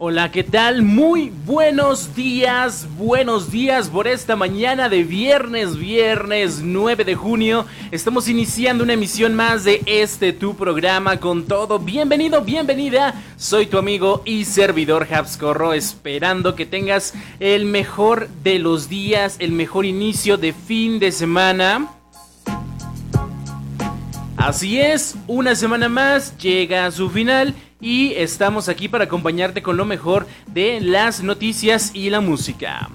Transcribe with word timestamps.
Hola, 0.00 0.30
¿qué 0.30 0.44
tal? 0.44 0.82
Muy 0.82 1.32
buenos 1.44 2.14
días, 2.14 2.86
buenos 2.96 3.50
días 3.50 3.88
por 3.88 4.06
esta 4.06 4.36
mañana 4.36 4.88
de 4.88 5.02
viernes, 5.02 5.76
viernes 5.76 6.60
9 6.62 7.04
de 7.04 7.16
junio. 7.16 7.66
Estamos 7.90 8.28
iniciando 8.28 8.84
una 8.84 8.92
emisión 8.92 9.34
más 9.34 9.64
de 9.64 9.82
este 9.86 10.32
tu 10.32 10.54
programa 10.54 11.18
con 11.18 11.46
todo. 11.46 11.80
Bienvenido, 11.80 12.42
bienvenida. 12.42 13.12
Soy 13.36 13.66
tu 13.66 13.76
amigo 13.76 14.22
y 14.24 14.44
servidor 14.44 15.08
Habscorro, 15.12 15.72
esperando 15.72 16.54
que 16.54 16.64
tengas 16.64 17.12
el 17.40 17.64
mejor 17.64 18.28
de 18.44 18.60
los 18.60 18.88
días, 18.88 19.34
el 19.40 19.50
mejor 19.50 19.84
inicio 19.84 20.36
de 20.36 20.52
fin 20.52 21.00
de 21.00 21.10
semana. 21.10 21.88
Así 24.36 24.80
es, 24.80 25.16
una 25.26 25.56
semana 25.56 25.88
más 25.88 26.38
llega 26.38 26.86
a 26.86 26.92
su 26.92 27.10
final 27.10 27.52
y 27.80 28.12
estamos 28.14 28.68
aquí 28.68 28.88
para 28.88 29.04
acompañarte 29.04 29.62
con 29.62 29.76
lo 29.76 29.84
mejor 29.84 30.26
de 30.46 30.80
las 30.80 31.22
noticias 31.22 31.90
y 31.94 32.10
la 32.10 32.20
música. 32.20 32.90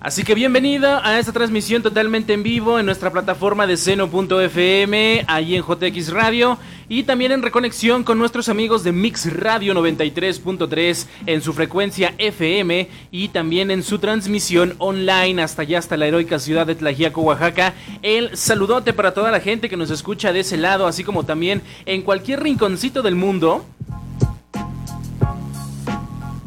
Así 0.00 0.24
que 0.24 0.34
bienvenido 0.34 1.00
a 1.04 1.20
esta 1.20 1.32
transmisión 1.32 1.80
totalmente 1.80 2.32
en 2.32 2.42
vivo 2.42 2.80
en 2.80 2.86
nuestra 2.86 3.12
plataforma 3.12 3.68
de 3.68 3.76
seno.fm, 3.76 5.24
ahí 5.28 5.54
en 5.54 5.62
JX 5.62 6.12
Radio 6.12 6.58
y 6.92 7.04
también 7.04 7.32
en 7.32 7.40
reconexión 7.40 8.04
con 8.04 8.18
nuestros 8.18 8.50
amigos 8.50 8.84
de 8.84 8.92
Mix 8.92 9.32
Radio 9.32 9.72
93.3 9.72 11.06
en 11.24 11.40
su 11.40 11.54
frecuencia 11.54 12.14
FM 12.18 12.86
y 13.10 13.28
también 13.28 13.70
en 13.70 13.82
su 13.82 13.98
transmisión 13.98 14.74
online 14.76 15.40
hasta 15.40 15.62
allá, 15.62 15.78
hasta 15.78 15.96
la 15.96 16.06
heroica 16.06 16.38
ciudad 16.38 16.66
de 16.66 16.74
Tlajiaco, 16.74 17.22
Oaxaca. 17.22 17.72
El 18.02 18.36
saludote 18.36 18.92
para 18.92 19.14
toda 19.14 19.30
la 19.30 19.40
gente 19.40 19.70
que 19.70 19.78
nos 19.78 19.90
escucha 19.90 20.34
de 20.34 20.40
ese 20.40 20.58
lado, 20.58 20.86
así 20.86 21.02
como 21.02 21.24
también 21.24 21.62
en 21.86 22.02
cualquier 22.02 22.42
rinconcito 22.42 23.00
del 23.00 23.16
mundo. 23.16 23.64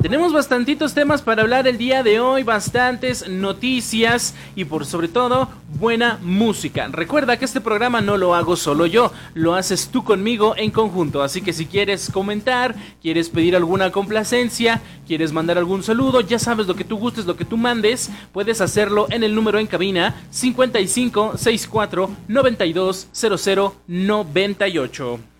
Tenemos 0.05 0.33
bastantitos 0.33 0.93
temas 0.93 1.23
para 1.23 1.41
hablar 1.41 1.67
el 1.67 1.79
día 1.79 2.03
de 2.03 2.19
hoy, 2.19 2.43
bastantes 2.43 3.27
noticias 3.27 4.35
y 4.55 4.65
por 4.65 4.85
sobre 4.85 5.07
todo 5.07 5.49
buena 5.79 6.19
música. 6.21 6.87
Recuerda 6.91 7.37
que 7.37 7.45
este 7.45 7.59
programa 7.59 8.01
no 8.01 8.15
lo 8.15 8.35
hago 8.35 8.55
solo 8.55 8.85
yo, 8.85 9.11
lo 9.33 9.55
haces 9.55 9.87
tú 9.87 10.03
conmigo 10.03 10.53
en 10.57 10.69
conjunto. 10.69 11.23
Así 11.23 11.41
que 11.41 11.53
si 11.53 11.65
quieres 11.65 12.11
comentar, 12.11 12.75
quieres 13.01 13.29
pedir 13.29 13.55
alguna 13.55 13.91
complacencia, 13.91 14.79
quieres 15.07 15.33
mandar 15.33 15.57
algún 15.57 15.81
saludo, 15.81 16.21
ya 16.21 16.37
sabes 16.37 16.67
lo 16.67 16.75
que 16.75 16.83
tú 16.83 16.97
gustes, 16.97 17.25
lo 17.25 17.35
que 17.35 17.43
tú 17.43 17.57
mandes, 17.57 18.11
puedes 18.31 18.61
hacerlo 18.61 19.07
en 19.09 19.23
el 19.23 19.33
número 19.33 19.57
en 19.57 19.65
cabina 19.65 20.21
55 20.29 21.35
64 21.35 22.11
92 22.27 23.07
00 23.11 23.75
98. 23.87 25.34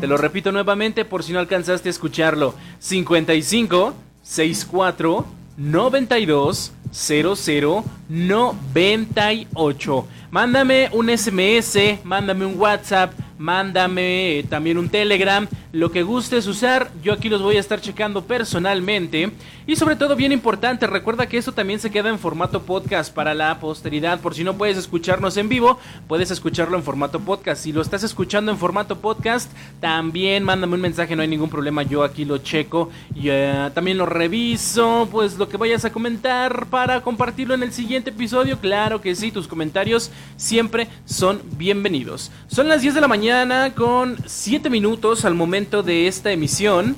Te 0.00 0.06
lo 0.06 0.16
repito 0.16 0.52
nuevamente 0.52 1.04
por 1.04 1.22
si 1.22 1.32
no 1.32 1.38
alcanzaste 1.38 1.88
a 1.88 1.90
escucharlo. 1.90 2.54
55 2.78 3.94
64 4.22 5.26
92 5.56 6.72
00 6.92 7.84
98. 8.08 10.06
Mándame 10.30 10.88
un 10.92 11.08
SMS, 11.10 12.04
mándame 12.04 12.46
un 12.46 12.58
WhatsApp, 12.58 13.12
mándame 13.42 14.44
también 14.48 14.78
un 14.78 14.88
Telegram, 14.88 15.48
lo 15.72 15.90
que 15.90 16.04
gustes 16.04 16.46
usar, 16.46 16.92
yo 17.02 17.12
aquí 17.12 17.28
los 17.28 17.42
voy 17.42 17.56
a 17.56 17.60
estar 17.60 17.80
checando 17.80 18.24
personalmente. 18.24 19.32
Y 19.66 19.76
sobre 19.76 19.96
todo, 19.96 20.16
bien 20.16 20.32
importante, 20.32 20.86
recuerda 20.86 21.26
que 21.26 21.38
esto 21.38 21.52
también 21.52 21.80
se 21.80 21.90
queda 21.90 22.08
en 22.08 22.18
formato 22.18 22.62
podcast 22.62 23.12
para 23.12 23.34
la 23.34 23.58
posteridad. 23.58 24.20
Por 24.20 24.34
si 24.34 24.44
no 24.44 24.54
puedes 24.54 24.76
escucharnos 24.76 25.36
en 25.36 25.48
vivo, 25.48 25.78
puedes 26.06 26.30
escucharlo 26.30 26.76
en 26.76 26.84
formato 26.84 27.20
podcast. 27.20 27.62
Si 27.62 27.72
lo 27.72 27.82
estás 27.82 28.04
escuchando 28.04 28.52
en 28.52 28.58
formato 28.58 28.98
podcast, 28.98 29.50
también 29.80 30.44
mándame 30.44 30.74
un 30.74 30.80
mensaje, 30.80 31.16
no 31.16 31.22
hay 31.22 31.28
ningún 31.28 31.50
problema, 31.50 31.82
yo 31.82 32.04
aquí 32.04 32.24
lo 32.24 32.38
checo. 32.38 32.90
Y 33.14 33.28
eh, 33.28 33.70
también 33.74 33.98
lo 33.98 34.06
reviso, 34.06 35.08
pues 35.10 35.36
lo 35.36 35.48
que 35.48 35.56
vayas 35.56 35.84
a 35.84 35.92
comentar 35.92 36.66
para 36.66 37.00
compartirlo 37.00 37.54
en 37.54 37.64
el 37.64 37.72
siguiente 37.72 38.10
episodio. 38.10 38.58
Claro 38.58 39.00
que 39.00 39.16
sí, 39.16 39.32
tus 39.32 39.48
comentarios 39.48 40.10
siempre 40.36 40.86
son 41.06 41.40
bienvenidos. 41.56 42.30
Son 42.46 42.68
las 42.68 42.82
10 42.82 42.94
de 42.94 43.00
la 43.00 43.08
mañana 43.08 43.31
con 43.74 44.18
7 44.26 44.68
minutos 44.68 45.24
al 45.24 45.34
momento 45.34 45.82
de 45.82 46.06
esta 46.06 46.32
emisión. 46.32 46.96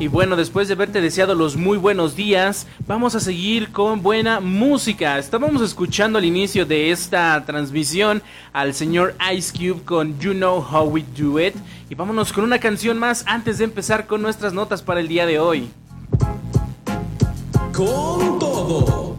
Y 0.00 0.08
bueno, 0.08 0.34
después 0.34 0.68
de 0.68 0.74
haberte 0.74 1.02
deseado 1.02 1.34
los 1.34 1.56
muy 1.56 1.76
buenos 1.76 2.16
días, 2.16 2.66
vamos 2.86 3.14
a 3.14 3.20
seguir 3.20 3.70
con 3.70 4.02
buena 4.02 4.40
música. 4.40 5.18
Estábamos 5.18 5.60
escuchando 5.60 6.18
al 6.18 6.24
inicio 6.24 6.64
de 6.64 6.90
esta 6.90 7.44
transmisión 7.44 8.22
al 8.54 8.72
señor 8.72 9.14
Ice 9.36 9.52
Cube 9.52 9.84
con 9.84 10.18
You 10.20 10.32
Know 10.32 10.64
How 10.72 10.88
We 10.88 11.04
Do 11.18 11.38
It. 11.38 11.54
Y 11.90 11.94
vámonos 11.94 12.32
con 12.32 12.44
una 12.44 12.58
canción 12.58 12.98
más 12.98 13.24
antes 13.26 13.58
de 13.58 13.64
empezar 13.64 14.06
con 14.06 14.22
nuestras 14.22 14.54
notas 14.54 14.80
para 14.80 15.00
el 15.00 15.08
día 15.08 15.26
de 15.26 15.38
hoy. 15.38 15.68
Con 17.74 18.38
todo. 18.38 19.18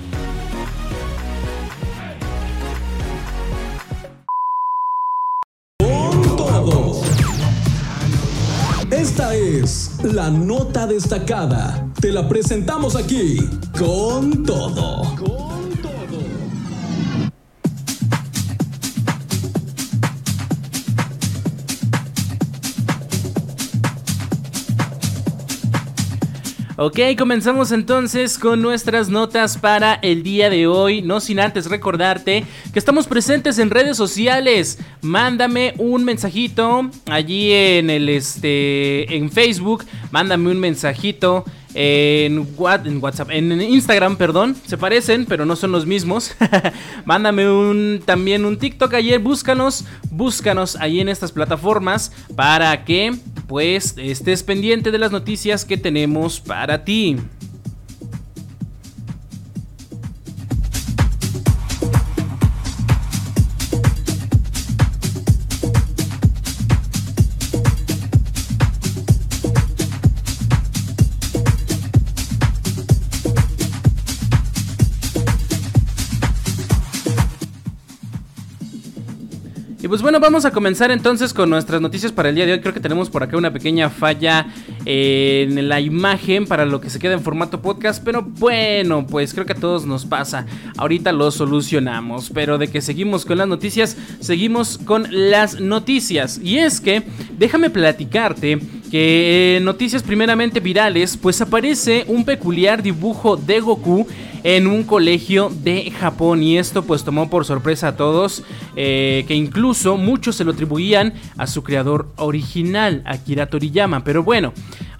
Esta 9.01 9.33
es 9.33 9.89
la 10.03 10.29
nota 10.29 10.85
destacada. 10.85 11.87
Te 11.99 12.11
la 12.11 12.29
presentamos 12.29 12.95
aquí 12.95 13.39
con 13.75 14.43
todo. 14.43 15.40
Ok, 26.83 26.97
comenzamos 27.15 27.71
entonces 27.71 28.39
con 28.39 28.59
nuestras 28.59 29.07
notas 29.07 29.59
para 29.59 29.99
el 30.01 30.23
día 30.23 30.49
de 30.49 30.65
hoy. 30.65 31.03
No 31.03 31.19
sin 31.19 31.39
antes 31.39 31.67
recordarte 31.67 32.43
que 32.73 32.79
estamos 32.79 33.05
presentes 33.05 33.59
en 33.59 33.69
redes 33.69 33.95
sociales. 33.97 34.79
Mándame 35.03 35.75
un 35.77 36.03
mensajito 36.03 36.89
allí 37.05 37.53
en 37.53 37.91
el 37.91 38.09
este 38.09 39.15
en 39.15 39.29
Facebook. 39.29 39.85
Mándame 40.09 40.49
un 40.49 40.59
mensajito 40.59 41.45
en, 41.73 42.47
WhatsApp, 42.57 43.29
en 43.31 43.61
Instagram, 43.61 44.17
perdón, 44.17 44.55
se 44.65 44.77
parecen, 44.77 45.25
pero 45.25 45.45
no 45.45 45.55
son 45.55 45.71
los 45.71 45.85
mismos. 45.85 46.35
Mándame 47.05 47.49
un 47.49 48.01
también 48.03 48.43
un 48.43 48.57
TikTok 48.57 48.93
ayer, 48.95 49.19
búscanos, 49.19 49.85
búscanos 50.09 50.75
ahí 50.77 50.99
en 50.99 51.09
estas 51.09 51.31
plataformas 51.31 52.11
para 52.35 52.83
que 52.83 53.13
pues 53.51 53.95
estés 53.97 54.43
pendiente 54.43 54.91
de 54.91 54.97
las 54.97 55.11
noticias 55.11 55.65
que 55.65 55.75
tenemos 55.75 56.39
para 56.39 56.85
ti. 56.85 57.17
Pues 79.91 80.01
bueno, 80.01 80.21
vamos 80.21 80.45
a 80.45 80.51
comenzar 80.51 80.89
entonces 80.89 81.33
con 81.33 81.49
nuestras 81.49 81.81
noticias 81.81 82.13
para 82.13 82.29
el 82.29 82.35
día 82.35 82.45
de 82.45 82.53
hoy. 82.53 82.61
Creo 82.61 82.73
que 82.73 82.79
tenemos 82.79 83.09
por 83.09 83.23
acá 83.23 83.35
una 83.35 83.51
pequeña 83.51 83.89
falla 83.89 84.47
en 84.85 85.67
la 85.67 85.81
imagen 85.81 86.47
para 86.47 86.65
lo 86.65 86.79
que 86.79 86.89
se 86.89 86.97
queda 86.97 87.11
en 87.11 87.19
formato 87.19 87.61
podcast, 87.61 88.01
pero 88.01 88.21
bueno, 88.21 89.05
pues 89.05 89.33
creo 89.33 89.45
que 89.45 89.51
a 89.51 89.57
todos 89.57 89.85
nos 89.85 90.05
pasa. 90.05 90.45
Ahorita 90.77 91.11
lo 91.11 91.29
solucionamos, 91.29 92.31
pero 92.33 92.57
de 92.57 92.69
que 92.69 92.79
seguimos 92.79 93.25
con 93.25 93.37
las 93.37 93.49
noticias, 93.49 93.97
seguimos 94.21 94.77
con 94.77 95.07
las 95.09 95.59
noticias. 95.59 96.39
Y 96.41 96.59
es 96.59 96.79
que, 96.79 97.03
déjame 97.37 97.69
platicarte 97.69 98.61
que 98.89 99.57
en 99.57 99.65
noticias 99.65 100.03
primeramente 100.03 100.61
virales, 100.61 101.17
pues 101.17 101.41
aparece 101.41 102.05
un 102.07 102.23
peculiar 102.23 102.81
dibujo 102.81 103.35
de 103.35 103.59
Goku 103.59 104.07
en 104.43 104.67
un 104.67 104.83
colegio 104.83 105.49
de 105.49 105.91
Japón 105.91 106.43
y 106.43 106.57
esto 106.57 106.83
pues 106.83 107.03
tomó 107.03 107.29
por 107.29 107.45
sorpresa 107.45 107.89
a 107.89 107.95
todos 107.95 108.43
eh, 108.75 109.25
que 109.27 109.35
incluso 109.35 109.97
muchos 109.97 110.35
se 110.35 110.43
lo 110.43 110.51
atribuían 110.51 111.13
a 111.37 111.47
su 111.47 111.63
creador 111.63 112.09
original 112.17 113.03
Akira 113.05 113.47
Toriyama 113.47 114.03
pero 114.03 114.23
bueno 114.23 114.53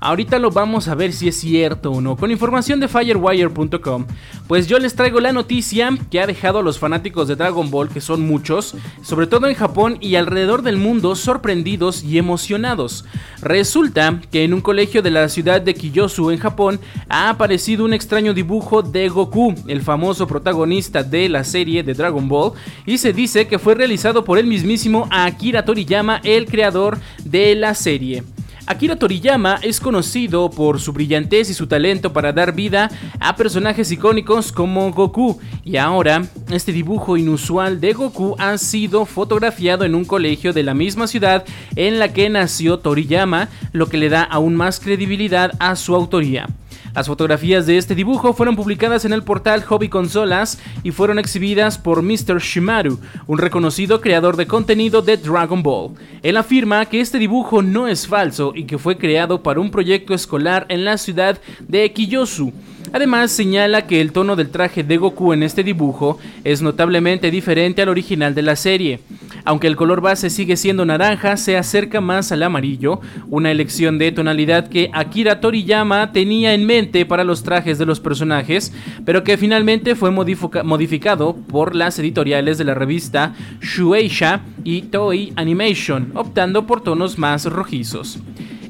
Ahorita 0.03 0.39
lo 0.39 0.49
vamos 0.49 0.87
a 0.87 0.95
ver 0.95 1.13
si 1.13 1.27
es 1.27 1.39
cierto 1.39 1.91
o 1.91 2.01
no. 2.01 2.17
Con 2.17 2.31
información 2.31 2.79
de 2.79 2.87
firewire.com, 2.87 4.07
pues 4.47 4.65
yo 4.65 4.79
les 4.79 4.95
traigo 4.95 5.19
la 5.19 5.31
noticia 5.31 5.95
que 6.09 6.19
ha 6.19 6.25
dejado 6.25 6.57
a 6.57 6.63
los 6.63 6.79
fanáticos 6.79 7.27
de 7.27 7.35
Dragon 7.35 7.69
Ball, 7.69 7.89
que 7.89 8.01
son 8.01 8.25
muchos, 8.25 8.73
sobre 9.03 9.27
todo 9.27 9.47
en 9.47 9.53
Japón 9.53 9.99
y 10.01 10.15
alrededor 10.15 10.63
del 10.63 10.77
mundo, 10.77 11.15
sorprendidos 11.15 12.03
y 12.03 12.17
emocionados. 12.17 13.05
Resulta 13.43 14.19
que 14.31 14.43
en 14.43 14.55
un 14.55 14.61
colegio 14.61 15.03
de 15.03 15.11
la 15.11 15.29
ciudad 15.29 15.61
de 15.61 15.75
Kiyosu, 15.75 16.31
en 16.31 16.39
Japón, 16.39 16.79
ha 17.07 17.29
aparecido 17.29 17.85
un 17.85 17.93
extraño 17.93 18.33
dibujo 18.33 18.81
de 18.81 19.07
Goku, 19.07 19.30
el 19.67 19.81
famoso 19.81 20.27
protagonista 20.27 21.03
de 21.03 21.29
la 21.29 21.43
serie 21.43 21.83
de 21.83 21.93
Dragon 21.93 22.27
Ball, 22.27 22.53
y 22.85 22.97
se 22.97 23.13
dice 23.13 23.47
que 23.47 23.59
fue 23.59 23.75
realizado 23.75 24.23
por 24.23 24.37
el 24.37 24.47
mismísimo 24.47 25.07
Akira 25.09 25.63
Toriyama, 25.63 26.19
el 26.23 26.45
creador 26.45 26.99
de 27.23 27.55
la 27.55 27.73
serie. 27.73 28.23
Akira 28.67 28.95
Toriyama 28.95 29.59
es 29.63 29.79
conocido 29.79 30.49
por 30.49 30.79
su 30.79 30.93
brillantez 30.93 31.49
y 31.49 31.53
su 31.53 31.67
talento 31.67 32.13
para 32.13 32.31
dar 32.31 32.53
vida 32.53 32.91
a 33.19 33.35
personajes 33.35 33.91
icónicos 33.91 34.51
como 34.51 34.91
Goku, 34.91 35.39
y 35.63 35.77
ahora 35.77 36.23
este 36.51 36.71
dibujo 36.71 37.17
inusual 37.17 37.81
de 37.81 37.93
Goku 37.93 38.35
ha 38.37 38.57
sido 38.57 39.05
fotografiado 39.05 39.83
en 39.83 39.95
un 39.95 40.05
colegio 40.05 40.53
de 40.53 40.63
la 40.63 40.73
misma 40.73 41.07
ciudad 41.07 41.43
en 41.75 41.99
la 41.99 42.13
que 42.13 42.29
nació 42.29 42.79
Toriyama, 42.79 43.49
lo 43.71 43.87
que 43.87 43.97
le 43.97 44.09
da 44.09 44.23
aún 44.23 44.55
más 44.55 44.79
credibilidad 44.79 45.51
a 45.59 45.75
su 45.75 45.95
autoría. 45.95 46.47
Las 46.93 47.07
fotografías 47.07 47.65
de 47.65 47.77
este 47.77 47.95
dibujo 47.95 48.33
fueron 48.33 48.57
publicadas 48.57 49.05
en 49.05 49.13
el 49.13 49.23
portal 49.23 49.63
Hobby 49.63 49.87
Consolas 49.87 50.59
y 50.83 50.91
fueron 50.91 51.19
exhibidas 51.19 51.77
por 51.77 52.01
Mr. 52.01 52.39
Shimaru, 52.39 52.99
un 53.27 53.37
reconocido 53.37 54.01
creador 54.01 54.35
de 54.35 54.45
contenido 54.45 55.01
de 55.01 55.15
Dragon 55.15 55.63
Ball. 55.63 55.93
Él 56.21 56.35
afirma 56.35 56.85
que 56.85 56.99
este 56.99 57.17
dibujo 57.17 57.61
no 57.61 57.87
es 57.87 58.07
falso 58.07 58.51
y 58.53 58.65
que 58.65 58.77
fue 58.77 58.97
creado 58.97 59.41
para 59.41 59.61
un 59.61 59.71
proyecto 59.71 60.13
escolar 60.13 60.65
en 60.67 60.83
la 60.83 60.97
ciudad 60.97 61.39
de 61.67 61.91
Kiyosu. 61.93 62.51
Además 62.93 63.31
señala 63.31 63.87
que 63.87 64.01
el 64.01 64.11
tono 64.11 64.35
del 64.35 64.49
traje 64.49 64.83
de 64.83 64.97
Goku 64.97 65.33
en 65.33 65.43
este 65.43 65.63
dibujo 65.63 66.19
es 66.43 66.61
notablemente 66.61 67.31
diferente 67.31 67.81
al 67.81 67.89
original 67.89 68.35
de 68.35 68.41
la 68.41 68.55
serie. 68.55 68.99
Aunque 69.45 69.67
el 69.67 69.75
color 69.75 70.01
base 70.01 70.29
sigue 70.29 70.57
siendo 70.57 70.85
naranja, 70.85 71.37
se 71.37 71.57
acerca 71.57 72.01
más 72.01 72.31
al 72.31 72.43
amarillo, 72.43 73.01
una 73.29 73.49
elección 73.49 73.97
de 73.97 74.11
tonalidad 74.11 74.67
que 74.67 74.89
Akira 74.93 75.39
Toriyama 75.39 76.11
tenía 76.11 76.53
en 76.53 76.65
mente 76.65 77.05
para 77.05 77.23
los 77.23 77.43
trajes 77.43 77.77
de 77.79 77.85
los 77.85 77.99
personajes, 77.99 78.73
pero 79.05 79.23
que 79.23 79.37
finalmente 79.37 79.95
fue 79.95 80.11
modificado 80.11 81.35
por 81.35 81.75
las 81.75 81.97
editoriales 81.97 82.57
de 82.57 82.65
la 82.65 82.73
revista 82.73 83.33
Shueisha 83.61 84.41
y 84.63 84.83
Toei 84.83 85.33
Animation, 85.35 86.11
optando 86.13 86.67
por 86.67 86.81
tonos 86.81 87.17
más 87.17 87.45
rojizos. 87.45 88.19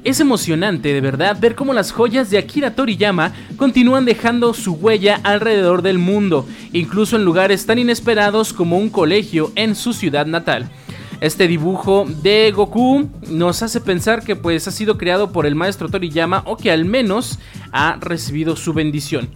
Es 0.03 0.19
emocionante 0.19 0.93
de 0.93 1.01
verdad 1.01 1.37
ver 1.39 1.53
cómo 1.53 1.73
las 1.73 1.91
joyas 1.91 2.31
de 2.31 2.39
Akira 2.39 2.73
Toriyama 2.73 3.33
continúan 3.55 4.03
dejando 4.03 4.55
su 4.55 4.73
huella 4.73 5.19
alrededor 5.23 5.83
del 5.83 5.99
mundo, 5.99 6.47
incluso 6.73 7.17
en 7.17 7.23
lugares 7.23 7.67
tan 7.67 7.77
inesperados 7.77 8.51
como 8.51 8.79
un 8.79 8.89
colegio 8.89 9.51
en 9.53 9.75
su 9.75 9.93
ciudad 9.93 10.25
natal. 10.25 10.71
Este 11.19 11.47
dibujo 11.47 12.07
de 12.23 12.51
Goku 12.51 13.07
nos 13.29 13.61
hace 13.61 13.79
pensar 13.79 14.23
que 14.23 14.35
pues 14.35 14.67
ha 14.67 14.71
sido 14.71 14.97
creado 14.97 15.31
por 15.31 15.45
el 15.45 15.53
maestro 15.53 15.87
Toriyama 15.87 16.41
o 16.47 16.57
que 16.57 16.71
al 16.71 16.83
menos 16.83 17.37
ha 17.71 17.97
recibido 18.01 18.55
su 18.55 18.73
bendición. 18.73 19.29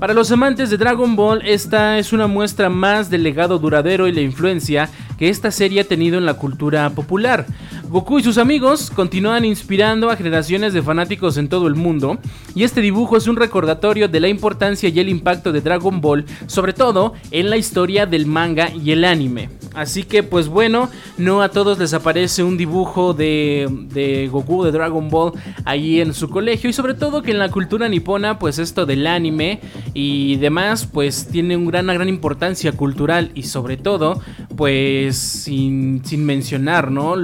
Para 0.00 0.14
los 0.14 0.32
amantes 0.32 0.70
de 0.70 0.78
Dragon 0.78 1.14
Ball, 1.14 1.42
esta 1.44 1.98
es 1.98 2.12
una 2.12 2.26
muestra 2.26 2.68
más 2.68 3.08
del 3.08 3.22
legado 3.22 3.58
duradero 3.58 4.08
y 4.08 4.12
la 4.12 4.20
influencia 4.20 4.88
que 5.18 5.28
esta 5.28 5.50
serie 5.50 5.80
ha 5.80 5.84
tenido 5.84 6.18
en 6.18 6.26
la 6.26 6.34
cultura 6.34 6.90
popular. 6.90 7.46
Goku 7.88 8.18
y 8.18 8.22
sus 8.22 8.36
amigos 8.36 8.90
continúan 8.90 9.46
inspirando 9.46 10.10
a 10.10 10.16
generaciones 10.16 10.74
de 10.74 10.82
fanáticos 10.82 11.38
en 11.38 11.48
todo 11.48 11.66
el 11.68 11.74
mundo, 11.74 12.18
y 12.54 12.64
este 12.64 12.82
dibujo 12.82 13.16
es 13.16 13.26
un 13.26 13.36
recordatorio 13.36 14.08
de 14.08 14.20
la 14.20 14.28
importancia 14.28 14.90
y 14.90 15.00
el 15.00 15.08
impacto 15.08 15.52
de 15.52 15.62
Dragon 15.62 16.02
Ball, 16.02 16.26
sobre 16.46 16.74
todo 16.74 17.14
en 17.30 17.48
la 17.48 17.56
historia 17.56 18.04
del 18.04 18.26
manga 18.26 18.70
y 18.70 18.90
el 18.90 19.04
anime. 19.04 19.48
Así 19.74 20.02
que 20.02 20.22
pues 20.22 20.48
bueno, 20.48 20.90
no 21.18 21.40
a 21.40 21.50
todos 21.50 21.78
les 21.78 21.94
aparece 21.94 22.42
un 22.42 22.56
dibujo 22.56 23.14
de, 23.14 24.28
Goku 24.30 24.64
de 24.64 24.72
Dragon 24.72 25.08
Ball 25.08 25.32
ahí 25.64 26.00
en 26.00 26.14
su 26.14 26.28
colegio 26.28 26.68
y 26.68 26.72
sobre 26.72 26.94
todo 26.94 27.22
que 27.22 27.30
en 27.30 27.38
la 27.38 27.48
cultura 27.50 27.88
nipona 27.88 28.38
pues 28.38 28.58
esto 28.58 28.86
del 28.86 29.06
anime 29.06 29.60
y 29.94 30.36
demás 30.36 30.84
pues 30.84 31.28
tiene 31.28 31.56
una 31.56 31.70
gran, 31.70 31.86
gran 31.86 32.08
importancia 32.08 32.72
cultural 32.72 33.30
y 33.34 33.44
sobre 33.44 33.76
todo 33.76 34.20
pues 34.56 35.16
sin, 35.16 36.02
mencionar 36.16 36.90
¿no? 36.90 37.14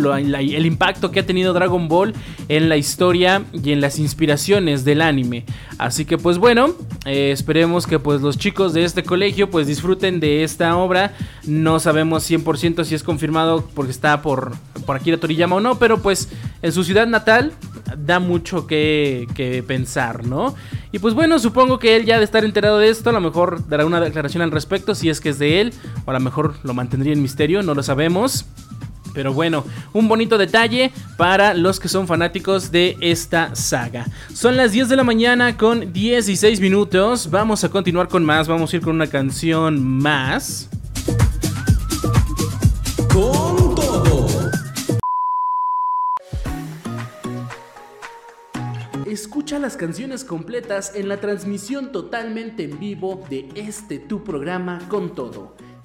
El 0.56 0.66
impacto 0.66 1.10
que 1.10 1.20
ha 1.20 1.26
tenido 1.26 1.52
Dragon 1.52 1.88
Ball 1.88 2.14
en 2.48 2.68
la 2.68 2.76
historia 2.76 3.44
y 3.52 3.72
en 3.72 3.80
las 3.80 3.98
inspiraciones 3.98 4.84
del 4.84 5.00
anime. 5.00 5.44
Así 5.78 6.04
que 6.04 6.18
pues 6.18 6.38
bueno, 6.38 6.74
eh, 7.06 7.30
esperemos 7.32 7.86
que 7.86 7.98
pues 7.98 8.20
los 8.20 8.38
chicos 8.38 8.72
de 8.72 8.84
este 8.84 9.02
colegio 9.02 9.50
pues 9.50 9.66
disfruten 9.66 10.20
de 10.20 10.44
esta 10.44 10.76
obra. 10.76 11.14
No 11.44 11.80
sabemos 11.80 12.28
100% 12.30 12.84
si 12.84 12.94
es 12.94 13.02
confirmado 13.02 13.68
porque 13.74 13.90
está 13.90 14.22
por, 14.22 14.52
por 14.86 14.96
Akira 14.96 15.18
Toriyama 15.18 15.56
o 15.56 15.60
no, 15.60 15.78
pero 15.78 16.00
pues 16.00 16.28
en 16.62 16.72
su 16.72 16.84
ciudad 16.84 17.06
natal 17.06 17.52
da 17.96 18.18
mucho 18.18 18.66
que, 18.66 19.26
que, 19.34 19.62
pensar, 19.62 20.26
¿no? 20.26 20.54
Y 20.92 20.98
pues 20.98 21.14
bueno, 21.14 21.38
supongo 21.38 21.78
que 21.78 21.96
él 21.96 22.04
ya 22.04 22.18
de 22.18 22.24
estar 22.24 22.44
enterado 22.44 22.78
de 22.78 22.88
esto, 22.88 23.10
a 23.10 23.12
lo 23.12 23.20
mejor 23.20 23.66
dará 23.68 23.84
una 23.86 24.00
declaración 24.00 24.42
al 24.42 24.50
respecto, 24.50 24.94
si 24.94 25.08
es 25.08 25.20
que 25.20 25.30
es 25.30 25.38
de 25.38 25.60
él, 25.60 25.74
o 26.04 26.10
a 26.10 26.14
lo 26.14 26.20
mejor 26.20 26.54
lo 26.62 26.74
mantendría 26.74 27.12
en 27.12 27.22
misterio, 27.22 27.62
no 27.62 27.74
lo 27.74 27.82
sabemos. 27.82 28.46
Pero 29.14 29.32
bueno, 29.32 29.64
un 29.92 30.08
bonito 30.08 30.36
detalle 30.36 30.92
para 31.16 31.54
los 31.54 31.78
que 31.78 31.88
son 31.88 32.06
fanáticos 32.06 32.70
de 32.70 32.96
esta 33.00 33.54
saga. 33.54 34.06
Son 34.34 34.56
las 34.56 34.72
10 34.72 34.88
de 34.88 34.96
la 34.96 35.04
mañana 35.04 35.56
con 35.56 35.92
16 35.92 36.60
minutos. 36.60 37.30
Vamos 37.30 37.62
a 37.64 37.70
continuar 37.70 38.08
con 38.08 38.24
más. 38.24 38.48
Vamos 38.48 38.72
a 38.72 38.76
ir 38.76 38.82
con 38.82 38.96
una 38.96 39.06
canción 39.06 39.82
más. 39.82 40.68
Con 43.12 43.74
todo. 43.76 44.26
Escucha 49.06 49.60
las 49.60 49.76
canciones 49.76 50.24
completas 50.24 50.92
en 50.96 51.08
la 51.08 51.20
transmisión 51.20 51.92
totalmente 51.92 52.64
en 52.64 52.80
vivo 52.80 53.24
de 53.30 53.48
este 53.54 54.00
tu 54.00 54.24
programa 54.24 54.80
con 54.88 55.14
todo 55.14 55.54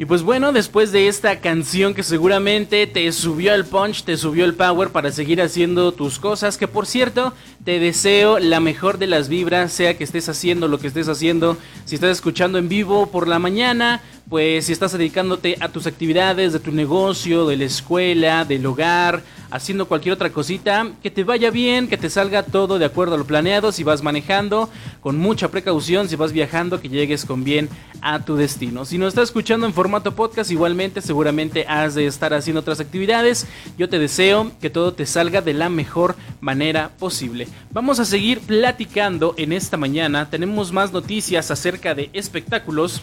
Y 0.00 0.04
pues 0.04 0.22
bueno, 0.22 0.52
después 0.52 0.92
de 0.92 1.08
esta 1.08 1.40
canción 1.40 1.92
que 1.92 2.04
seguramente 2.04 2.86
te 2.86 3.10
subió 3.10 3.52
el 3.52 3.64
punch, 3.64 4.04
te 4.04 4.16
subió 4.16 4.44
el 4.44 4.54
power 4.54 4.90
para 4.90 5.10
seguir 5.10 5.42
haciendo 5.42 5.90
tus 5.90 6.20
cosas, 6.20 6.56
que 6.56 6.68
por 6.68 6.86
cierto, 6.86 7.34
te 7.64 7.80
deseo 7.80 8.38
la 8.38 8.60
mejor 8.60 8.98
de 8.98 9.08
las 9.08 9.28
vibras, 9.28 9.72
sea 9.72 9.98
que 9.98 10.04
estés 10.04 10.28
haciendo 10.28 10.68
lo 10.68 10.78
que 10.78 10.86
estés 10.86 11.08
haciendo, 11.08 11.56
si 11.84 11.96
estás 11.96 12.12
escuchando 12.12 12.58
en 12.58 12.68
vivo 12.68 13.10
por 13.10 13.26
la 13.26 13.40
mañana, 13.40 14.00
pues 14.28 14.66
si 14.66 14.72
estás 14.72 14.92
dedicándote 14.92 15.56
a 15.60 15.68
tus 15.68 15.86
actividades 15.86 16.52
de 16.52 16.60
tu 16.60 16.70
negocio, 16.70 17.46
de 17.46 17.56
la 17.56 17.64
escuela, 17.64 18.44
del 18.44 18.66
hogar, 18.66 19.22
haciendo 19.50 19.88
cualquier 19.88 20.12
otra 20.12 20.30
cosita, 20.30 20.90
que 21.02 21.10
te 21.10 21.24
vaya 21.24 21.50
bien, 21.50 21.88
que 21.88 21.96
te 21.96 22.10
salga 22.10 22.42
todo 22.42 22.78
de 22.78 22.84
acuerdo 22.84 23.14
a 23.14 23.18
lo 23.18 23.26
planeado, 23.26 23.72
si 23.72 23.84
vas 23.84 24.02
manejando, 24.02 24.68
con 25.00 25.18
mucha 25.18 25.48
precaución, 25.48 26.08
si 26.08 26.16
vas 26.16 26.32
viajando, 26.32 26.80
que 26.80 26.90
llegues 26.90 27.24
con 27.24 27.42
bien 27.42 27.70
a 28.02 28.24
tu 28.24 28.36
destino. 28.36 28.84
Si 28.84 28.98
nos 28.98 29.08
estás 29.08 29.30
escuchando 29.30 29.66
en 29.66 29.72
formato 29.72 30.14
podcast, 30.14 30.50
igualmente 30.50 31.00
seguramente 31.00 31.64
has 31.66 31.94
de 31.94 32.06
estar 32.06 32.34
haciendo 32.34 32.60
otras 32.60 32.80
actividades. 32.80 33.46
Yo 33.78 33.88
te 33.88 33.98
deseo 33.98 34.52
que 34.60 34.68
todo 34.68 34.92
te 34.92 35.06
salga 35.06 35.40
de 35.40 35.54
la 35.54 35.70
mejor 35.70 36.16
manera 36.40 36.90
posible. 36.98 37.48
Vamos 37.72 37.98
a 37.98 38.04
seguir 38.04 38.40
platicando 38.40 39.34
en 39.38 39.52
esta 39.52 39.78
mañana, 39.78 40.28
tenemos 40.28 40.72
más 40.72 40.92
noticias 40.92 41.50
acerca 41.50 41.94
de 41.94 42.10
espectáculos. 42.12 43.02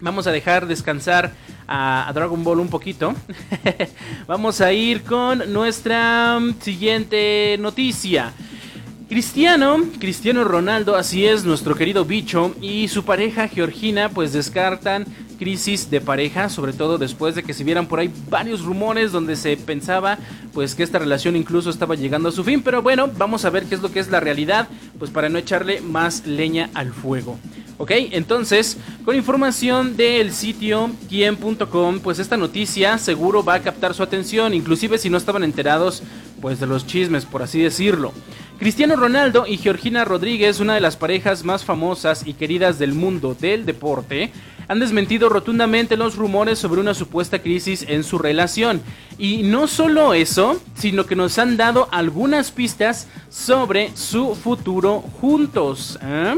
Vamos 0.00 0.28
a 0.28 0.32
dejar 0.32 0.66
descansar 0.66 1.32
a, 1.66 2.10
Dragon 2.14 2.44
Ball 2.44 2.60
un 2.60 2.68
poquito. 2.68 3.14
Vamos 4.28 4.60
a 4.60 4.72
ir 4.72 5.02
con 5.02 5.52
nuestra 5.52 6.38
siguiente 6.60 7.56
noticia. 7.58 8.32
Cristiano, 9.08 9.78
Cristiano 9.98 10.44
Ronaldo, 10.44 10.94
así 10.94 11.26
es, 11.26 11.44
nuestro 11.44 11.74
querido 11.74 12.04
bicho, 12.04 12.54
y 12.60 12.88
su 12.88 13.04
pareja 13.04 13.48
Georgina, 13.48 14.10
pues 14.10 14.32
descartan 14.32 15.06
crisis 15.38 15.90
de 15.90 16.00
pareja, 16.00 16.48
sobre 16.48 16.72
todo 16.72 16.98
después 16.98 17.34
de 17.34 17.42
que 17.42 17.54
se 17.54 17.64
vieran 17.64 17.86
por 17.86 18.00
ahí 18.00 18.10
varios 18.28 18.64
rumores 18.64 19.12
donde 19.12 19.36
se 19.36 19.56
pensaba 19.56 20.18
pues 20.52 20.74
que 20.74 20.82
esta 20.82 20.98
relación 20.98 21.36
incluso 21.36 21.70
estaba 21.70 21.94
llegando 21.94 22.28
a 22.28 22.32
su 22.32 22.44
fin, 22.44 22.60
pero 22.60 22.82
bueno, 22.82 23.08
vamos 23.16 23.44
a 23.44 23.50
ver 23.50 23.64
qué 23.64 23.76
es 23.76 23.80
lo 23.80 23.90
que 23.90 24.00
es 24.00 24.10
la 24.10 24.20
realidad, 24.20 24.68
pues 24.98 25.10
para 25.10 25.28
no 25.28 25.38
echarle 25.38 25.80
más 25.80 26.26
leña 26.26 26.68
al 26.74 26.92
fuego. 26.92 27.38
Ok, 27.80 27.92
entonces, 28.10 28.76
con 29.04 29.14
información 29.14 29.96
del 29.96 30.32
sitio 30.32 30.90
quien.com, 31.08 32.00
pues 32.00 32.18
esta 32.18 32.36
noticia 32.36 32.98
seguro 32.98 33.44
va 33.44 33.54
a 33.54 33.62
captar 33.62 33.94
su 33.94 34.02
atención, 34.02 34.52
inclusive 34.52 34.98
si 34.98 35.08
no 35.10 35.16
estaban 35.16 35.44
enterados 35.44 36.02
pues 36.40 36.58
de 36.58 36.66
los 36.66 36.88
chismes, 36.88 37.24
por 37.24 37.40
así 37.40 37.60
decirlo. 37.62 38.12
Cristiano 38.58 38.96
Ronaldo 38.96 39.46
y 39.46 39.58
Georgina 39.58 40.04
Rodríguez, 40.04 40.58
una 40.58 40.74
de 40.74 40.80
las 40.80 40.96
parejas 40.96 41.44
más 41.44 41.64
famosas 41.64 42.26
y 42.26 42.34
queridas 42.34 42.80
del 42.80 42.94
mundo 42.94 43.36
del 43.38 43.64
deporte, 43.64 44.32
han 44.66 44.80
desmentido 44.80 45.28
rotundamente 45.28 45.96
los 45.96 46.16
rumores 46.16 46.58
sobre 46.58 46.80
una 46.80 46.94
supuesta 46.94 47.40
crisis 47.40 47.84
en 47.88 48.02
su 48.02 48.18
relación. 48.18 48.82
Y 49.18 49.44
no 49.44 49.68
solo 49.68 50.14
eso, 50.14 50.60
sino 50.74 51.06
que 51.06 51.14
nos 51.14 51.38
han 51.38 51.56
dado 51.56 51.88
algunas 51.92 52.50
pistas 52.50 53.06
sobre 53.30 53.96
su 53.96 54.34
futuro 54.34 55.00
juntos. 55.20 55.98
¿eh? 56.02 56.34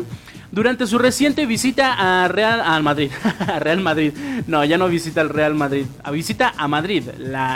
Durante 0.53 0.87
su 0.89 0.99
reciente 0.99 1.47
visita 1.47 1.95
a 2.25 2.29
Real 2.29 2.83
Madrid, 2.83 4.13
no, 4.47 4.65
ya 4.65 4.79
no 4.79 4.89
visita 4.89 5.21
al 5.21 5.29
Real 5.29 5.55
Madrid, 5.55 5.87
a 6.03 6.11
visita 6.11 6.53
a 6.57 6.67
Madrid, 6.67 7.05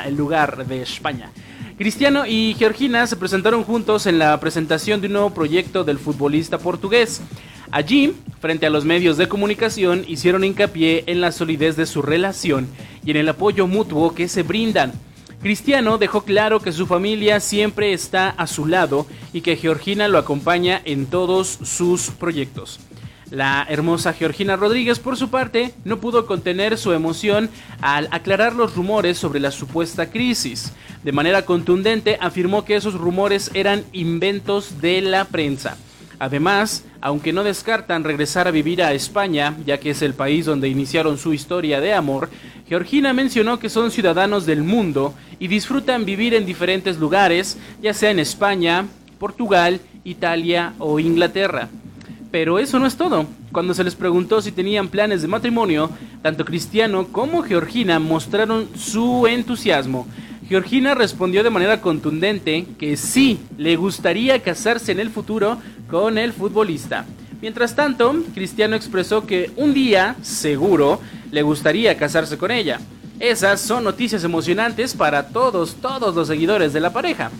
el 0.06 0.16
lugar 0.16 0.66
de 0.66 0.82
España. 0.82 1.30
Cristiano 1.76 2.24
y 2.24 2.54
Georgina 2.56 3.04
se 3.08 3.16
presentaron 3.16 3.64
juntos 3.64 4.06
en 4.06 4.20
la 4.20 4.38
presentación 4.38 5.00
de 5.00 5.08
un 5.08 5.14
nuevo 5.14 5.30
proyecto 5.30 5.82
del 5.82 5.98
futbolista 5.98 6.58
portugués. 6.58 7.20
Allí, 7.72 8.14
frente 8.40 8.66
a 8.66 8.70
los 8.70 8.84
medios 8.84 9.16
de 9.16 9.26
comunicación, 9.26 10.04
hicieron 10.06 10.44
hincapié 10.44 11.02
en 11.08 11.20
la 11.20 11.32
solidez 11.32 11.74
de 11.74 11.86
su 11.86 12.00
relación 12.00 12.68
y 13.04 13.10
en 13.10 13.16
el 13.16 13.28
apoyo 13.28 13.66
mutuo 13.66 14.14
que 14.14 14.28
se 14.28 14.44
brindan. 14.44 14.92
Cristiano 15.44 15.98
dejó 15.98 16.22
claro 16.22 16.60
que 16.60 16.72
su 16.72 16.86
familia 16.86 17.38
siempre 17.38 17.92
está 17.92 18.30
a 18.30 18.46
su 18.46 18.64
lado 18.64 19.06
y 19.34 19.42
que 19.42 19.56
Georgina 19.56 20.08
lo 20.08 20.16
acompaña 20.16 20.80
en 20.86 21.04
todos 21.04 21.58
sus 21.62 22.08
proyectos. 22.08 22.80
La 23.30 23.66
hermosa 23.68 24.14
Georgina 24.14 24.56
Rodríguez, 24.56 25.00
por 25.00 25.18
su 25.18 25.28
parte, 25.28 25.74
no 25.84 25.98
pudo 25.98 26.24
contener 26.24 26.78
su 26.78 26.94
emoción 26.94 27.50
al 27.82 28.08
aclarar 28.10 28.54
los 28.54 28.74
rumores 28.74 29.18
sobre 29.18 29.38
la 29.38 29.50
supuesta 29.50 30.08
crisis. 30.08 30.72
De 31.02 31.12
manera 31.12 31.44
contundente 31.44 32.16
afirmó 32.22 32.64
que 32.64 32.76
esos 32.76 32.94
rumores 32.94 33.50
eran 33.52 33.84
inventos 33.92 34.80
de 34.80 35.02
la 35.02 35.26
prensa. 35.26 35.76
Además, 36.18 36.84
aunque 37.00 37.32
no 37.32 37.42
descartan 37.42 38.04
regresar 38.04 38.46
a 38.48 38.52
vivir 38.52 38.82
a 38.82 38.92
España, 38.92 39.56
ya 39.66 39.78
que 39.78 39.90
es 39.90 40.02
el 40.02 40.14
país 40.14 40.46
donde 40.46 40.68
iniciaron 40.68 41.18
su 41.18 41.32
historia 41.32 41.80
de 41.80 41.92
amor, 41.92 42.30
Georgina 42.68 43.12
mencionó 43.12 43.58
que 43.58 43.68
son 43.68 43.90
ciudadanos 43.90 44.46
del 44.46 44.62
mundo 44.62 45.14
y 45.38 45.48
disfrutan 45.48 46.04
vivir 46.04 46.34
en 46.34 46.46
diferentes 46.46 46.98
lugares, 46.98 47.58
ya 47.82 47.92
sea 47.92 48.10
en 48.10 48.18
España, 48.18 48.86
Portugal, 49.18 49.80
Italia 50.04 50.74
o 50.78 50.98
Inglaterra. 50.98 51.68
Pero 52.30 52.58
eso 52.58 52.78
no 52.78 52.86
es 52.86 52.96
todo. 52.96 53.26
Cuando 53.52 53.74
se 53.74 53.84
les 53.84 53.94
preguntó 53.94 54.40
si 54.42 54.50
tenían 54.50 54.88
planes 54.88 55.22
de 55.22 55.28
matrimonio, 55.28 55.90
tanto 56.22 56.44
Cristiano 56.44 57.06
como 57.08 57.42
Georgina 57.42 57.98
mostraron 58.00 58.68
su 58.76 59.26
entusiasmo. 59.26 60.06
Georgina 60.48 60.94
respondió 60.94 61.42
de 61.42 61.50
manera 61.50 61.80
contundente 61.80 62.66
que 62.78 62.96
sí, 62.96 63.40
le 63.56 63.76
gustaría 63.76 64.42
casarse 64.42 64.92
en 64.92 65.00
el 65.00 65.10
futuro 65.10 65.58
con 65.90 66.18
el 66.18 66.34
futbolista. 66.34 67.06
Mientras 67.40 67.74
tanto, 67.74 68.14
Cristiano 68.34 68.76
expresó 68.76 69.26
que 69.26 69.50
un 69.56 69.72
día, 69.72 70.16
seguro, 70.22 71.00
le 71.30 71.42
gustaría 71.42 71.96
casarse 71.96 72.36
con 72.36 72.50
ella. 72.50 72.78
Esas 73.20 73.60
son 73.60 73.84
noticias 73.84 74.22
emocionantes 74.24 74.94
para 74.94 75.28
todos, 75.28 75.76
todos 75.76 76.14
los 76.14 76.28
seguidores 76.28 76.72
de 76.72 76.80
la 76.80 76.92
pareja. 76.92 77.30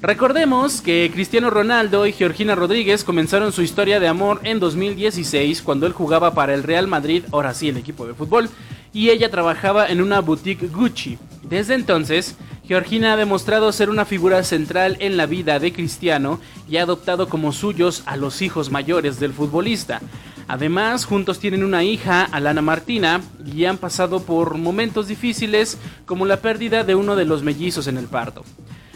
Recordemos 0.00 0.80
que 0.80 1.10
Cristiano 1.12 1.50
Ronaldo 1.50 2.06
y 2.06 2.12
Georgina 2.12 2.54
Rodríguez 2.54 3.02
comenzaron 3.02 3.52
su 3.52 3.62
historia 3.62 3.98
de 3.98 4.08
amor 4.08 4.40
en 4.44 4.60
2016 4.60 5.62
cuando 5.62 5.86
él 5.86 5.92
jugaba 5.92 6.32
para 6.32 6.54
el 6.54 6.62
Real 6.62 6.86
Madrid, 6.86 7.24
ahora 7.32 7.54
sí 7.54 7.68
el 7.68 7.76
equipo 7.76 8.06
de 8.06 8.14
fútbol, 8.14 8.48
y 8.92 9.10
ella 9.10 9.30
trabajaba 9.30 9.88
en 9.88 10.00
una 10.00 10.20
boutique 10.20 10.68
Gucci. 10.68 11.18
Desde 11.42 11.74
entonces, 11.74 12.36
Georgina 12.66 13.14
ha 13.14 13.16
demostrado 13.16 13.72
ser 13.72 13.90
una 13.90 14.04
figura 14.04 14.44
central 14.44 14.96
en 15.00 15.16
la 15.16 15.26
vida 15.26 15.58
de 15.58 15.72
Cristiano 15.72 16.38
y 16.68 16.76
ha 16.76 16.82
adoptado 16.82 17.28
como 17.28 17.52
suyos 17.52 18.02
a 18.06 18.16
los 18.16 18.42
hijos 18.42 18.70
mayores 18.70 19.18
del 19.18 19.32
futbolista. 19.32 20.00
Además, 20.46 21.04
juntos 21.04 21.38
tienen 21.38 21.64
una 21.64 21.84
hija, 21.84 22.24
Alana 22.24 22.62
Martina, 22.62 23.22
y 23.44 23.64
han 23.64 23.78
pasado 23.78 24.22
por 24.22 24.56
momentos 24.56 25.08
difíciles 25.08 25.78
como 26.06 26.26
la 26.26 26.38
pérdida 26.38 26.84
de 26.84 26.94
uno 26.94 27.16
de 27.16 27.24
los 27.24 27.42
mellizos 27.42 27.86
en 27.86 27.96
el 27.96 28.06
parto. 28.06 28.44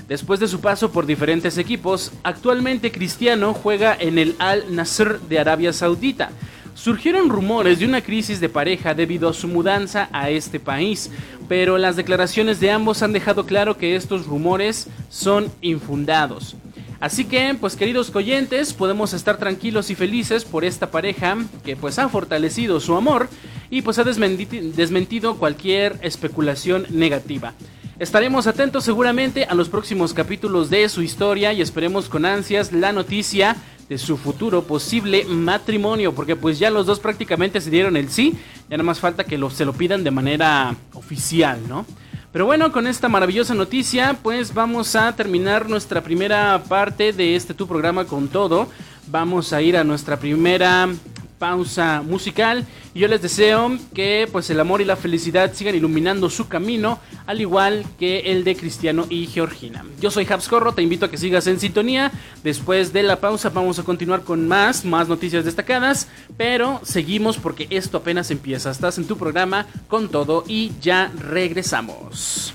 Después 0.09 0.39
de 0.39 0.49
su 0.49 0.61
paso 0.61 0.93
por 0.93 1.07
diferentes 1.07 1.57
equipos, 1.57 2.13
actualmente 2.25 2.93
Cristiano 2.93 3.55
juega 3.55 3.97
en 3.99 4.19
el 4.19 4.37
Al 4.39 4.75
Nasr 4.75 5.19
de 5.21 5.39
Arabia 5.39 5.73
Saudita, 5.73 6.31
Surgieron 6.75 7.31
rumores 7.31 7.79
de 7.79 7.87
una 7.87 8.03
crisis 8.03 8.41
de 8.41 8.49
pareja 8.49 8.95
debido 8.95 9.29
a 9.29 9.33
su 9.33 9.47
mudanza 9.47 10.09
a 10.13 10.31
este 10.31 10.59
país, 10.59 11.11
pero 11.49 11.79
las 11.79 11.95
declaraciones 11.95 12.59
de 12.59 12.73
ambos 12.73 13.03
han 13.03 13.13
dejado 13.13 13.47
claro 13.47 13.79
que 13.79 13.95
estos 13.95 14.27
rumores 14.27 14.89
son 15.09 15.53
infundados. 15.61 16.57
Así 16.99 17.25
que, 17.27 17.55
pues 17.61 17.77
queridos 17.77 18.11
coyentes, 18.11 18.73
podemos 18.73 19.13
estar 19.13 19.37
tranquilos 19.37 19.91
y 19.91 19.95
felices 19.95 20.45
por 20.45 20.65
esta 20.65 20.91
pareja 20.91 21.37
que 21.65 21.77
pues 21.77 21.99
ha 21.99 22.09
fortalecido 22.09 22.81
su 22.81 22.97
amor 22.97 23.29
y 23.71 23.83
pues 23.83 23.99
ha 23.99 24.05
desmentido 24.05 25.37
cualquier 25.37 25.99
especulación 26.03 26.87
negativa. 26.91 27.53
Estaremos 27.99 28.49
atentos 28.49 28.83
seguramente 28.83 29.45
a 29.45 29.55
los 29.55 29.69
próximos 29.69 30.13
capítulos 30.15 30.69
de 30.69 30.89
su 30.89 31.03
historia 31.03 31.53
y 31.53 31.61
esperemos 31.61 32.09
con 32.09 32.25
ansias 32.25 32.73
la 32.73 32.93
noticia 32.93 33.57
de 33.89 33.99
su 33.99 34.17
futuro 34.17 34.63
posible 34.63 35.25
matrimonio, 35.25 36.15
porque 36.15 36.37
pues 36.37 36.59
ya 36.59 36.71
los 36.71 36.87
dos 36.87 37.01
prácticamente 37.01 37.61
se 37.61 37.71
dieron 37.71 37.97
el 37.97 38.11
sí, 38.11 38.33
ya 38.69 38.77
nada 38.77 38.85
más 38.85 39.01
falta 39.01 39.25
que 39.25 39.39
lo, 39.39 39.51
se 39.51 39.65
lo 39.65 39.73
pidan 39.73 40.05
de 40.05 40.11
manera 40.11 40.75
oficial, 40.95 41.61
¿no? 41.69 41.87
Pero 42.33 42.47
bueno, 42.47 42.73
con 42.73 42.89
esta 42.89 43.09
maravillosa 43.09 43.55
noticia, 43.55 44.19
pues 44.21 44.53
vamos 44.53 44.97
a 44.97 45.15
terminar 45.15 45.69
nuestra 45.69 46.03
primera 46.03 46.61
parte 46.69 47.13
de 47.13 47.37
este 47.37 47.55
tu 47.55 47.69
programa 47.69 48.07
con 48.07 48.27
todo. 48.27 48.69
Vamos 49.07 49.53
a 49.53 49.63
ir 49.63 49.77
a 49.77 49.85
nuestra 49.85 50.19
primera 50.19 50.89
pausa 51.39 52.03
musical. 52.03 52.67
Y 52.95 53.01
yo 53.01 53.09
les 53.09 53.23
deseo 53.23 53.77
que 53.95 54.29
pues 54.31 54.49
el 54.51 54.61
amor 54.61 54.81
y 54.81 54.85
la 54.85 54.97
felicidad 54.97 55.53
sigan 55.53 55.75
iluminando 55.75 56.31
su 56.31 56.49
camino, 56.49 56.99
al 57.27 57.41
igual 57.41 57.85
que 57.99 58.33
el 58.33 58.45
de 58.45 58.57
Cristiano 58.57 59.07
y 59.09 59.27
Georgina. 59.27 59.85
Yo 60.01 60.11
soy 60.11 60.27
Habscorro, 60.29 60.73
te 60.73 60.83
invito 60.83 61.07
a 61.07 61.11
que 61.11 61.19
sigas 61.19 61.47
en 61.47 61.61
sintonía. 61.61 62.13
Después 62.43 62.93
de 62.93 63.03
la 63.03 63.21
pausa 63.21 63.51
vamos 63.51 63.79
a 63.79 63.85
continuar 63.85 64.23
con 64.23 64.47
más, 64.49 64.85
más 64.85 65.09
noticias 65.09 65.45
destacadas, 65.45 66.09
pero 66.37 66.81
seguimos 66.85 67.37
porque 67.37 67.67
esto 67.71 67.99
apenas 67.99 68.31
empieza. 68.31 68.71
Estás 68.71 68.99
en 68.99 69.07
tu 69.07 69.17
programa 69.17 69.67
con 69.89 70.09
todo 70.09 70.45
y 70.47 70.73
ya 70.81 71.11
regresamos. 71.19 72.55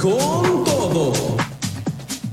Con 0.00 0.64
todo. 0.64 1.12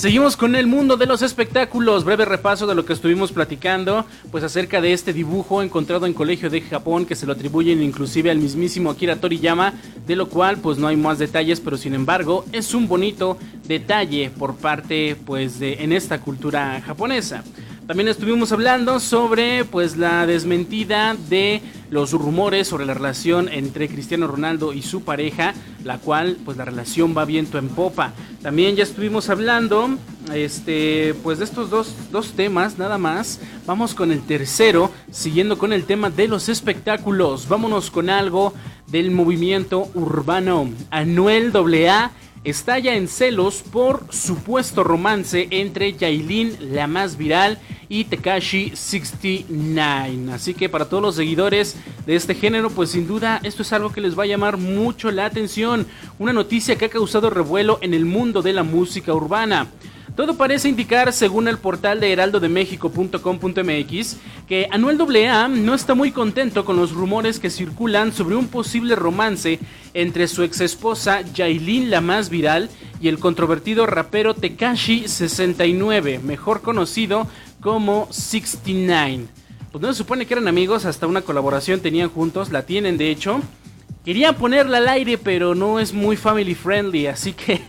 Seguimos 0.00 0.34
con 0.34 0.56
el 0.56 0.66
mundo 0.66 0.96
de 0.96 1.04
los 1.04 1.20
espectáculos. 1.20 2.04
Breve 2.04 2.24
repaso 2.24 2.66
de 2.66 2.74
lo 2.74 2.86
que 2.86 2.94
estuvimos 2.94 3.32
platicando, 3.32 4.06
pues 4.30 4.42
acerca 4.42 4.80
de 4.80 4.94
este 4.94 5.12
dibujo 5.12 5.62
encontrado 5.62 6.06
en 6.06 6.14
colegio 6.14 6.48
de 6.48 6.62
Japón 6.62 7.04
que 7.04 7.14
se 7.14 7.26
lo 7.26 7.34
atribuyen 7.34 7.82
inclusive 7.82 8.30
al 8.30 8.38
mismísimo 8.38 8.88
Akira 8.88 9.16
Toriyama, 9.16 9.74
de 10.06 10.16
lo 10.16 10.30
cual 10.30 10.56
pues 10.56 10.78
no 10.78 10.86
hay 10.86 10.96
más 10.96 11.18
detalles, 11.18 11.60
pero 11.60 11.76
sin 11.76 11.92
embargo 11.92 12.46
es 12.50 12.72
un 12.72 12.88
bonito 12.88 13.36
detalle 13.68 14.30
por 14.30 14.56
parte 14.56 15.18
pues 15.26 15.60
de 15.60 15.74
en 15.84 15.92
esta 15.92 16.18
cultura 16.22 16.80
japonesa. 16.80 17.44
También 17.90 18.06
estuvimos 18.06 18.52
hablando 18.52 19.00
sobre 19.00 19.64
pues 19.64 19.96
la 19.96 20.24
desmentida 20.24 21.16
de 21.28 21.60
los 21.90 22.12
rumores 22.12 22.68
sobre 22.68 22.86
la 22.86 22.94
relación 22.94 23.48
entre 23.48 23.88
Cristiano 23.88 24.28
Ronaldo 24.28 24.72
y 24.72 24.82
su 24.82 25.02
pareja, 25.02 25.54
la 25.82 25.98
cual 25.98 26.36
pues 26.44 26.56
la 26.56 26.64
relación 26.64 27.18
va 27.18 27.24
viento 27.24 27.58
en 27.58 27.68
popa. 27.68 28.12
También 28.42 28.76
ya 28.76 28.84
estuvimos 28.84 29.28
hablando 29.28 29.98
este 30.32 31.14
pues 31.24 31.40
de 31.40 31.44
estos 31.46 31.68
dos, 31.68 31.92
dos 32.12 32.30
temas 32.34 32.78
nada 32.78 32.96
más. 32.96 33.40
Vamos 33.66 33.96
con 33.96 34.12
el 34.12 34.20
tercero, 34.20 34.92
siguiendo 35.10 35.58
con 35.58 35.72
el 35.72 35.82
tema 35.82 36.10
de 36.10 36.28
los 36.28 36.48
espectáculos. 36.48 37.48
Vámonos 37.48 37.90
con 37.90 38.08
algo 38.08 38.54
del 38.86 39.10
movimiento 39.10 39.88
urbano. 39.94 40.70
Anuel 40.92 41.50
AA 41.52 42.12
estalla 42.44 42.94
en 42.94 43.08
celos 43.08 43.62
por 43.70 44.04
supuesto 44.10 44.84
romance 44.84 45.48
entre 45.50 45.92
Yailin, 45.92 46.74
la 46.74 46.86
más 46.86 47.16
viral, 47.16 47.58
y 47.88 48.04
Tekashi 48.04 48.70
69. 48.74 50.32
Así 50.32 50.54
que 50.54 50.68
para 50.68 50.88
todos 50.88 51.02
los 51.02 51.16
seguidores 51.16 51.76
de 52.06 52.14
este 52.14 52.34
género, 52.34 52.70
pues 52.70 52.90
sin 52.90 53.06
duda 53.06 53.40
esto 53.42 53.62
es 53.62 53.72
algo 53.72 53.92
que 53.92 54.00
les 54.00 54.16
va 54.18 54.22
a 54.22 54.26
llamar 54.26 54.56
mucho 54.56 55.10
la 55.10 55.26
atención. 55.26 55.86
Una 56.18 56.32
noticia 56.32 56.76
que 56.76 56.84
ha 56.84 56.90
causado 56.90 57.30
revuelo 57.30 57.78
en 57.82 57.92
el 57.92 58.04
mundo 58.04 58.42
de 58.42 58.52
la 58.52 58.62
música 58.62 59.12
urbana. 59.12 59.66
Todo 60.16 60.36
parece 60.36 60.68
indicar, 60.68 61.12
según 61.12 61.48
el 61.48 61.58
portal 61.58 62.00
de 62.00 62.12
heraldodemexico.com.mx, 62.12 64.16
que 64.48 64.68
Anuel 64.70 64.98
AA 65.00 65.48
no 65.48 65.74
está 65.74 65.94
muy 65.94 66.10
contento 66.10 66.64
con 66.64 66.76
los 66.76 66.92
rumores 66.92 67.38
que 67.38 67.50
circulan 67.50 68.12
sobre 68.12 68.36
un 68.36 68.48
posible 68.48 68.96
romance 68.96 69.60
entre 69.94 70.28
su 70.28 70.42
ex 70.42 70.60
esposa 70.60 71.22
Yailin, 71.22 71.90
la 71.90 72.00
más 72.00 72.28
viral, 72.28 72.68
y 73.00 73.08
el 73.08 73.18
controvertido 73.18 73.86
rapero 73.86 74.34
Tekashi 74.34 75.08
69, 75.08 76.20
mejor 76.22 76.60
conocido 76.60 77.26
como 77.60 78.08
69. 78.10 79.26
Pues 79.72 79.82
no 79.82 79.92
se 79.92 79.98
supone 79.98 80.26
que 80.26 80.34
eran 80.34 80.48
amigos, 80.48 80.84
hasta 80.84 81.06
una 81.06 81.22
colaboración 81.22 81.80
tenían 81.80 82.10
juntos, 82.10 82.50
la 82.50 82.66
tienen 82.66 82.98
de 82.98 83.10
hecho. 83.10 83.40
Quería 84.04 84.32
ponerla 84.32 84.78
al 84.78 84.88
aire, 84.88 85.18
pero 85.18 85.54
no 85.54 85.78
es 85.78 85.92
muy 85.92 86.16
family 86.16 86.54
friendly, 86.54 87.06
así 87.06 87.34
que 87.34 87.60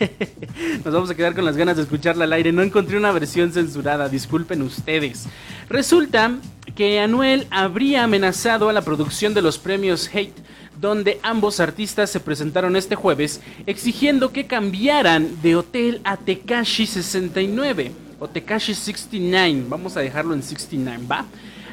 nos 0.86 0.94
vamos 0.94 1.10
a 1.10 1.16
quedar 1.16 1.36
con 1.36 1.44
las 1.44 1.58
ganas 1.58 1.76
de 1.76 1.84
escucharla 1.84 2.24
al 2.24 2.32
aire. 2.32 2.54
No 2.54 2.62
encontré 2.62 2.98
una 2.98 3.12
versión 3.12 3.52
censurada, 3.52 4.08
disculpen 4.08 4.62
ustedes. 4.62 5.26
Resulta 5.68 6.32
que 6.74 7.02
Anuel 7.02 7.48
habría 7.50 8.06
amenazado 8.06 8.70
a 8.70 8.74
la 8.74 8.82
producción 8.82 9.34
de 9.34 9.42
los 9.42 9.58
premios 9.58 10.10
Hate, 10.14 10.42
donde 10.80 11.20
ambos 11.22 11.60
artistas 11.60 12.10
se 12.10 12.22
presentaron 12.22 12.78
este 12.78 12.96
jueves, 12.96 13.42
exigiendo 13.66 14.32
que 14.32 14.48
cambiaran 14.48 15.42
de 15.42 15.58
hotel 15.58 16.00
a 16.06 16.16
Tekashi 16.16 16.86
69 16.86 17.92
o 18.22 18.30
Tekashi 18.30 18.74
69. 18.74 19.66
Vamos 19.68 19.98
a 19.98 20.00
dejarlo 20.00 20.34
en 20.34 20.44
69, 20.44 21.04
¿va? 21.12 21.26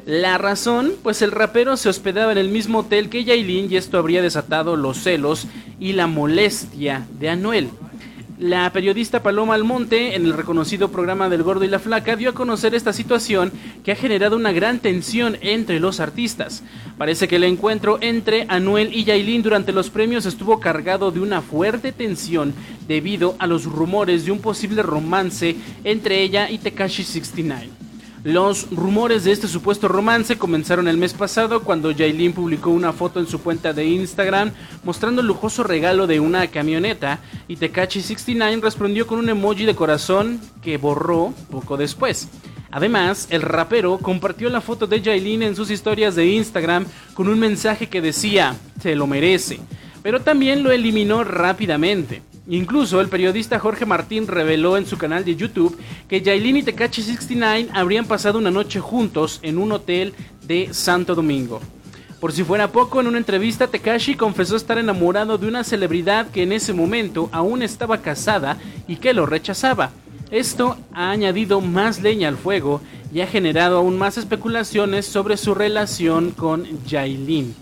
La 0.08 0.38
razón, 0.38 0.94
pues 1.02 1.20
el 1.20 1.32
rapero 1.32 1.76
se 1.76 1.90
hospedaba 1.90 2.32
en 2.32 2.38
el 2.38 2.48
mismo 2.48 2.78
hotel 2.78 3.10
que 3.10 3.24
Yailin 3.24 3.70
y 3.70 3.76
esto 3.76 3.98
habría 3.98 4.22
desatado 4.22 4.74
los 4.74 4.96
celos 5.02 5.46
y 5.78 5.92
la 5.92 6.06
molestia 6.06 7.06
de 7.20 7.28
Anuel. 7.28 7.68
La 8.38 8.72
periodista 8.72 9.22
Paloma 9.22 9.52
Almonte, 9.52 10.16
en 10.16 10.24
el 10.24 10.32
reconocido 10.32 10.90
programa 10.90 11.28
del 11.28 11.42
Gordo 11.42 11.66
y 11.66 11.68
la 11.68 11.78
Flaca, 11.78 12.16
dio 12.16 12.30
a 12.30 12.34
conocer 12.34 12.74
esta 12.74 12.94
situación 12.94 13.52
que 13.84 13.92
ha 13.92 13.96
generado 13.96 14.36
una 14.36 14.52
gran 14.52 14.78
tensión 14.78 15.36
entre 15.42 15.78
los 15.78 16.00
artistas. 16.00 16.62
Parece 16.96 17.28
que 17.28 17.36
el 17.36 17.44
encuentro 17.44 17.98
entre 18.00 18.46
Anuel 18.48 18.94
y 18.94 19.04
Yailin 19.04 19.42
durante 19.42 19.72
los 19.72 19.90
premios 19.90 20.24
estuvo 20.24 20.58
cargado 20.58 21.10
de 21.10 21.20
una 21.20 21.42
fuerte 21.42 21.92
tensión 21.92 22.54
debido 22.86 23.36
a 23.38 23.46
los 23.46 23.64
rumores 23.64 24.24
de 24.24 24.32
un 24.32 24.38
posible 24.38 24.82
romance 24.82 25.54
entre 25.84 26.22
ella 26.22 26.48
y 26.48 26.56
Tekashi 26.56 27.04
69. 27.04 27.87
Los 28.28 28.70
rumores 28.70 29.24
de 29.24 29.32
este 29.32 29.48
supuesto 29.48 29.88
romance 29.88 30.36
comenzaron 30.36 30.86
el 30.86 30.98
mes 30.98 31.14
pasado 31.14 31.62
cuando 31.62 31.94
Jailin 31.96 32.34
publicó 32.34 32.68
una 32.68 32.92
foto 32.92 33.20
en 33.20 33.26
su 33.26 33.40
cuenta 33.40 33.72
de 33.72 33.86
Instagram 33.86 34.52
mostrando 34.84 35.22
el 35.22 35.26
lujoso 35.26 35.62
regalo 35.62 36.06
de 36.06 36.20
una 36.20 36.46
camioneta 36.48 37.20
y 37.48 37.56
Tekachi69 37.56 38.60
respondió 38.60 39.06
con 39.06 39.18
un 39.18 39.30
emoji 39.30 39.64
de 39.64 39.74
corazón 39.74 40.42
que 40.60 40.76
borró 40.76 41.32
poco 41.50 41.78
después. 41.78 42.28
Además, 42.70 43.28
el 43.30 43.40
rapero 43.40 43.96
compartió 43.96 44.50
la 44.50 44.60
foto 44.60 44.86
de 44.86 45.00
Jailin 45.00 45.42
en 45.42 45.56
sus 45.56 45.70
historias 45.70 46.14
de 46.14 46.26
Instagram 46.26 46.84
con 47.14 47.28
un 47.28 47.38
mensaje 47.38 47.88
que 47.88 48.02
decía, 48.02 48.54
se 48.78 48.94
lo 48.94 49.06
merece, 49.06 49.58
pero 50.02 50.20
también 50.20 50.62
lo 50.62 50.70
eliminó 50.70 51.24
rápidamente. 51.24 52.20
Incluso 52.48 53.02
el 53.02 53.08
periodista 53.08 53.58
Jorge 53.58 53.84
Martín 53.84 54.26
reveló 54.26 54.78
en 54.78 54.86
su 54.86 54.96
canal 54.96 55.22
de 55.22 55.36
YouTube 55.36 55.78
que 56.08 56.22
Yailin 56.22 56.56
y 56.56 56.62
Tekachi 56.62 57.02
69 57.02 57.68
habrían 57.74 58.06
pasado 58.06 58.38
una 58.38 58.50
noche 58.50 58.80
juntos 58.80 59.38
en 59.42 59.58
un 59.58 59.70
hotel 59.70 60.14
de 60.46 60.72
Santo 60.72 61.14
Domingo. 61.14 61.60
Por 62.20 62.32
si 62.32 62.44
fuera 62.44 62.72
poco, 62.72 63.00
en 63.00 63.06
una 63.06 63.18
entrevista 63.18 63.68
Tekashi 63.68 64.14
confesó 64.14 64.56
estar 64.56 64.78
enamorado 64.78 65.36
de 65.36 65.46
una 65.46 65.62
celebridad 65.62 66.30
que 66.30 66.42
en 66.42 66.52
ese 66.52 66.72
momento 66.72 67.28
aún 67.32 67.62
estaba 67.62 67.98
casada 67.98 68.56
y 68.88 68.96
que 68.96 69.12
lo 69.12 69.26
rechazaba. 69.26 69.90
Esto 70.30 70.78
ha 70.94 71.10
añadido 71.10 71.60
más 71.60 72.00
leña 72.00 72.28
al 72.28 72.38
fuego 72.38 72.80
y 73.12 73.20
ha 73.20 73.26
generado 73.26 73.76
aún 73.76 73.98
más 73.98 74.16
especulaciones 74.16 75.04
sobre 75.04 75.36
su 75.36 75.54
relación 75.54 76.30
con 76.30 76.66
Yailin. 76.86 77.54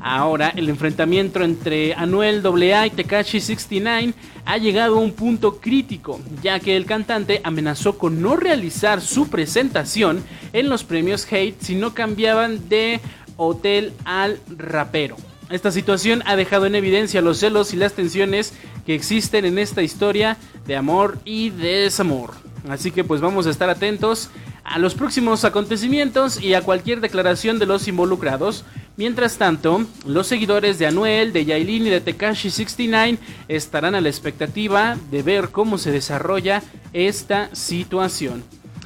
Ahora, 0.00 0.52
el 0.54 0.68
enfrentamiento 0.68 1.42
entre 1.42 1.94
Anuel 1.94 2.44
AA 2.44 2.86
y 2.86 2.90
Tekashi 2.90 3.40
69 3.40 4.14
ha 4.44 4.58
llegado 4.58 4.96
a 4.96 5.00
un 5.00 5.12
punto 5.12 5.56
crítico, 5.60 6.20
ya 6.42 6.60
que 6.60 6.76
el 6.76 6.86
cantante 6.86 7.40
amenazó 7.44 7.98
con 7.98 8.22
no 8.22 8.36
realizar 8.36 9.00
su 9.00 9.28
presentación 9.28 10.22
en 10.52 10.68
los 10.68 10.84
premios 10.84 11.26
Hate 11.30 11.60
si 11.60 11.74
no 11.74 11.94
cambiaban 11.94 12.68
de 12.68 13.00
hotel 13.36 13.92
al 14.04 14.40
rapero. 14.56 15.16
Esta 15.50 15.70
situación 15.70 16.22
ha 16.26 16.36
dejado 16.36 16.66
en 16.66 16.74
evidencia 16.74 17.22
los 17.22 17.38
celos 17.38 17.72
y 17.72 17.76
las 17.76 17.94
tensiones 17.94 18.52
que 18.84 18.94
existen 18.94 19.44
en 19.46 19.58
esta 19.58 19.82
historia 19.82 20.36
de 20.66 20.76
amor 20.76 21.18
y 21.24 21.50
desamor. 21.50 22.34
Así 22.68 22.90
que 22.90 23.04
pues 23.04 23.20
vamos 23.20 23.46
a 23.46 23.50
estar 23.50 23.70
atentos 23.70 24.30
a 24.64 24.78
los 24.78 24.94
próximos 24.94 25.44
acontecimientos 25.44 26.42
y 26.42 26.54
a 26.54 26.62
cualquier 26.62 27.00
declaración 27.00 27.58
de 27.58 27.66
los 27.66 27.88
involucrados. 27.88 28.64
Mientras 28.96 29.38
tanto, 29.38 29.86
los 30.06 30.26
seguidores 30.26 30.78
de 30.78 30.86
Anuel, 30.86 31.32
de 31.32 31.44
Yailin 31.44 31.86
y 31.86 31.90
de 31.90 32.00
Tekashi 32.00 32.50
69 32.50 33.18
estarán 33.48 33.94
a 33.94 34.00
la 34.00 34.08
expectativa 34.08 34.96
de 35.10 35.22
ver 35.22 35.50
cómo 35.50 35.78
se 35.78 35.92
desarrolla 35.92 36.62
esta 36.92 37.54
situación. 37.54 38.42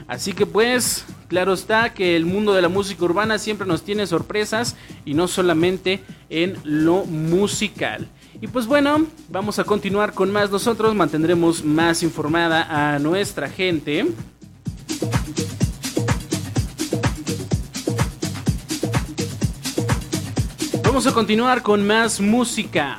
Así 0.09 0.33
que 0.33 0.45
pues, 0.45 1.05
claro 1.29 1.55
está 1.55 1.95
que 1.95 2.17
el 2.17 2.27
mundo 2.27 2.53
de 2.53 2.63
la 2.63 2.69
música 2.69 3.05
urbana 3.05 3.39
siempre 3.39 3.67
nos 3.67 3.83
tiene 3.83 4.07
sorpresas 4.07 4.77
y 5.05 5.15
no 5.15 5.29
solamente 5.29 6.01
en 6.29 6.59
lo 6.65 7.05
musical. 7.05 8.09
Y 8.43 8.49
pues 8.49 8.67
bueno, 8.67 9.07
vamos 9.29 9.59
a 9.59 9.65
continuar 9.65 10.15
con 10.15 10.33
más 10.33 10.51
nosotros, 10.51 10.95
mantendremos 10.95 11.65
más 11.65 12.03
informada 12.03 12.95
a 12.95 12.99
nuestra 12.99 13.49
gente. 13.49 14.07
Vamos 20.93 21.07
a 21.07 21.15
continuar 21.15 21.63
con 21.63 21.87
más 21.87 22.21
música. 22.21 22.99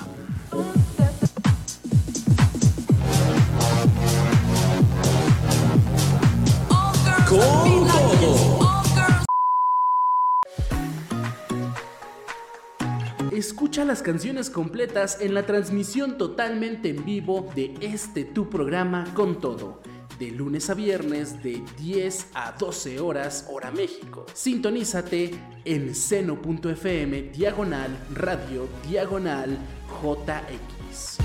Escucha 13.31 13.85
las 13.85 14.01
canciones 14.01 14.49
completas 14.49 15.21
en 15.21 15.35
la 15.35 15.45
transmisión 15.45 16.17
totalmente 16.17 16.89
en 16.89 17.05
vivo 17.05 17.47
de 17.53 17.75
este 17.79 18.25
tu 18.25 18.49
programa 18.49 19.05
con 19.13 19.39
todo. 19.39 19.83
De 20.23 20.31
lunes 20.31 20.69
a 20.69 20.73
viernes 20.73 21.43
de 21.43 21.61
10 21.79 22.27
a 22.33 22.53
12 22.53 23.01
horas 23.01 23.45
hora 23.51 23.71
México. 23.71 24.25
Sintonízate 24.31 25.31
en 25.65 25.93
seno.fm 25.93 27.23
diagonal 27.23 27.91
radio 28.13 28.69
diagonal 28.87 29.57
JX. 30.01 31.17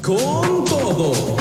Con 0.00 0.64
todo. 0.64 1.36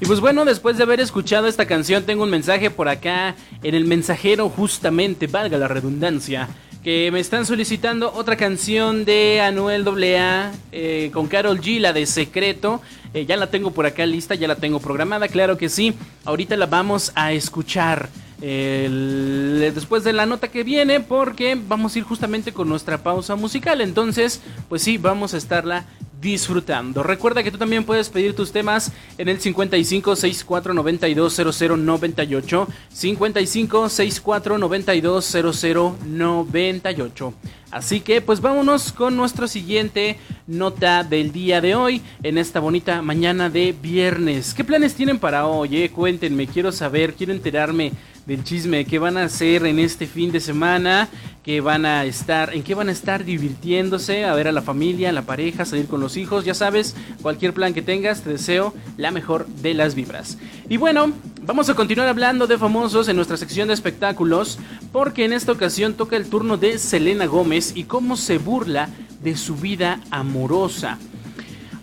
Y 0.00 0.06
pues 0.06 0.18
bueno, 0.18 0.44
después 0.44 0.76
de 0.76 0.82
haber 0.82 0.98
escuchado 0.98 1.46
esta 1.46 1.66
canción, 1.66 2.02
tengo 2.02 2.24
un 2.24 2.30
mensaje 2.30 2.72
por 2.72 2.88
acá 2.88 3.36
en 3.62 3.76
el 3.76 3.84
mensajero, 3.84 4.48
justamente, 4.48 5.28
valga 5.28 5.56
la 5.56 5.68
redundancia, 5.68 6.48
que 6.86 7.10
me 7.10 7.18
están 7.18 7.44
solicitando 7.46 8.12
otra 8.14 8.36
canción 8.36 9.04
de 9.04 9.40
Anuel 9.40 9.84
AA 10.14 10.52
eh, 10.70 11.10
con 11.12 11.26
Carol 11.26 11.60
G, 11.60 11.80
la 11.80 11.92
de 11.92 12.06
Secreto. 12.06 12.80
Eh, 13.12 13.26
ya 13.26 13.36
la 13.36 13.48
tengo 13.50 13.72
por 13.72 13.86
acá 13.86 14.06
lista, 14.06 14.36
ya 14.36 14.46
la 14.46 14.54
tengo 14.54 14.78
programada, 14.78 15.26
claro 15.26 15.58
que 15.58 15.68
sí. 15.68 15.94
Ahorita 16.24 16.56
la 16.56 16.66
vamos 16.66 17.10
a 17.16 17.32
escuchar. 17.32 18.08
el- 18.40 19.72
después 19.74 20.04
de 20.04 20.12
la 20.12 20.26
nota 20.26 20.46
que 20.48 20.62
viene 20.62 21.00
porque 21.00 21.58
vamos 21.60 21.94
a 21.96 21.98
ir 21.98 22.04
justamente 22.04 22.52
con 22.52 22.68
nuestra 22.68 22.98
pausa 23.02 23.34
musical 23.34 23.80
entonces 23.80 24.42
pues 24.68 24.82
sí 24.82 24.98
vamos 24.98 25.32
a 25.32 25.38
estarla 25.38 25.86
disfrutando. 26.20 27.02
Recuerda 27.02 27.42
que 27.42 27.50
tú 27.50 27.58
también 27.58 27.84
puedes 27.84 28.08
pedir 28.08 28.34
tus 28.34 28.52
temas 28.52 28.92
en 29.18 29.28
el 29.28 29.40
55 29.40 30.16
64 30.16 30.74
92 30.74 31.34
00 31.34 31.76
98 31.76 32.68
55 32.88 33.88
64 33.88 34.58
92 34.58 35.36
00 35.60 35.96
98. 36.04 37.34
Así 37.70 38.00
que 38.00 38.22
pues 38.22 38.40
vámonos 38.40 38.92
con 38.92 39.16
nuestro 39.16 39.48
siguiente 39.48 40.18
nota 40.46 41.02
del 41.04 41.32
día 41.32 41.60
de 41.60 41.74
hoy 41.74 42.00
en 42.22 42.38
esta 42.38 42.60
bonita 42.60 43.02
mañana 43.02 43.50
de 43.50 43.72
viernes. 43.72 44.54
¿Qué 44.54 44.64
planes 44.64 44.94
tienen 44.94 45.18
para 45.18 45.46
hoy? 45.46 45.82
eh? 45.82 45.90
Cuéntenme, 45.90 46.46
quiero 46.46 46.72
saber, 46.72 47.14
quiero 47.14 47.32
enterarme 47.32 47.92
del 48.26 48.42
chisme, 48.42 48.84
qué 48.84 48.98
van 48.98 49.16
a 49.16 49.24
hacer 49.24 49.64
en 49.64 49.78
este 49.78 50.06
fin 50.06 50.32
de 50.32 50.40
semana, 50.40 51.08
qué 51.44 51.60
van 51.60 51.86
a 51.86 52.04
estar, 52.04 52.52
en 52.52 52.64
qué 52.64 52.74
van 52.74 52.88
a 52.88 52.92
estar 52.92 53.24
divirtiéndose, 53.24 54.24
a 54.24 54.34
ver 54.34 54.48
a 54.48 54.52
la 54.52 54.62
familia, 54.62 55.10
a 55.10 55.12
la 55.12 55.22
pareja, 55.22 55.64
salir 55.64 55.86
con 55.86 56.00
los 56.00 56.16
hijos, 56.16 56.44
ya 56.44 56.54
sabes, 56.54 56.96
cualquier 57.22 57.54
plan 57.54 57.72
que 57.72 57.82
tengas, 57.82 58.22
te 58.22 58.30
deseo 58.30 58.74
la 58.96 59.12
mejor 59.12 59.46
de 59.46 59.74
las 59.74 59.94
vibras. 59.94 60.38
Y 60.68 60.76
bueno, 60.76 61.12
vamos 61.42 61.70
a 61.70 61.74
continuar 61.74 62.08
hablando 62.08 62.48
de 62.48 62.58
famosos 62.58 63.08
en 63.08 63.14
nuestra 63.14 63.36
sección 63.36 63.68
de 63.68 63.74
espectáculos, 63.74 64.58
porque 64.90 65.24
en 65.24 65.32
esta 65.32 65.52
ocasión 65.52 65.94
toca 65.94 66.16
el 66.16 66.28
turno 66.28 66.56
de 66.56 66.78
Selena 66.78 67.26
Gómez 67.26 67.72
y 67.76 67.84
cómo 67.84 68.16
se 68.16 68.38
burla 68.38 68.88
de 69.22 69.36
su 69.36 69.54
vida 69.54 70.00
amorosa. 70.10 70.98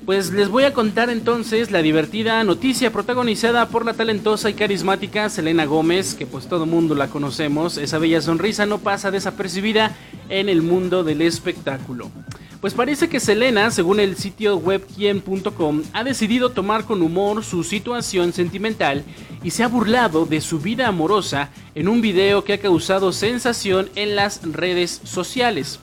Pues 0.06 0.34
les 0.34 0.50
voy 0.50 0.66
a 0.66 0.74
contar 0.74 1.10
entonces 1.10 1.72
la 1.72 1.82
divertida 1.82 2.44
noticia 2.44 2.92
protagonizada 2.92 3.70
por 3.70 3.86
la 3.86 3.94
talentosa 3.94 4.50
y 4.50 4.54
carismática 4.54 5.30
Selena 5.30 5.64
Gómez, 5.64 6.14
que 6.14 6.26
pues 6.26 6.48
todo 6.48 6.66
mundo 6.66 6.94
la 6.94 7.08
conocemos, 7.08 7.78
esa 7.78 8.00
bella 8.00 8.22
sonrisa 8.22 8.66
no 8.66 8.80
pasa 8.80 9.12
desapercibida 9.12 9.96
en 10.28 10.50
el 10.50 10.62
mundo 10.62 11.06
del 11.06 11.22
espectáculo. 11.22 12.12
Pues 12.60 12.74
parece 12.74 13.08
que 13.08 13.22
Selena, 13.22 13.72
según 13.72 14.02
el 14.02 14.18
sitio 14.18 14.58
web 14.58 14.86
quien.com, 14.94 15.84
ha 15.94 16.04
decidido 16.04 16.50
tomar 16.50 16.84
con 16.84 17.02
humor 17.02 17.46
su 17.46 17.64
situación 17.64 18.34
sentimental 18.34 19.06
y 19.42 19.52
se 19.52 19.64
ha 19.64 19.70
burlado 19.70 20.26
de 20.26 20.42
su 20.42 20.60
vida 20.60 20.90
amorosa 20.90 21.50
en 21.76 21.88
un 21.88 22.02
video 22.02 22.44
que 22.44 22.54
ha 22.54 22.58
causado 22.58 23.14
sensación 23.14 23.90
en 23.96 24.18
las 24.18 24.42
redes 24.44 25.00
sociales. 25.06 25.80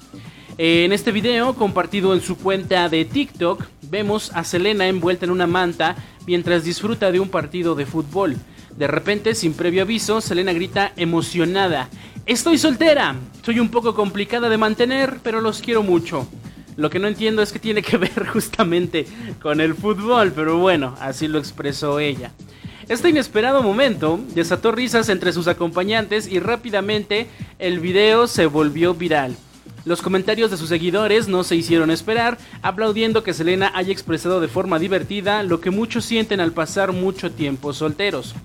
En 0.62 0.92
este 0.92 1.10
video, 1.10 1.54
compartido 1.54 2.12
en 2.12 2.20
su 2.20 2.36
cuenta 2.36 2.90
de 2.90 3.06
TikTok, 3.06 3.64
vemos 3.88 4.30
a 4.34 4.44
Selena 4.44 4.88
envuelta 4.88 5.24
en 5.24 5.30
una 5.30 5.46
manta 5.46 5.96
mientras 6.26 6.64
disfruta 6.64 7.10
de 7.10 7.18
un 7.18 7.30
partido 7.30 7.74
de 7.74 7.86
fútbol. 7.86 8.36
De 8.76 8.86
repente, 8.86 9.34
sin 9.34 9.54
previo 9.54 9.80
aviso, 9.80 10.20
Selena 10.20 10.52
grita 10.52 10.92
emocionada. 10.96 11.88
Estoy 12.26 12.58
soltera. 12.58 13.16
Soy 13.42 13.58
un 13.58 13.70
poco 13.70 13.94
complicada 13.94 14.50
de 14.50 14.58
mantener, 14.58 15.20
pero 15.22 15.40
los 15.40 15.62
quiero 15.62 15.82
mucho. 15.82 16.28
Lo 16.76 16.90
que 16.90 16.98
no 16.98 17.08
entiendo 17.08 17.40
es 17.40 17.52
que 17.52 17.58
tiene 17.58 17.80
que 17.80 17.96
ver 17.96 18.26
justamente 18.26 19.06
con 19.40 19.62
el 19.62 19.74
fútbol, 19.74 20.30
pero 20.30 20.58
bueno, 20.58 20.94
así 21.00 21.26
lo 21.26 21.38
expresó 21.38 22.00
ella. 22.00 22.32
Este 22.86 23.08
inesperado 23.08 23.62
momento 23.62 24.20
desató 24.34 24.72
risas 24.72 25.08
entre 25.08 25.32
sus 25.32 25.48
acompañantes 25.48 26.28
y 26.28 26.38
rápidamente 26.38 27.28
el 27.58 27.80
video 27.80 28.26
se 28.26 28.44
volvió 28.44 28.92
viral. 28.92 29.34
Los 29.90 30.02
comentarios 30.02 30.52
de 30.52 30.56
sus 30.56 30.68
seguidores 30.68 31.26
no 31.26 31.42
se 31.42 31.56
hicieron 31.56 31.90
esperar, 31.90 32.38
aplaudiendo 32.62 33.24
que 33.24 33.34
Selena 33.34 33.72
haya 33.74 33.90
expresado 33.90 34.40
de 34.40 34.46
forma 34.46 34.78
divertida 34.78 35.42
lo 35.42 35.60
que 35.60 35.70
muchos 35.70 36.04
sienten 36.04 36.38
al 36.38 36.52
pasar 36.52 36.92
mucho 36.92 37.32
tiempo 37.32 37.72
solteros. 37.72 38.36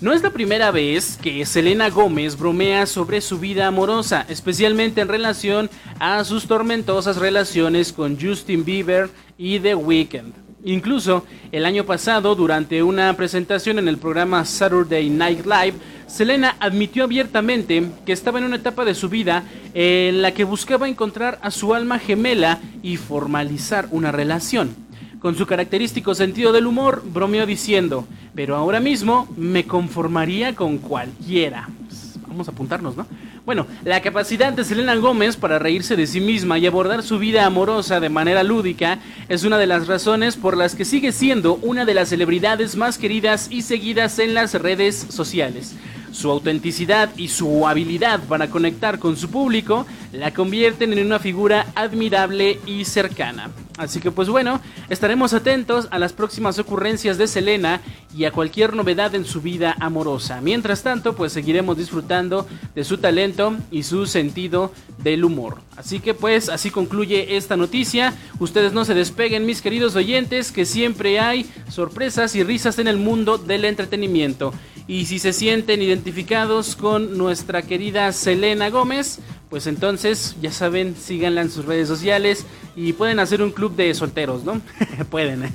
No 0.00 0.12
es 0.12 0.22
la 0.22 0.28
primera 0.28 0.70
vez 0.70 1.16
que 1.16 1.46
Selena 1.46 1.88
Gómez 1.88 2.38
bromea 2.38 2.84
sobre 2.84 3.22
su 3.22 3.38
vida 3.38 3.66
amorosa, 3.66 4.26
especialmente 4.28 5.00
en 5.00 5.08
relación 5.08 5.70
a 6.00 6.22
sus 6.22 6.46
tormentosas 6.46 7.16
relaciones 7.16 7.90
con 7.90 8.20
Justin 8.20 8.62
Bieber 8.62 9.08
y 9.38 9.60
The 9.60 9.76
Weeknd. 9.76 10.34
Incluso 10.66 11.26
el 11.50 11.64
año 11.64 11.84
pasado, 11.84 12.34
durante 12.34 12.82
una 12.82 13.14
presentación 13.16 13.78
en 13.78 13.88
el 13.88 13.96
programa 13.96 14.44
Saturday 14.44 15.08
Night 15.08 15.46
Live, 15.46 15.74
Selena 16.06 16.56
admitió 16.60 17.04
abiertamente 17.04 17.90
que 18.04 18.12
estaba 18.12 18.38
en 18.38 18.44
una 18.44 18.56
etapa 18.56 18.84
de 18.84 18.94
su 18.94 19.08
vida 19.08 19.44
en 19.74 20.22
la 20.22 20.32
que 20.32 20.44
buscaba 20.44 20.88
encontrar 20.88 21.38
a 21.42 21.50
su 21.50 21.74
alma 21.74 21.98
gemela 21.98 22.60
y 22.82 22.96
formalizar 22.96 23.88
una 23.90 24.12
relación. 24.12 24.74
Con 25.20 25.36
su 25.36 25.46
característico 25.46 26.14
sentido 26.14 26.52
del 26.52 26.66
humor, 26.66 27.02
bromeó 27.04 27.46
diciendo, 27.46 28.06
pero 28.34 28.56
ahora 28.56 28.80
mismo 28.80 29.26
me 29.36 29.64
conformaría 29.64 30.54
con 30.54 30.78
cualquiera. 30.78 31.68
Pues, 31.86 32.18
vamos 32.28 32.46
a 32.48 32.50
apuntarnos, 32.50 32.96
¿no? 32.96 33.06
Bueno, 33.44 33.66
la 33.84 34.00
capacidad 34.00 34.54
de 34.54 34.64
Selena 34.64 34.94
Gómez 34.96 35.36
para 35.36 35.58
reírse 35.58 35.96
de 35.96 36.06
sí 36.06 36.18
misma 36.18 36.58
y 36.58 36.66
abordar 36.66 37.02
su 37.02 37.18
vida 37.18 37.44
amorosa 37.44 38.00
de 38.00 38.08
manera 38.08 38.42
lúdica 38.42 39.00
es 39.28 39.44
una 39.44 39.58
de 39.58 39.66
las 39.66 39.86
razones 39.86 40.36
por 40.36 40.56
las 40.56 40.74
que 40.74 40.86
sigue 40.86 41.12
siendo 41.12 41.56
una 41.56 41.84
de 41.84 41.92
las 41.92 42.08
celebridades 42.08 42.74
más 42.74 42.96
queridas 42.96 43.48
y 43.50 43.60
seguidas 43.60 44.18
en 44.18 44.32
las 44.32 44.54
redes 44.54 44.96
sociales. 45.10 45.74
Su 46.14 46.30
autenticidad 46.30 47.10
y 47.16 47.26
su 47.26 47.66
habilidad 47.66 48.20
para 48.28 48.48
conectar 48.48 49.00
con 49.00 49.16
su 49.16 49.30
público 49.30 49.84
la 50.12 50.32
convierten 50.32 50.92
en 50.92 51.04
una 51.04 51.18
figura 51.18 51.66
admirable 51.74 52.60
y 52.66 52.84
cercana. 52.84 53.50
Así 53.78 53.98
que 53.98 54.12
pues 54.12 54.28
bueno, 54.28 54.60
estaremos 54.88 55.34
atentos 55.34 55.88
a 55.90 55.98
las 55.98 56.12
próximas 56.12 56.60
ocurrencias 56.60 57.18
de 57.18 57.26
Selena 57.26 57.80
y 58.16 58.26
a 58.26 58.30
cualquier 58.30 58.76
novedad 58.76 59.12
en 59.16 59.24
su 59.24 59.40
vida 59.40 59.74
amorosa. 59.80 60.40
Mientras 60.40 60.84
tanto, 60.84 61.16
pues 61.16 61.32
seguiremos 61.32 61.76
disfrutando 61.76 62.46
de 62.76 62.84
su 62.84 62.98
talento 62.98 63.56
y 63.72 63.82
su 63.82 64.06
sentido 64.06 64.72
del 64.98 65.24
humor. 65.24 65.58
Así 65.76 65.98
que 65.98 66.14
pues 66.14 66.48
así 66.48 66.70
concluye 66.70 67.36
esta 67.36 67.56
noticia. 67.56 68.14
Ustedes 68.38 68.72
no 68.72 68.84
se 68.84 68.94
despeguen, 68.94 69.46
mis 69.46 69.60
queridos 69.60 69.96
oyentes, 69.96 70.52
que 70.52 70.64
siempre 70.64 71.18
hay 71.18 71.50
sorpresas 71.68 72.36
y 72.36 72.44
risas 72.44 72.78
en 72.78 72.86
el 72.86 72.98
mundo 72.98 73.36
del 73.36 73.64
entretenimiento. 73.64 74.54
Y 74.86 75.06
si 75.06 75.18
se 75.18 75.32
sienten 75.32 75.80
identificados 75.80 76.76
con 76.76 77.16
nuestra 77.16 77.62
querida 77.62 78.12
Selena 78.12 78.68
Gómez, 78.68 79.18
pues 79.48 79.66
entonces 79.66 80.36
ya 80.42 80.50
saben, 80.50 80.94
síganla 80.94 81.40
en 81.40 81.50
sus 81.50 81.64
redes 81.64 81.88
sociales 81.88 82.44
y 82.76 82.92
pueden 82.92 83.18
hacer 83.18 83.40
un 83.40 83.50
club 83.50 83.76
de 83.76 83.94
solteros, 83.94 84.44
¿no? 84.44 84.60
pueden, 85.10 85.50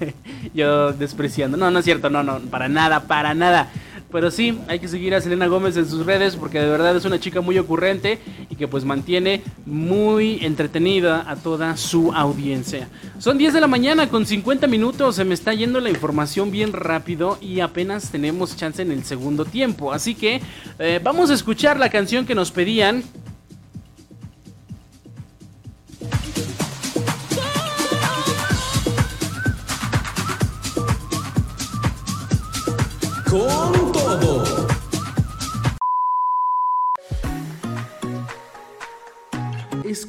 yo 0.55 0.93
despreciando. 0.93 1.57
No, 1.57 1.69
no 1.69 1.79
es 1.79 1.85
cierto, 1.85 2.09
no, 2.09 2.23
no, 2.23 2.39
para 2.39 2.69
nada, 2.69 3.01
para 3.07 3.35
nada. 3.35 3.69
Pero 4.11 4.31
sí, 4.31 4.59
hay 4.67 4.79
que 4.79 4.87
seguir 4.87 5.13
a 5.13 5.21
Selena 5.21 5.47
Gómez 5.47 5.77
en 5.77 5.87
sus 5.87 6.05
redes 6.05 6.35
porque 6.35 6.59
de 6.59 6.69
verdad 6.69 6.95
es 6.95 7.05
una 7.05 7.19
chica 7.19 7.41
muy 7.41 7.57
ocurrente 7.59 8.19
y 8.49 8.55
que 8.55 8.67
pues 8.67 8.83
mantiene 8.83 9.43
muy 9.65 10.43
entretenida 10.43 11.29
a 11.29 11.35
toda 11.35 11.77
su 11.77 12.11
audiencia. 12.11 12.89
Son 13.19 13.37
10 13.37 13.53
de 13.53 13.61
la 13.61 13.67
mañana 13.67 14.09
con 14.09 14.25
50 14.25 14.65
minutos, 14.67 15.15
se 15.15 15.25
me 15.25 15.35
está 15.35 15.53
yendo 15.53 15.79
la 15.79 15.91
información 15.91 16.49
bien 16.49 16.73
rápido 16.73 17.37
y 17.39 17.59
apenas 17.59 18.09
tenemos 18.09 18.55
chance 18.55 18.81
en 18.81 18.91
el 18.91 19.03
segundo 19.03 19.45
tiempo. 19.45 19.93
Así 19.93 20.15
que 20.15 20.41
eh, 20.79 20.99
vamos 21.03 21.29
a 21.29 21.35
escuchar 21.35 21.79
la 21.79 21.89
canción 21.89 22.25
que 22.25 22.33
nos 22.33 22.51
pedían. 22.51 23.03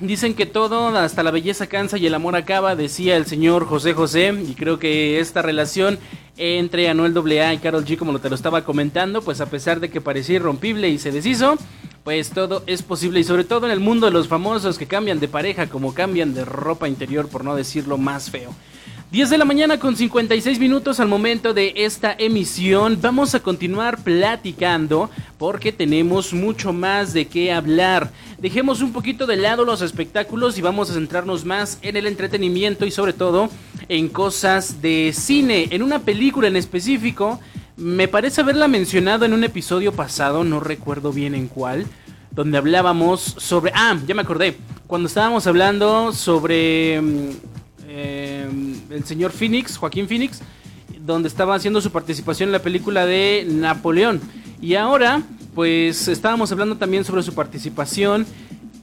dicen 0.00 0.34
que 0.34 0.46
todo, 0.46 0.88
hasta 0.88 1.22
la 1.22 1.30
belleza 1.30 1.66
cansa 1.66 1.98
y 1.98 2.06
el 2.06 2.14
amor 2.14 2.36
acaba, 2.36 2.74
decía 2.74 3.16
el 3.16 3.26
señor 3.26 3.66
José 3.66 3.92
José, 3.92 4.34
y 4.46 4.54
creo 4.54 4.78
que 4.78 5.20
esta 5.20 5.42
relación 5.42 5.98
entre 6.36 6.88
Anuel 6.88 7.16
AA 7.16 7.54
y 7.54 7.58
Carol 7.58 7.84
G, 7.84 7.96
como 7.96 8.18
te 8.18 8.30
lo 8.30 8.34
estaba 8.34 8.64
comentando, 8.64 9.22
pues 9.22 9.40
a 9.40 9.46
pesar 9.46 9.78
de 9.78 9.90
que 9.90 10.00
parecía 10.00 10.36
irrompible 10.36 10.88
y 10.88 10.98
se 10.98 11.12
deshizo, 11.12 11.56
pues 12.02 12.30
todo 12.30 12.62
es 12.66 12.82
posible 12.82 13.20
y 13.20 13.24
sobre 13.24 13.44
todo 13.44 13.66
en 13.66 13.72
el 13.72 13.80
mundo 13.80 14.06
de 14.06 14.12
los 14.12 14.26
famosos 14.26 14.78
que 14.78 14.86
cambian 14.86 15.20
de 15.20 15.28
pareja 15.28 15.66
como 15.66 15.92
cambian 15.92 16.32
de 16.32 16.46
ropa 16.46 16.88
interior, 16.88 17.28
por 17.28 17.44
no 17.44 17.54
decirlo 17.54 17.98
más 17.98 18.30
feo. 18.30 18.54
10 19.10 19.28
de 19.28 19.38
la 19.38 19.44
mañana 19.44 19.80
con 19.80 19.96
56 19.96 20.60
minutos 20.60 21.00
al 21.00 21.08
momento 21.08 21.52
de 21.52 21.72
esta 21.74 22.14
emisión. 22.16 22.96
Vamos 23.02 23.34
a 23.34 23.40
continuar 23.40 24.04
platicando 24.04 25.10
porque 25.36 25.72
tenemos 25.72 26.32
mucho 26.32 26.72
más 26.72 27.12
de 27.12 27.26
qué 27.26 27.52
hablar. 27.52 28.12
Dejemos 28.38 28.82
un 28.82 28.92
poquito 28.92 29.26
de 29.26 29.36
lado 29.36 29.64
los 29.64 29.82
espectáculos 29.82 30.58
y 30.58 30.62
vamos 30.62 30.90
a 30.90 30.94
centrarnos 30.94 31.44
más 31.44 31.80
en 31.82 31.96
el 31.96 32.06
entretenimiento 32.06 32.86
y 32.86 32.92
sobre 32.92 33.12
todo 33.12 33.50
en 33.88 34.08
cosas 34.08 34.80
de 34.80 35.12
cine. 35.12 35.66
En 35.72 35.82
una 35.82 35.98
película 35.98 36.46
en 36.46 36.54
específico, 36.54 37.40
me 37.76 38.06
parece 38.06 38.42
haberla 38.42 38.68
mencionado 38.68 39.24
en 39.24 39.32
un 39.32 39.42
episodio 39.42 39.90
pasado, 39.92 40.44
no 40.44 40.60
recuerdo 40.60 41.12
bien 41.12 41.34
en 41.34 41.48
cuál 41.48 41.84
donde 42.30 42.58
hablábamos 42.58 43.20
sobre... 43.38 43.72
Ah, 43.74 43.98
ya 44.06 44.14
me 44.14 44.22
acordé. 44.22 44.56
Cuando 44.86 45.08
estábamos 45.08 45.48
hablando 45.48 46.12
sobre 46.12 47.02
eh, 47.92 48.48
el 48.90 49.04
señor 49.04 49.32
Phoenix, 49.32 49.76
Joaquín 49.76 50.06
Phoenix, 50.06 50.40
donde 51.04 51.28
estaba 51.28 51.56
haciendo 51.56 51.80
su 51.80 51.90
participación 51.90 52.50
en 52.50 52.52
la 52.52 52.62
película 52.62 53.04
de 53.04 53.44
Napoleón. 53.48 54.20
Y 54.62 54.76
ahora, 54.76 55.22
pues 55.56 56.06
estábamos 56.06 56.52
hablando 56.52 56.76
también 56.76 57.04
sobre 57.04 57.24
su 57.24 57.34
participación 57.34 58.26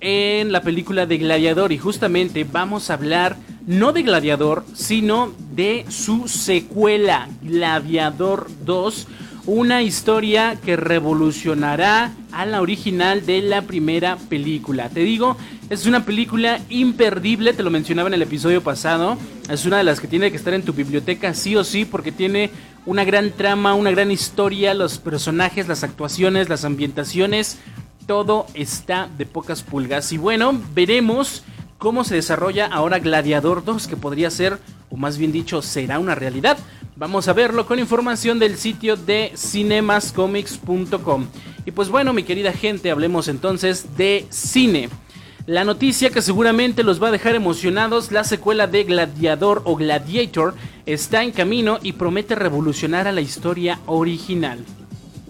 en 0.01 0.51
la 0.51 0.61
película 0.61 1.05
de 1.05 1.17
Gladiador. 1.19 1.71
Y 1.71 1.77
justamente 1.77 2.43
vamos 2.43 2.89
a 2.89 2.95
hablar 2.95 3.37
no 3.65 3.93
de 3.93 4.03
Gladiador, 4.03 4.65
sino 4.73 5.31
de 5.55 5.85
su 5.87 6.27
secuela, 6.27 7.29
Gladiador 7.41 8.47
2 8.65 9.07
una 9.47 9.81
historia 9.81 10.59
que 10.63 10.75
revolucionará 10.75 12.11
a 12.33 12.45
la 12.45 12.61
original 12.61 13.25
de 13.25 13.41
la 13.41 13.61
primera 13.61 14.17
película. 14.17 14.89
Te 14.89 14.99
digo, 14.99 15.37
es 15.69 15.85
una 15.85 16.03
película 16.03 16.59
imperdible, 16.69 17.53
te 17.53 17.63
lo 17.63 17.71
mencionaba 17.71 18.09
en 18.09 18.15
el 18.15 18.21
episodio 18.21 18.61
pasado. 18.61 19.17
Es 19.49 19.65
una 19.65 19.77
de 19.77 19.85
las 19.85 20.01
que 20.01 20.09
tiene 20.09 20.31
que 20.31 20.37
estar 20.37 20.53
en 20.53 20.63
tu 20.63 20.73
biblioteca 20.73 21.33
sí 21.33 21.55
o 21.55 21.63
sí 21.63 21.85
porque 21.85 22.11
tiene 22.11 22.51
una 22.85 23.05
gran 23.05 23.31
trama, 23.31 23.73
una 23.73 23.89
gran 23.91 24.11
historia, 24.11 24.73
los 24.73 24.97
personajes, 24.99 25.69
las 25.69 25.83
actuaciones, 25.83 26.49
las 26.49 26.65
ambientaciones, 26.65 27.57
todo 28.05 28.47
está 28.53 29.09
de 29.17 29.25
pocas 29.25 29.63
pulgas. 29.63 30.11
Y 30.11 30.17
bueno, 30.17 30.59
veremos 30.75 31.43
cómo 31.77 32.03
se 32.03 32.15
desarrolla 32.15 32.65
ahora 32.65 32.99
Gladiador 32.99 33.63
2, 33.63 33.87
que 33.87 33.95
podría 33.95 34.29
ser, 34.29 34.59
o 34.89 34.97
más 34.97 35.17
bien 35.17 35.31
dicho, 35.31 35.61
será 35.61 35.99
una 35.99 36.15
realidad. 36.15 36.57
Vamos 36.99 37.27
a 37.27 37.33
verlo 37.33 37.67
con 37.67 37.77
información 37.77 38.39
del 38.39 38.57
sitio 38.57 38.95
de 38.95 39.31
cinemascomics.com. 39.37 41.27
Y 41.63 41.69
pues 41.69 41.89
bueno, 41.89 42.11
mi 42.11 42.23
querida 42.23 42.51
gente, 42.51 42.89
hablemos 42.89 43.27
entonces 43.27 43.95
de 43.97 44.25
cine. 44.31 44.89
La 45.45 45.63
noticia 45.63 46.09
que 46.09 46.23
seguramente 46.23 46.83
los 46.83 47.01
va 47.01 47.09
a 47.09 47.11
dejar 47.11 47.35
emocionados, 47.35 48.11
la 48.11 48.23
secuela 48.23 48.65
de 48.65 48.83
Gladiador 48.83 49.61
o 49.65 49.75
Gladiator 49.75 50.55
está 50.87 51.21
en 51.21 51.33
camino 51.33 51.77
y 51.83 51.91
promete 51.91 52.33
revolucionar 52.33 53.07
a 53.07 53.11
la 53.11 53.21
historia 53.21 53.79
original. 53.85 54.65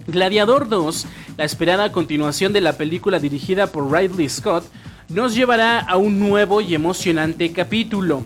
Gladiador 0.08 0.69
2, 0.69 1.06
la 1.36 1.43
esperada 1.43 1.91
continuación 1.91 2.53
de 2.53 2.62
la 2.62 2.77
película 2.77 3.19
dirigida 3.19 3.67
por 3.67 3.91
Ridley 3.91 4.30
Scott, 4.30 4.63
nos 5.10 5.36
llevará 5.36 5.80
a 5.80 5.97
un 5.97 6.17
nuevo 6.17 6.62
y 6.62 6.73
emocionante 6.75 7.51
capítulo. 7.51 8.23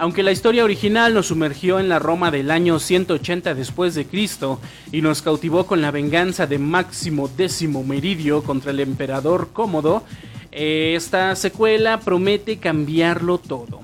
Aunque 0.00 0.22
la 0.22 0.30
historia 0.30 0.62
original 0.62 1.12
nos 1.12 1.26
sumergió 1.26 1.80
en 1.80 1.88
la 1.88 1.98
Roma 1.98 2.30
del 2.30 2.52
año 2.52 2.78
180 2.78 3.52
después 3.54 3.96
de 3.96 4.06
Cristo 4.06 4.60
y 4.92 5.02
nos 5.02 5.22
cautivó 5.22 5.66
con 5.66 5.80
la 5.80 5.90
venganza 5.90 6.46
de 6.46 6.60
Máximo 6.60 7.28
X 7.36 7.68
Meridio 7.84 8.44
contra 8.44 8.70
el 8.70 8.78
emperador 8.78 9.48
Cómodo, 9.52 10.04
esta 10.52 11.34
secuela 11.34 11.98
promete 11.98 12.58
cambiarlo 12.58 13.38
todo. 13.38 13.80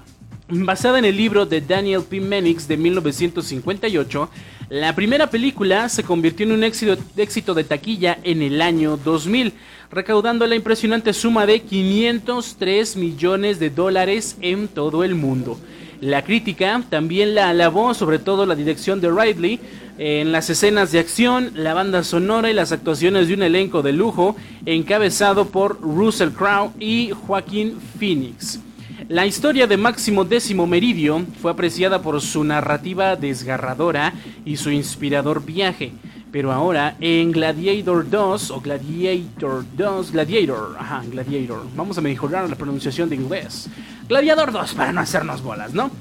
Basada 0.49 1.01
en 1.01 1.05
el 1.05 1.17
libro 1.17 1.47
de 1.47 1.61
Daniel 1.61 2.03
P. 2.09 2.21
Menix 2.21 2.69
de 2.69 2.77
1958, 2.77 4.31
la 4.69 4.95
primera 4.95 5.31
película 5.31 5.89
se 5.89 6.05
convirtió 6.05 6.47
en 6.47 6.53
un 6.53 6.63
éxito, 6.63 6.97
éxito, 7.17 7.55
de 7.55 7.65
taquilla 7.65 8.21
en 8.23 8.41
el 8.41 8.63
año 8.63 8.97
2000, 8.99 9.53
recaudando 9.91 10.47
la 10.47 10.55
impresionante 10.55 11.13
suma 11.13 11.45
de 11.45 11.63
503 11.63 12.97
millones 12.97 13.59
de 13.59 13.71
dólares 13.71 14.37
en 14.41 14.69
todo 14.69 15.03
el 15.03 15.17
mundo. 15.17 15.59
La 16.01 16.23
crítica 16.23 16.83
también 16.91 17.35
la 17.35 17.49
alabó, 17.49 17.95
sobre 17.95 18.19
todo 18.19 18.47
la 18.47 18.55
dirección 18.55 19.01
de 19.01 19.11
Ridley, 19.11 19.61
en 19.99 20.33
las 20.33 20.51
escenas 20.51 20.91
de 20.91 20.99
acción, 20.99 21.53
la 21.55 21.73
banda 21.73 22.03
sonora 22.03 22.51
y 22.51 22.55
las 22.55 22.73
actuaciones 22.73 23.29
de 23.29 23.35
un 23.35 23.43
elenco 23.43 23.83
de 23.83 23.93
lujo 23.93 24.37
encabezado 24.67 25.47
por 25.47 25.81
Russell 25.81 26.31
Crowe 26.31 26.73
y 26.81 27.11
Joaquín 27.11 27.79
Phoenix. 27.99 28.61
La 29.09 29.27
historia 29.27 29.67
de 29.67 29.77
Máximo 29.77 30.25
Décimo 30.25 30.67
Meridio 30.67 31.25
fue 31.41 31.53
apreciada 31.53 32.01
por 32.01 32.21
su 32.21 32.43
narrativa 32.43 33.17
desgarradora 33.17 34.15
y 34.45 34.57
su 34.57 34.71
inspirador 34.71 35.45
viaje. 35.45 35.93
Pero 36.35 36.51
ahora 36.51 36.97
en 37.01 37.31
Gladiator 37.31 38.11
2 38.11 38.51
o 38.51 38.61
Gladiator 38.61 39.65
2, 39.77 40.11
Gladiator, 40.11 40.77
ajá, 40.77 41.05
Gladiator. 41.09 41.65
Vamos 41.77 41.97
a 41.97 42.01
mejorar 42.01 42.51
la 42.51 42.57
pronunciación 42.57 43.09
de 43.09 43.15
inglés. 43.15 43.69
Gladiador 44.09 44.51
2 44.51 44.75
para 44.75 44.93
no 44.93 45.01
hacernos 45.01 45.43
bolas, 45.45 45.75
¿no? 45.75 45.93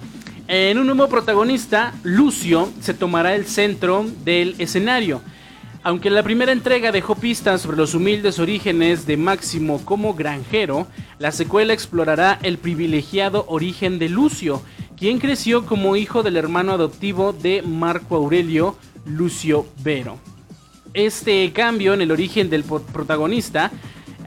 En 0.47 0.79
un 0.79 0.87
nuevo 0.87 1.07
protagonista, 1.07 1.93
Lucio 2.01 2.67
se 2.81 2.95
tomará 2.95 3.35
el 3.35 3.45
centro 3.45 4.07
del 4.25 4.55
escenario. 4.57 5.21
Aunque 5.83 6.09
la 6.09 6.23
primera 6.23 6.51
entrega 6.51 6.91
dejó 6.91 7.13
pistas 7.13 7.61
sobre 7.61 7.77
los 7.77 7.93
humildes 7.93 8.39
orígenes 8.39 9.05
de 9.05 9.17
Máximo 9.17 9.85
como 9.85 10.15
granjero, 10.15 10.87
la 11.19 11.31
secuela 11.31 11.73
explorará 11.73 12.39
el 12.41 12.57
privilegiado 12.57 13.45
origen 13.49 13.99
de 13.99 14.09
Lucio, 14.09 14.63
quien 14.97 15.19
creció 15.19 15.67
como 15.67 15.95
hijo 15.95 16.23
del 16.23 16.37
hermano 16.37 16.71
adoptivo 16.71 17.33
de 17.33 17.61
Marco 17.61 18.15
Aurelio, 18.15 18.77
Lucio 19.05 19.65
Vero. 19.83 20.19
Este 20.93 21.51
cambio 21.53 21.93
en 21.93 22.01
el 22.01 22.11
origen 22.11 22.49
del 22.49 22.63
protagonista 22.63 23.71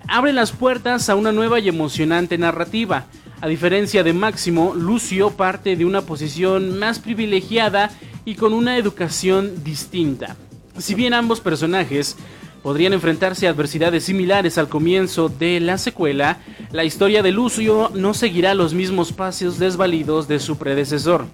abre 0.09 0.33
las 0.33 0.53
puertas 0.53 1.09
a 1.09 1.15
una 1.15 1.33
nueva 1.33 1.61
y 1.61 1.69
emocionante 1.69 2.39
narrativa. 2.39 3.07
A 3.41 3.49
diferencia 3.49 4.03
de 4.03 4.13
Máximo, 4.13 4.75
Lucio 4.75 5.31
parte 5.31 5.77
de 5.77 5.85
una 5.85 6.03
posición 6.03 6.79
más 6.79 6.99
privilegiada 6.99 7.91
y 8.25 8.35
con 8.35 8.53
una 8.53 8.77
educación 8.77 9.63
distinta. 9.63 10.37
Si 10.79 10.95
bien 10.95 11.15
ambos 11.15 11.41
personajes 11.41 12.17
podrían 12.63 12.93
enfrentarse 12.93 13.47
a 13.47 13.51
adversidades 13.51 14.05
similares 14.05 14.59
al 14.59 14.69
comienzo 14.69 15.29
de 15.29 15.61
la 15.61 15.79
secuela, 15.79 16.39
la 16.73 16.85
historia 16.85 17.23
de 17.23 17.31
Lucio 17.31 17.91
no 17.95 18.13
seguirá 18.13 18.55
los 18.55 18.75
mismos 18.75 19.13
pasos 19.13 19.59
desvalidos 19.59 20.27
de 20.27 20.41
su 20.41 20.59
predecesor. 20.59 21.27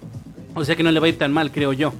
O 0.53 0.63
sea 0.63 0.75
que 0.75 0.83
no 0.83 0.91
le 0.91 0.99
va 0.99 1.07
a 1.07 1.09
ir 1.09 1.17
tan 1.17 1.33
mal, 1.33 1.51
creo 1.51 1.73
yo. 1.73 1.93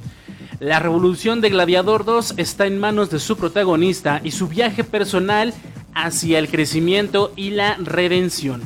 La 0.64 0.80
revolución 0.80 1.42
de 1.42 1.50
Gladiador 1.50 2.06
2 2.06 2.36
está 2.38 2.68
en 2.68 2.80
manos 2.80 3.10
de 3.10 3.20
su 3.20 3.36
protagonista 3.36 4.22
y 4.24 4.32
su 4.32 4.48
viaje 4.48 4.86
personal 4.86 5.54
hacia 5.94 6.40
el 6.40 6.48
crecimiento 6.48 7.34
y 7.36 7.50
la 7.50 7.76
redención. 7.76 8.62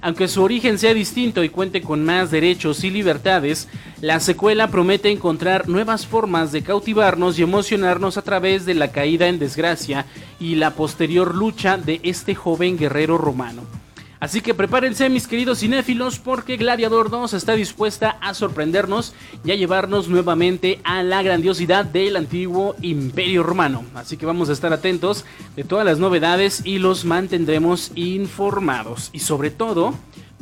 Aunque 0.00 0.26
su 0.26 0.42
origen 0.42 0.76
sea 0.76 0.92
distinto 0.92 1.44
y 1.44 1.48
cuente 1.48 1.82
con 1.82 2.04
más 2.04 2.32
derechos 2.32 2.82
y 2.82 2.90
libertades, 2.90 3.68
la 4.00 4.18
secuela 4.18 4.72
promete 4.72 5.12
encontrar 5.12 5.68
nuevas 5.68 6.04
formas 6.04 6.50
de 6.50 6.62
cautivarnos 6.62 7.38
y 7.38 7.44
emocionarnos 7.44 8.16
a 8.16 8.22
través 8.22 8.66
de 8.66 8.74
la 8.74 8.90
caída 8.90 9.28
en 9.28 9.38
desgracia 9.38 10.04
y 10.40 10.56
la 10.56 10.72
posterior 10.72 11.32
lucha 11.32 11.76
de 11.76 12.00
este 12.02 12.34
joven 12.34 12.76
guerrero 12.76 13.18
romano. 13.18 13.62
Así 14.18 14.40
que 14.40 14.54
prepárense 14.54 15.10
mis 15.10 15.26
queridos 15.26 15.58
cinéfilos 15.58 16.18
porque 16.18 16.56
Gladiador 16.56 17.10
2 17.10 17.34
está 17.34 17.52
dispuesta 17.52 18.16
a 18.20 18.32
sorprendernos 18.32 19.12
y 19.44 19.50
a 19.50 19.56
llevarnos 19.56 20.08
nuevamente 20.08 20.80
a 20.84 21.02
la 21.02 21.22
grandiosidad 21.22 21.84
del 21.84 22.16
antiguo 22.16 22.76
imperio 22.80 23.42
romano. 23.42 23.84
Así 23.94 24.16
que 24.16 24.24
vamos 24.24 24.48
a 24.48 24.52
estar 24.52 24.72
atentos 24.72 25.26
de 25.54 25.64
todas 25.64 25.84
las 25.84 25.98
novedades 25.98 26.62
y 26.64 26.78
los 26.78 27.04
mantendremos 27.04 27.92
informados. 27.94 29.10
Y 29.12 29.18
sobre 29.18 29.50
todo, 29.50 29.94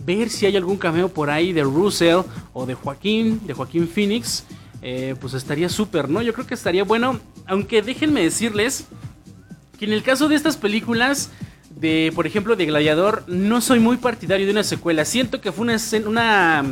ver 0.05 0.31
si 0.31 0.47
hay 0.47 0.57
algún 0.57 0.77
cameo 0.77 1.09
por 1.09 1.31
ahí 1.31 1.53
de 1.53 1.65
Russell 1.65 2.21
o 2.53 2.67
de 2.67 2.75
Joaquín, 2.75 3.41
de 3.47 3.55
Joaquín 3.55 3.89
Phoenix. 3.89 4.45
Eh, 4.83 5.17
pues 5.19 5.35
estaría 5.35 5.69
súper, 5.69 6.11
¿no? 6.11 6.21
Yo 6.21 6.35
creo 6.35 6.47
que 6.47 6.55
estaría 6.55 6.85
bueno, 6.85 7.19
aunque 7.47 7.81
déjenme 7.81 8.23
decirles 8.23 8.87
que 9.79 9.87
en 9.87 9.93
el 9.95 10.03
caso 10.03 10.29
de 10.29 10.37
estas 10.37 10.59
películas 10.59 11.31
de, 11.77 12.13
por 12.15 12.27
ejemplo, 12.27 12.57
de 12.57 12.67
Gladiador, 12.67 13.25
no 13.27 13.61
soy 13.61 13.81
muy 13.81 13.97
partidario 13.97 14.47
de 14.47 14.53
una 14.53 14.65
secuela. 14.65 15.05
Siento 15.05 15.41
que 15.41 15.53
fue 15.53 15.65
una, 15.65 15.77
una 16.07 16.65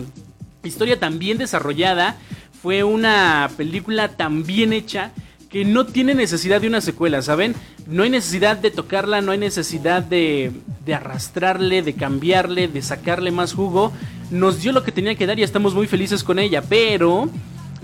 historia 0.62 0.98
tan 0.98 1.18
bien 1.18 1.38
desarrollada, 1.38 2.16
fue 2.62 2.84
una 2.84 3.50
película 3.56 4.08
tan 4.08 4.44
bien 4.44 4.72
hecha 4.72 5.12
que 5.50 5.64
no 5.64 5.84
tiene 5.84 6.14
necesidad 6.14 6.60
de 6.60 6.68
una 6.68 6.80
secuela, 6.80 7.20
¿saben? 7.20 7.54
No 7.86 8.04
hay 8.04 8.10
necesidad 8.10 8.56
de 8.56 8.70
tocarla, 8.70 9.20
no 9.20 9.32
hay 9.32 9.38
necesidad 9.38 10.02
de, 10.02 10.52
de 10.86 10.94
arrastrarle, 10.94 11.82
de 11.82 11.94
cambiarle, 11.94 12.68
de 12.68 12.80
sacarle 12.80 13.30
más 13.32 13.52
jugo. 13.52 13.92
Nos 14.30 14.62
dio 14.62 14.72
lo 14.72 14.82
que 14.82 14.92
tenía 14.92 15.14
que 15.14 15.26
dar 15.26 15.38
y 15.38 15.42
estamos 15.42 15.74
muy 15.74 15.86
felices 15.86 16.24
con 16.24 16.38
ella, 16.38 16.62
pero... 16.62 17.28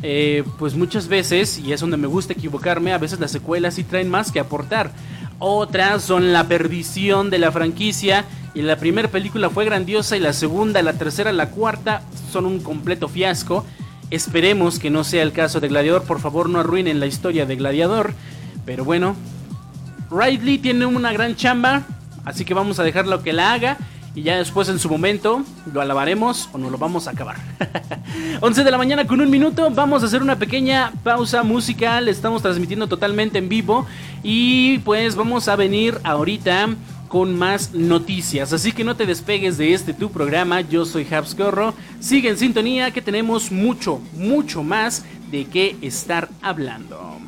Eh, 0.00 0.44
pues 0.60 0.76
muchas 0.76 1.08
veces, 1.08 1.58
y 1.58 1.72
es 1.72 1.80
donde 1.80 1.96
me 1.96 2.06
gusta 2.06 2.32
equivocarme, 2.32 2.92
a 2.92 2.98
veces 2.98 3.18
las 3.18 3.32
secuelas 3.32 3.74
sí 3.74 3.82
traen 3.82 4.08
más 4.08 4.30
que 4.30 4.38
aportar. 4.38 4.92
Otras 5.38 6.02
son 6.02 6.32
la 6.32 6.48
perdición 6.48 7.30
de 7.30 7.38
la 7.38 7.52
franquicia. 7.52 8.24
Y 8.54 8.62
la 8.62 8.76
primera 8.76 9.08
película 9.08 9.50
fue 9.50 9.64
grandiosa 9.64 10.16
y 10.16 10.20
la 10.20 10.32
segunda, 10.32 10.82
la 10.82 10.94
tercera, 10.94 11.32
la 11.32 11.50
cuarta 11.50 12.02
son 12.32 12.46
un 12.46 12.60
completo 12.60 13.08
fiasco. 13.08 13.64
Esperemos 14.10 14.78
que 14.78 14.90
no 14.90 15.04
sea 15.04 15.22
el 15.22 15.32
caso 15.32 15.60
de 15.60 15.68
Gladiador. 15.68 16.02
Por 16.04 16.20
favor, 16.20 16.48
no 16.48 16.58
arruinen 16.58 16.98
la 16.98 17.06
historia 17.06 17.46
de 17.46 17.56
Gladiador. 17.56 18.14
Pero 18.64 18.84
bueno, 18.84 19.14
Ridley 20.10 20.58
tiene 20.58 20.86
una 20.86 21.12
gran 21.12 21.36
chamba. 21.36 21.84
Así 22.24 22.44
que 22.44 22.54
vamos 22.54 22.78
a 22.78 22.82
dejarlo 22.82 23.22
que 23.22 23.32
la 23.32 23.52
haga 23.52 23.76
y 24.18 24.22
ya 24.22 24.36
después 24.36 24.68
en 24.68 24.80
su 24.80 24.88
momento 24.88 25.44
lo 25.72 25.80
alabaremos 25.80 26.48
o 26.52 26.58
nos 26.58 26.72
lo 26.72 26.78
vamos 26.78 27.06
a 27.06 27.12
acabar. 27.12 27.36
11 28.40 28.64
de 28.64 28.70
la 28.72 28.76
mañana 28.76 29.06
con 29.06 29.20
un 29.20 29.30
minuto, 29.30 29.70
vamos 29.70 30.02
a 30.02 30.06
hacer 30.06 30.22
una 30.22 30.36
pequeña 30.36 30.92
pausa 31.04 31.44
musical, 31.44 32.08
estamos 32.08 32.42
transmitiendo 32.42 32.88
totalmente 32.88 33.38
en 33.38 33.48
vivo 33.48 33.86
y 34.24 34.78
pues 34.78 35.14
vamos 35.14 35.46
a 35.46 35.54
venir 35.54 36.00
ahorita 36.02 36.70
con 37.06 37.38
más 37.38 37.74
noticias. 37.74 38.52
Así 38.52 38.72
que 38.72 38.82
no 38.82 38.96
te 38.96 39.06
despegues 39.06 39.56
de 39.56 39.72
este 39.72 39.94
tu 39.94 40.10
programa. 40.10 40.62
Yo 40.62 40.84
soy 40.84 41.06
Habs 41.08 41.36
Corro. 41.36 41.72
Sigue 42.00 42.28
en 42.30 42.38
sintonía 42.38 42.90
que 42.90 43.00
tenemos 43.00 43.52
mucho, 43.52 44.00
mucho 44.14 44.64
más 44.64 45.04
de 45.30 45.44
qué 45.44 45.76
estar 45.80 46.28
hablando. 46.42 47.27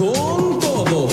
Con 0.00 0.58
todo. 0.58 1.08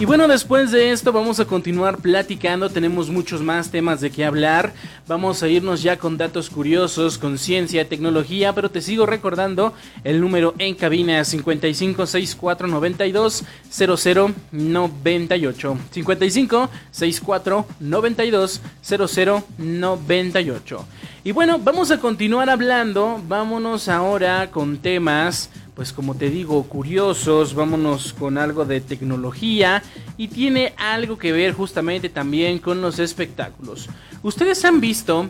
Y 0.00 0.04
bueno, 0.04 0.28
después 0.28 0.70
de 0.70 0.92
esto 0.92 1.10
vamos 1.12 1.40
a 1.40 1.44
continuar 1.44 1.98
platicando, 1.98 2.70
tenemos 2.70 3.10
muchos 3.10 3.40
más 3.40 3.72
temas 3.72 4.00
de 4.00 4.10
qué 4.10 4.24
hablar, 4.24 4.72
vamos 5.08 5.42
a 5.42 5.48
irnos 5.48 5.82
ya 5.82 5.96
con 5.96 6.16
datos 6.16 6.50
curiosos, 6.50 7.18
con 7.18 7.36
ciencia, 7.36 7.88
tecnología, 7.88 8.52
pero 8.52 8.70
te 8.70 8.80
sigo 8.80 9.06
recordando 9.06 9.74
el 10.04 10.20
número 10.20 10.54
en 10.58 10.76
cabina 10.76 11.24
556492 11.24 13.42
0098 13.70 15.78
55 15.90 16.70
64 16.92 17.66
92 17.80 18.60
0098 18.82 20.86
Y 21.24 21.32
bueno, 21.32 21.58
vamos 21.58 21.90
a 21.90 21.98
continuar 21.98 22.50
hablando, 22.50 23.20
vámonos 23.26 23.88
ahora 23.88 24.52
con 24.52 24.78
temas 24.78 25.50
pues 25.78 25.92
como 25.92 26.16
te 26.16 26.28
digo, 26.28 26.60
curiosos, 26.64 27.54
vámonos 27.54 28.12
con 28.12 28.36
algo 28.36 28.64
de 28.64 28.80
tecnología 28.80 29.80
y 30.16 30.26
tiene 30.26 30.72
algo 30.76 31.16
que 31.16 31.30
ver 31.30 31.52
justamente 31.52 32.08
también 32.08 32.58
con 32.58 32.82
los 32.82 32.98
espectáculos. 32.98 33.88
Ustedes 34.24 34.64
han 34.64 34.80
visto 34.80 35.28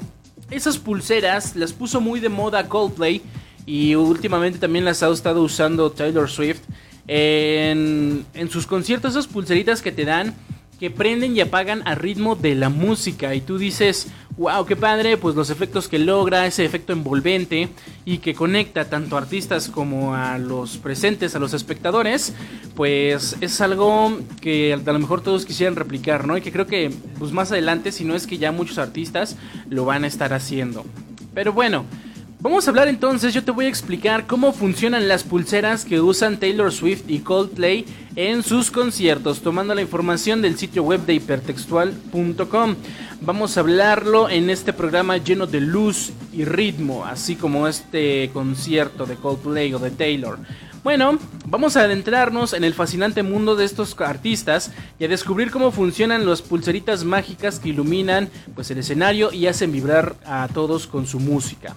esas 0.51 0.79
pulseras, 0.79 1.55
las 1.55 1.75
puso 1.75 2.01
muy 2.01 2.19
de 2.19 2.31
moda 2.31 2.67
Coldplay 2.67 3.21
y 3.67 3.95
últimamente 3.95 4.59
también 4.59 4.87
las 4.87 5.03
ha 5.03 5.11
estado 5.11 5.43
usando 5.43 5.93
Taylor 5.93 6.31
Swift 6.31 6.63
en, 7.07 8.25
en 8.33 8.49
sus 8.49 8.67
conciertos, 8.67 9.11
esas 9.11 9.27
pulseritas 9.27 9.83
que 9.83 9.93
te 9.93 10.07
dan 10.07 10.35
que 10.79 10.91
prenden 10.91 11.37
y 11.37 11.41
apagan 11.41 11.83
a 11.87 11.95
ritmo 11.95 12.37
de 12.37 12.55
la 12.55 12.69
música 12.69 13.35
y 13.35 13.41
tú 13.41 13.59
dices, 13.59 14.09
wow, 14.37 14.65
qué 14.65 14.77
padre, 14.77 15.17
pues 15.17 15.35
los 15.35 15.51
efectos 15.51 15.89
que 15.89 15.99
logra, 15.99 16.47
ese 16.47 16.65
efecto 16.65 16.93
envolvente 16.93 17.69
y 18.05 18.19
que 18.19 18.35
conecta 18.35 18.89
tanto 18.89 19.17
a 19.17 19.21
artistas 19.21 19.69
como 19.69 20.15
a 20.15 20.39
los 20.39 20.79
presentes, 20.79 21.35
a 21.35 21.41
los 21.41 21.53
espectadores, 21.53 22.33
pues 22.77 23.37
es 23.41 23.61
algo 23.61 24.19
que 24.41 24.73
a 24.75 24.93
lo 24.93 24.99
mejor 25.01 25.21
todos 25.21 25.45
quisieran 25.45 25.75
replicar, 25.75 26.27
¿no? 26.27 26.37
Y 26.37 26.41
que 26.41 26.53
creo 26.53 26.69
que 26.69 26.93
pues 27.19 27.33
más 27.33 27.51
adelante, 27.51 27.91
si 27.91 28.05
no 28.05 28.15
es 28.15 28.29
que 28.29 28.39
ya 28.39 28.53
muchos 28.53 28.79
artistas 28.79 29.37
lo 29.69 29.85
van 29.85 30.05
a 30.05 30.07
estar 30.07 30.33
haciendo. 30.33 30.87
Pero 31.35 31.53
bueno, 31.53 31.85
Vamos 32.41 32.67
a 32.67 32.71
hablar 32.71 32.87
entonces, 32.87 33.35
yo 33.35 33.43
te 33.43 33.51
voy 33.51 33.65
a 33.65 33.69
explicar 33.69 34.29
cómo 34.29 34.53
funcionan 34.53 35.09
las 35.09 35.25
pulseras 35.25 35.85
que 35.85 36.01
usan 36.01 36.39
Taylor 36.39 36.71
Swift 36.71 37.03
y 37.09 37.19
Coldplay 37.19 37.85
en 38.15 38.45
sus 38.45 38.71
conciertos, 38.71 39.41
tomando 39.41 39.75
la 39.75 39.83
información 39.83 40.41
del 40.41 40.57
sitio 40.57 40.85
web 40.85 41.01
de 41.05 41.15
hipertextual.com. 41.15 42.77
Vamos 43.23 43.57
a 43.57 43.61
hablarlo 43.61 44.31
en 44.31 44.51
este 44.51 44.73
programa 44.73 45.17
lleno 45.17 45.49
de 45.49 45.61
luz 45.61 46.13
y 46.33 46.45
ritmo, 46.45 47.05
así 47.05 47.35
como 47.35 47.67
este 47.67 48.31
concierto 48.33 49.05
de 49.05 49.17
Coldplay 49.17 49.75
o 49.75 49.81
de 49.81 49.91
Taylor. 49.91 50.39
Bueno, 50.85 51.19
vamos 51.47 51.77
a 51.77 51.81
adentrarnos 51.81 52.53
en 52.53 52.63
el 52.63 52.73
fascinante 52.73 53.25
mundo 53.25 53.57
de 53.57 53.65
estos 53.65 54.01
artistas 54.01 54.71
y 55.01 55.05
a 55.05 55.09
descubrir 55.09 55.51
cómo 55.51 55.73
funcionan 55.73 56.25
las 56.25 56.43
pulseritas 56.43 57.03
mágicas 57.03 57.59
que 57.59 57.71
iluminan 57.71 58.29
pues 58.55 58.71
el 58.71 58.79
escenario 58.79 59.33
y 59.33 59.49
hacen 59.49 59.73
vibrar 59.73 60.15
a 60.25 60.47
todos 60.55 60.87
con 60.87 61.05
su 61.05 61.19
música. 61.19 61.75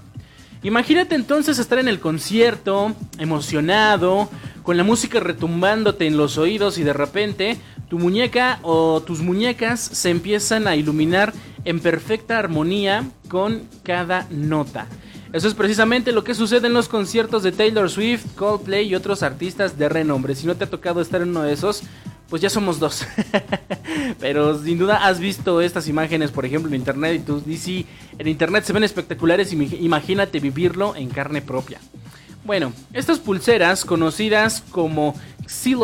Imagínate 0.64 1.16
entonces 1.16 1.58
estar 1.58 1.80
en 1.80 1.88
el 1.88 2.00
concierto, 2.00 2.94
emocionado, 3.18 4.30
con 4.62 4.78
la 4.78 4.84
música 4.84 5.20
retumbándote 5.20 6.06
en 6.06 6.18
los 6.18 6.38
oídos 6.38 6.78
y 6.78 6.84
de 6.84 6.94
repente 6.94 7.58
tu 7.90 7.98
muñeca 7.98 8.60
o 8.62 9.02
tus 9.02 9.22
muñecas 9.22 9.80
se 9.80 10.12
empiezan 10.12 10.68
a 10.68 10.76
iluminar 10.76 11.34
en 11.66 11.80
perfecta 11.80 12.38
armonía 12.38 13.10
con 13.28 13.64
cada 13.84 14.28
nota. 14.30 14.88
Eso 15.34 15.48
es 15.48 15.54
precisamente 15.56 16.12
lo 16.12 16.24
que 16.24 16.36
sucede 16.36 16.68
en 16.68 16.74
los 16.74 16.90
conciertos 16.90 17.42
de 17.42 17.54
Taylor 17.54 17.90
Swift, 17.90 18.26
Coldplay 18.36 18.88
y 18.88 18.96
otros 18.96 19.24
artistas 19.24 19.80
de 19.80 19.90
renombre. 19.90 20.36
Si 20.36 20.46
no 20.46 20.56
te 20.56 20.66
ha 20.66 20.70
tocado 20.70 21.02
estar 21.02 21.22
en 21.22 21.30
uno 21.30 21.42
de 21.42 21.54
esos, 21.54 21.84
pues 22.32 22.42
ya 22.42 22.50
somos 22.50 22.80
dos. 22.80 23.06
Pero 24.22 24.58
sin 24.64 24.80
duda 24.80 25.06
has 25.06 25.20
visto 25.20 25.60
estas 25.60 25.90
imágenes, 25.90 26.32
por 26.32 26.46
ejemplo, 26.46 26.70
en 26.70 26.76
internet 26.76 27.18
y 27.18 27.20
tú 27.20 27.42
dices, 27.42 27.86
en 28.18 28.28
internet 28.30 28.64
se 28.64 28.72
ven 28.72 28.86
espectaculares, 28.86 29.52
imagínate 29.52 30.40
vivirlo 30.40 30.96
en 30.96 31.10
carne 31.10 31.42
propia. 31.42 31.82
Bueno, 32.46 32.72
estas 32.94 33.20
pulseras, 33.20 33.84
conocidas 33.84 34.64
como 34.72 35.14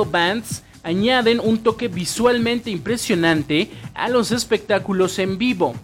Bands, 0.09 0.63
añaden 0.83 1.41
un 1.41 1.57
toque 1.57 1.89
visualmente 1.89 2.71
impresionante 2.71 3.69
a 3.93 4.07
los 4.07 4.31
espectáculos 4.31 5.19
en 5.19 5.37
vivo. 5.37 5.75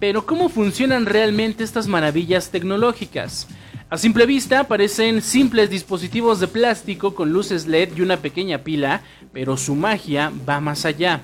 Pero 0.00 0.26
¿cómo 0.26 0.48
funcionan 0.48 1.06
realmente 1.06 1.62
estas 1.62 1.86
maravillas 1.86 2.50
tecnológicas? 2.50 3.46
A 3.90 3.96
simple 3.96 4.26
vista 4.26 4.64
parecen 4.64 5.22
simples 5.22 5.70
dispositivos 5.70 6.40
de 6.40 6.46
plástico 6.46 7.14
con 7.14 7.32
luces 7.32 7.66
LED 7.66 7.96
y 7.96 8.02
una 8.02 8.18
pequeña 8.18 8.58
pila, 8.58 9.00
pero 9.32 9.56
su 9.56 9.74
magia 9.74 10.30
va 10.46 10.60
más 10.60 10.84
allá. 10.84 11.22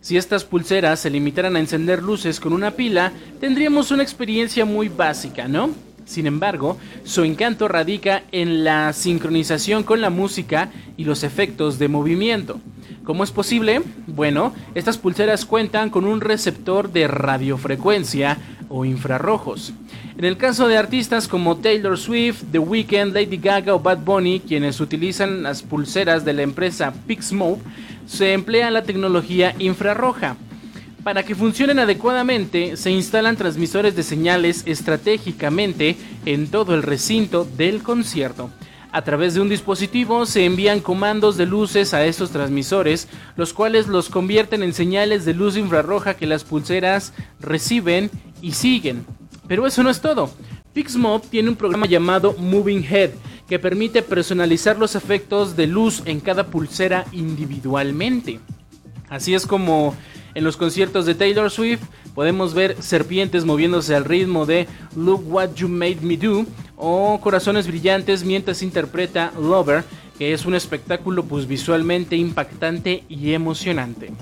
Si 0.00 0.16
estas 0.16 0.42
pulseras 0.42 1.00
se 1.00 1.10
limitaran 1.10 1.54
a 1.54 1.60
encender 1.60 2.02
luces 2.02 2.40
con 2.40 2.54
una 2.54 2.70
pila, 2.70 3.12
tendríamos 3.40 3.90
una 3.90 4.02
experiencia 4.02 4.64
muy 4.64 4.88
básica, 4.88 5.48
¿no? 5.48 5.68
Sin 6.06 6.26
embargo, 6.26 6.78
su 7.04 7.24
encanto 7.24 7.68
radica 7.68 8.22
en 8.32 8.64
la 8.64 8.94
sincronización 8.94 9.82
con 9.82 10.00
la 10.00 10.08
música 10.08 10.70
y 10.96 11.04
los 11.04 11.22
efectos 11.24 11.78
de 11.78 11.88
movimiento. 11.88 12.58
¿Cómo 13.04 13.22
es 13.22 13.30
posible? 13.30 13.82
Bueno, 14.06 14.54
estas 14.74 14.96
pulseras 14.96 15.44
cuentan 15.44 15.90
con 15.90 16.06
un 16.06 16.22
receptor 16.22 16.90
de 16.90 17.06
radiofrecuencia 17.06 18.38
o 18.70 18.86
infrarrojos. 18.86 19.74
En 20.18 20.24
el 20.24 20.36
caso 20.36 20.66
de 20.66 20.76
artistas 20.76 21.28
como 21.28 21.58
Taylor 21.58 21.96
Swift, 21.96 22.42
The 22.50 22.58
Weeknd, 22.58 23.14
Lady 23.14 23.36
Gaga 23.36 23.72
o 23.72 23.78
Bad 23.78 23.98
Bunny, 23.98 24.40
quienes 24.40 24.80
utilizan 24.80 25.44
las 25.44 25.62
pulseras 25.62 26.24
de 26.24 26.32
la 26.32 26.42
empresa 26.42 26.92
Pixmo, 27.06 27.60
se 28.04 28.32
emplea 28.32 28.72
la 28.72 28.82
tecnología 28.82 29.54
infrarroja 29.60 30.36
para 31.04 31.22
que 31.22 31.36
funcionen 31.36 31.78
adecuadamente, 31.78 32.76
se 32.76 32.90
instalan 32.90 33.36
transmisores 33.36 33.94
de 33.94 34.02
señales 34.02 34.64
estratégicamente 34.66 35.96
en 36.26 36.48
todo 36.48 36.74
el 36.74 36.82
recinto 36.82 37.44
del 37.56 37.84
concierto. 37.84 38.50
A 38.90 39.02
través 39.02 39.34
de 39.34 39.40
un 39.40 39.48
dispositivo 39.48 40.26
se 40.26 40.44
envían 40.44 40.80
comandos 40.80 41.36
de 41.36 41.46
luces 41.46 41.94
a 41.94 42.04
estos 42.04 42.30
transmisores, 42.30 43.06
los 43.36 43.52
cuales 43.52 43.86
los 43.86 44.08
convierten 44.08 44.64
en 44.64 44.74
señales 44.74 45.24
de 45.24 45.34
luz 45.34 45.56
infrarroja 45.56 46.14
que 46.14 46.26
las 46.26 46.42
pulseras 46.42 47.12
reciben 47.40 48.10
y 48.42 48.52
siguen. 48.52 49.06
Pero 49.48 49.66
eso 49.66 49.82
no 49.82 49.90
es 49.90 50.00
todo. 50.00 50.30
Pixmob 50.72 51.22
tiene 51.22 51.48
un 51.48 51.56
programa 51.56 51.86
llamado 51.86 52.34
Moving 52.38 52.84
Head 52.84 53.10
que 53.48 53.58
permite 53.58 54.02
personalizar 54.02 54.78
los 54.78 54.94
efectos 54.94 55.56
de 55.56 55.66
luz 55.66 56.02
en 56.04 56.20
cada 56.20 56.46
pulsera 56.46 57.06
individualmente. 57.12 58.40
Así 59.08 59.34
es 59.34 59.46
como 59.46 59.96
en 60.34 60.44
los 60.44 60.56
conciertos 60.56 61.06
de 61.06 61.14
Taylor 61.14 61.50
Swift 61.50 61.80
podemos 62.14 62.52
ver 62.52 62.76
serpientes 62.80 63.44
moviéndose 63.44 63.94
al 63.94 64.04
ritmo 64.04 64.44
de 64.44 64.68
Look 64.94 65.24
What 65.26 65.54
You 65.54 65.68
Made 65.68 65.98
Me 66.02 66.16
Do 66.18 66.44
o 66.76 67.18
corazones 67.20 67.66
brillantes 67.66 68.24
mientras 68.24 68.62
interpreta 68.62 69.32
Lover, 69.40 69.82
que 70.18 70.32
es 70.32 70.44
un 70.44 70.54
espectáculo 70.54 71.24
pues 71.24 71.48
visualmente 71.48 72.16
impactante 72.16 73.04
y 73.08 73.32
emocionante. 73.32 74.12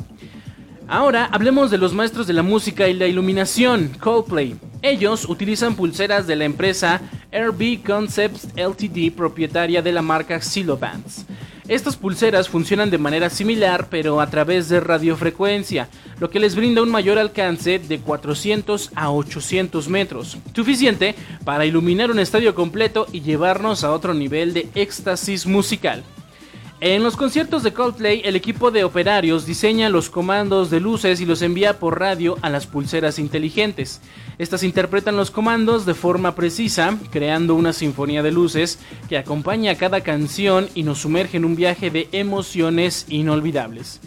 Ahora 0.88 1.28
hablemos 1.32 1.70
de 1.72 1.78
los 1.78 1.92
maestros 1.92 2.28
de 2.28 2.32
la 2.32 2.42
música 2.42 2.86
y 2.86 2.94
la 2.94 3.08
iluminación, 3.08 3.90
Coldplay. 4.00 4.54
Ellos 4.86 5.28
utilizan 5.28 5.74
pulseras 5.74 6.28
de 6.28 6.36
la 6.36 6.44
empresa 6.44 7.00
RB 7.32 7.82
Concepts 7.84 8.46
Ltd, 8.54 9.10
propietaria 9.16 9.82
de 9.82 9.90
la 9.90 10.00
marca 10.00 10.40
Silobands. 10.40 11.26
Estas 11.66 11.96
pulseras 11.96 12.48
funcionan 12.48 12.88
de 12.88 12.96
manera 12.96 13.28
similar 13.28 13.88
pero 13.90 14.20
a 14.20 14.30
través 14.30 14.68
de 14.68 14.78
radiofrecuencia, 14.78 15.88
lo 16.20 16.30
que 16.30 16.38
les 16.38 16.54
brinda 16.54 16.84
un 16.84 16.90
mayor 16.92 17.18
alcance 17.18 17.80
de 17.80 17.98
400 17.98 18.92
a 18.94 19.10
800 19.10 19.88
metros, 19.88 20.38
suficiente 20.54 21.16
para 21.44 21.66
iluminar 21.66 22.12
un 22.12 22.20
estadio 22.20 22.54
completo 22.54 23.08
y 23.10 23.22
llevarnos 23.22 23.82
a 23.82 23.90
otro 23.90 24.14
nivel 24.14 24.54
de 24.54 24.68
éxtasis 24.76 25.46
musical. 25.46 26.04
En 26.78 27.02
los 27.02 27.16
conciertos 27.16 27.62
de 27.62 27.72
Coldplay, 27.72 28.20
el 28.26 28.36
equipo 28.36 28.70
de 28.70 28.84
operarios 28.84 29.46
diseña 29.46 29.88
los 29.88 30.10
comandos 30.10 30.68
de 30.68 30.78
luces 30.78 31.22
y 31.22 31.24
los 31.24 31.40
envía 31.40 31.78
por 31.78 31.98
radio 31.98 32.36
a 32.42 32.50
las 32.50 32.66
pulseras 32.66 33.18
inteligentes. 33.18 34.02
Estas 34.36 34.62
interpretan 34.62 35.16
los 35.16 35.30
comandos 35.30 35.86
de 35.86 35.94
forma 35.94 36.34
precisa, 36.34 36.98
creando 37.10 37.54
una 37.54 37.72
sinfonía 37.72 38.22
de 38.22 38.30
luces 38.30 38.78
que 39.08 39.16
acompaña 39.16 39.72
a 39.72 39.76
cada 39.76 40.02
canción 40.02 40.68
y 40.74 40.82
nos 40.82 40.98
sumerge 40.98 41.38
en 41.38 41.46
un 41.46 41.56
viaje 41.56 41.90
de 41.90 42.10
emociones 42.12 43.06
inolvidables. 43.08 44.00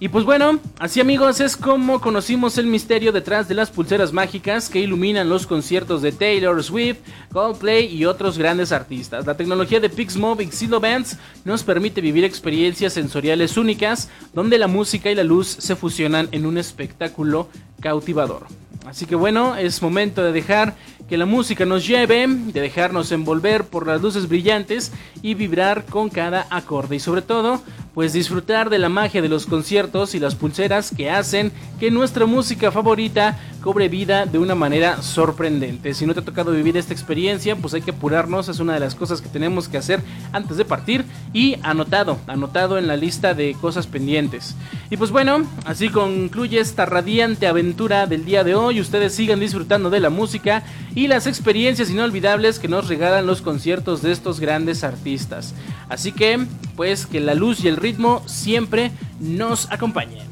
Y 0.00 0.10
pues 0.10 0.24
bueno, 0.24 0.60
así 0.78 1.00
amigos 1.00 1.40
es 1.40 1.56
como 1.56 2.00
conocimos 2.00 2.56
el 2.56 2.66
misterio 2.66 3.10
detrás 3.10 3.48
de 3.48 3.56
las 3.56 3.70
pulseras 3.70 4.12
mágicas 4.12 4.68
que 4.68 4.78
iluminan 4.78 5.28
los 5.28 5.44
conciertos 5.44 6.02
de 6.02 6.12
Taylor 6.12 6.62
Swift, 6.62 6.98
Coldplay 7.32 7.92
y 7.92 8.04
otros 8.04 8.38
grandes 8.38 8.70
artistas. 8.70 9.26
La 9.26 9.36
tecnología 9.36 9.80
de 9.80 9.88
Pixmob 9.88 10.40
y 10.40 10.66
Bands 10.66 11.18
nos 11.44 11.64
permite 11.64 12.00
vivir 12.00 12.22
experiencias 12.22 12.92
sensoriales 12.92 13.56
únicas 13.56 14.08
donde 14.34 14.58
la 14.58 14.68
música 14.68 15.10
y 15.10 15.16
la 15.16 15.24
luz 15.24 15.48
se 15.48 15.74
fusionan 15.74 16.28
en 16.30 16.46
un 16.46 16.58
espectáculo 16.58 17.48
cautivador. 17.80 18.46
Así 18.86 19.06
que 19.06 19.14
bueno, 19.14 19.56
es 19.56 19.82
momento 19.82 20.22
de 20.22 20.32
dejar 20.32 20.74
que 21.08 21.16
la 21.16 21.26
música 21.26 21.64
nos 21.64 21.86
lleve, 21.86 22.26
de 22.26 22.60
dejarnos 22.60 23.12
envolver 23.12 23.64
por 23.64 23.86
las 23.86 24.00
luces 24.00 24.28
brillantes 24.28 24.92
y 25.22 25.34
vibrar 25.34 25.86
con 25.86 26.10
cada 26.10 26.46
acorde 26.50 26.96
y 26.96 27.00
sobre 27.00 27.22
todo 27.22 27.62
pues 27.94 28.12
disfrutar 28.12 28.70
de 28.70 28.78
la 28.78 28.88
magia 28.88 29.20
de 29.20 29.28
los 29.28 29.46
conciertos 29.46 30.14
y 30.14 30.20
las 30.20 30.36
pulseras 30.36 30.92
que 30.96 31.10
hacen 31.10 31.50
que 31.80 31.90
nuestra 31.90 32.26
música 32.26 32.70
favorita 32.70 33.36
cobre 33.60 33.88
vida 33.88 34.24
de 34.24 34.38
una 34.38 34.54
manera 34.54 35.02
sorprendente. 35.02 35.94
Si 35.94 36.06
no 36.06 36.14
te 36.14 36.20
ha 36.20 36.24
tocado 36.24 36.52
vivir 36.52 36.76
esta 36.76 36.92
experiencia, 36.92 37.56
pues 37.56 37.74
hay 37.74 37.82
que 37.82 37.90
apurarnos, 37.90 38.48
es 38.48 38.60
una 38.60 38.74
de 38.74 38.80
las 38.80 38.94
cosas 38.94 39.20
que 39.20 39.28
tenemos 39.28 39.68
que 39.68 39.78
hacer 39.78 40.00
antes 40.32 40.56
de 40.56 40.64
partir 40.64 41.04
y 41.32 41.56
anotado, 41.62 42.18
anotado 42.28 42.78
en 42.78 42.86
la 42.86 42.96
lista 42.96 43.34
de 43.34 43.56
cosas 43.60 43.88
pendientes. 43.88 44.54
Y 44.90 44.96
pues 44.96 45.10
bueno, 45.10 45.44
así 45.64 45.88
concluye 45.88 46.60
esta 46.60 46.86
radiante 46.86 47.48
aventura 47.48 47.67
del 47.76 48.24
día 48.24 48.44
de 48.44 48.54
hoy. 48.54 48.80
Ustedes 48.80 49.14
sigan 49.14 49.40
disfrutando 49.40 49.90
de 49.90 50.00
la 50.00 50.10
música 50.10 50.64
y 50.94 51.06
las 51.06 51.26
experiencias 51.26 51.90
inolvidables 51.90 52.58
que 52.58 52.66
nos 52.66 52.88
regalan 52.88 53.26
los 53.26 53.42
conciertos 53.42 54.02
de 54.02 54.12
estos 54.12 54.40
grandes 54.40 54.84
artistas. 54.84 55.54
Así 55.88 56.12
que, 56.12 56.46
pues 56.76 57.06
que 57.06 57.20
la 57.20 57.34
luz 57.34 57.62
y 57.64 57.68
el 57.68 57.76
ritmo 57.76 58.22
siempre 58.26 58.90
nos 59.20 59.70
acompañen. 59.70 60.26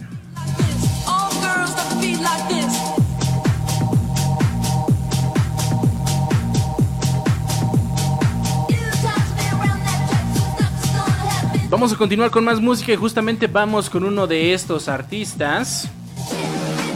Vamos 11.69 11.93
a 11.93 11.97
continuar 11.97 12.31
con 12.31 12.45
más 12.45 12.61
música 12.61 12.93
y 12.93 12.97
justamente 12.97 13.47
vamos 13.47 13.91
con 13.91 14.05
uno 14.05 14.27
de 14.27 14.55
estos 14.55 14.89
artistas. 14.89 15.91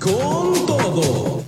Con 0.00 0.66
todo. 0.66 1.44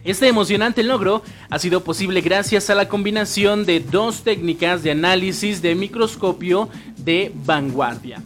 Este 0.02 0.28
emocionante 0.28 0.82
logro 0.82 1.22
ha 1.50 1.58
sido 1.58 1.84
posible 1.84 2.22
gracias 2.22 2.70
a 2.70 2.74
la 2.74 2.88
combinación 2.88 3.66
de 3.66 3.80
dos 3.80 4.22
técnicas 4.22 4.82
de 4.82 4.92
análisis 4.92 5.60
de 5.60 5.74
microscopio 5.74 6.70
de 6.96 7.32
vanguardia. 7.44 8.22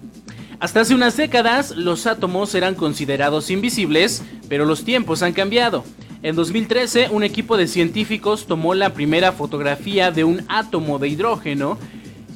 Hasta 0.61 0.83
hace 0.83 0.95
unas 0.95 1.16
décadas 1.16 1.72
los 1.72 2.07
átomos 2.07 2.55
eran 2.55 2.77
considerados 2.77 3.51
invisibles, 3.51 4.22
pero 4.49 4.64
los 4.64 4.85
tiempos 4.85 5.22
han 5.22 5.33
cambiado. 5.33 5.85
En 6.22 6.37
2013 6.37 7.09
un 7.11 7.25
equipo 7.25 7.57
de 7.57 7.66
científicos 7.66 8.47
tomó 8.47 8.75
la 8.75 8.95
primera 8.95 9.33
fotografía 9.33 10.12
de 10.12 10.22
un 10.22 10.45
átomo 10.49 11.01
de 11.01 11.09
hidrógeno 11.09 11.77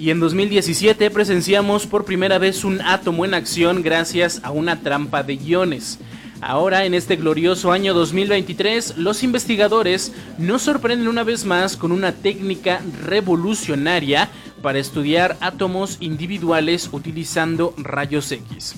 y 0.00 0.10
en 0.10 0.18
2017 0.18 1.10
presenciamos 1.10 1.86
por 1.86 2.04
primera 2.04 2.38
vez 2.38 2.64
un 2.64 2.80
átomo 2.80 3.24
en 3.24 3.34
acción 3.34 3.82
gracias 3.82 4.40
a 4.42 4.50
una 4.50 4.80
trampa 4.80 5.22
de 5.22 5.34
iones. 5.34 6.00
Ahora, 6.40 6.84
en 6.84 6.94
este 6.94 7.16
glorioso 7.16 7.72
año 7.72 7.94
2023, 7.94 8.98
los 8.98 9.24
investigadores 9.24 10.12
nos 10.38 10.62
sorprenden 10.62 11.08
una 11.08 11.24
vez 11.24 11.44
más 11.44 11.76
con 11.76 11.90
una 11.90 12.12
técnica 12.12 12.80
revolucionaria 13.02 14.30
para 14.62 14.78
estudiar 14.78 15.36
átomos 15.40 15.96
individuales 16.00 16.90
utilizando 16.92 17.74
rayos 17.76 18.30
X. 18.30 18.76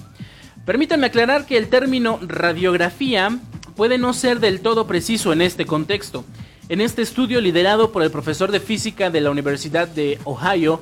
Permítanme 0.64 1.08
aclarar 1.08 1.44
que 1.44 1.58
el 1.58 1.68
término 1.68 2.18
radiografía 2.22 3.38
puede 3.76 3.98
no 3.98 4.14
ser 4.14 4.40
del 4.40 4.60
todo 4.60 4.86
preciso 4.86 5.32
en 5.32 5.42
este 5.42 5.66
contexto. 5.66 6.24
En 6.70 6.80
este 6.80 7.02
estudio 7.02 7.42
liderado 7.42 7.92
por 7.92 8.02
el 8.02 8.10
profesor 8.10 8.52
de 8.52 8.60
física 8.60 9.10
de 9.10 9.20
la 9.20 9.30
Universidad 9.30 9.88
de 9.88 10.18
Ohio, 10.24 10.80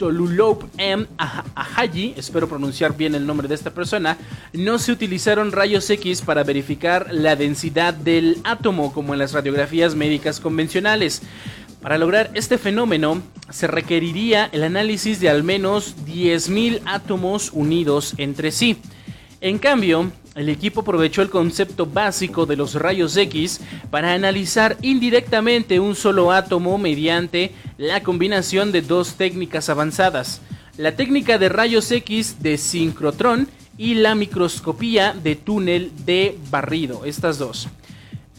Tolulope 0.00 0.64
M. 0.78 1.06
Ahaji, 1.18 2.14
espero 2.16 2.48
pronunciar 2.48 2.96
bien 2.96 3.14
el 3.14 3.26
nombre 3.26 3.48
de 3.48 3.54
esta 3.54 3.70
persona, 3.70 4.16
no 4.54 4.78
se 4.78 4.92
utilizaron 4.92 5.52
rayos 5.52 5.90
X 5.90 6.22
para 6.22 6.42
verificar 6.42 7.08
la 7.10 7.36
densidad 7.36 7.92
del 7.92 8.38
átomo 8.44 8.94
como 8.94 9.12
en 9.12 9.18
las 9.18 9.34
radiografías 9.34 9.94
médicas 9.94 10.40
convencionales. 10.40 11.20
Para 11.82 11.98
lograr 11.98 12.30
este 12.32 12.56
fenómeno 12.56 13.20
se 13.50 13.66
requeriría 13.66 14.48
el 14.52 14.64
análisis 14.64 15.20
de 15.20 15.28
al 15.28 15.44
menos 15.44 15.94
10.000 16.06 16.80
átomos 16.86 17.50
unidos 17.52 18.14
entre 18.16 18.52
sí. 18.52 18.78
En 19.42 19.58
cambio, 19.58 20.10
el 20.40 20.48
equipo 20.48 20.80
aprovechó 20.80 21.20
el 21.20 21.28
concepto 21.28 21.84
básico 21.84 22.46
de 22.46 22.56
los 22.56 22.74
rayos 22.74 23.14
X 23.14 23.60
para 23.90 24.14
analizar 24.14 24.78
indirectamente 24.80 25.78
un 25.78 25.94
solo 25.94 26.32
átomo 26.32 26.78
mediante 26.78 27.52
la 27.76 28.02
combinación 28.02 28.72
de 28.72 28.80
dos 28.80 29.16
técnicas 29.16 29.68
avanzadas, 29.68 30.40
la 30.78 30.96
técnica 30.96 31.36
de 31.36 31.50
rayos 31.50 31.90
X 31.90 32.42
de 32.42 32.56
sincrotrón 32.56 33.48
y 33.76 33.96
la 33.96 34.14
microscopía 34.14 35.12
de 35.12 35.36
túnel 35.36 35.92
de 36.06 36.38
barrido, 36.50 37.04
estas 37.04 37.36
dos. 37.36 37.68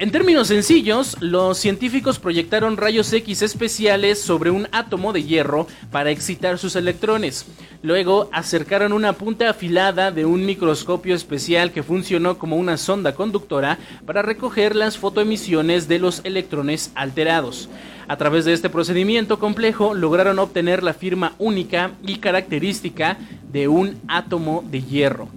En 0.01 0.09
términos 0.09 0.47
sencillos, 0.47 1.15
los 1.19 1.59
científicos 1.59 2.17
proyectaron 2.17 2.75
rayos 2.75 3.13
X 3.13 3.43
especiales 3.43 4.19
sobre 4.19 4.49
un 4.49 4.67
átomo 4.71 5.13
de 5.13 5.21
hierro 5.21 5.67
para 5.91 6.09
excitar 6.09 6.57
sus 6.57 6.75
electrones. 6.75 7.45
Luego 7.83 8.27
acercaron 8.33 8.93
una 8.93 9.13
punta 9.13 9.51
afilada 9.51 10.09
de 10.09 10.25
un 10.25 10.43
microscopio 10.43 11.13
especial 11.13 11.71
que 11.71 11.83
funcionó 11.83 12.39
como 12.39 12.55
una 12.55 12.77
sonda 12.77 13.13
conductora 13.13 13.77
para 14.03 14.23
recoger 14.23 14.75
las 14.75 14.97
fotoemisiones 14.97 15.87
de 15.87 15.99
los 15.99 16.21
electrones 16.23 16.91
alterados. 16.95 17.69
A 18.07 18.17
través 18.17 18.45
de 18.45 18.53
este 18.53 18.71
procedimiento 18.71 19.37
complejo 19.37 19.93
lograron 19.93 20.39
obtener 20.39 20.81
la 20.81 20.95
firma 20.95 21.35
única 21.37 21.91
y 22.07 22.15
característica 22.15 23.19
de 23.51 23.67
un 23.67 23.99
átomo 24.07 24.63
de 24.67 24.81
hierro. 24.81 25.27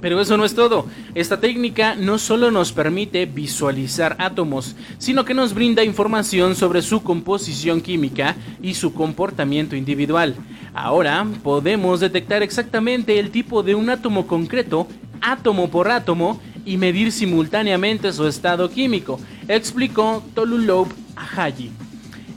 Pero 0.00 0.20
eso 0.20 0.36
no 0.36 0.44
es 0.44 0.54
todo. 0.54 0.86
Esta 1.14 1.40
técnica 1.40 1.94
no 1.94 2.18
solo 2.18 2.50
nos 2.50 2.72
permite 2.72 3.26
visualizar 3.26 4.16
átomos, 4.18 4.76
sino 4.98 5.24
que 5.24 5.34
nos 5.34 5.54
brinda 5.54 5.84
información 5.84 6.54
sobre 6.54 6.82
su 6.82 7.02
composición 7.02 7.80
química 7.80 8.36
y 8.62 8.74
su 8.74 8.94
comportamiento 8.94 9.76
individual. 9.76 10.36
Ahora 10.74 11.26
podemos 11.42 12.00
detectar 12.00 12.42
exactamente 12.42 13.18
el 13.18 13.30
tipo 13.30 13.62
de 13.62 13.74
un 13.74 13.90
átomo 13.90 14.26
concreto, 14.26 14.86
átomo 15.20 15.68
por 15.68 15.90
átomo, 15.90 16.40
y 16.64 16.76
medir 16.76 17.12
simultáneamente 17.12 18.12
su 18.12 18.26
estado 18.26 18.68
químico, 18.68 19.18
explicó 19.48 20.22
Tolulope 20.34 20.94
Ahaji. 21.16 21.70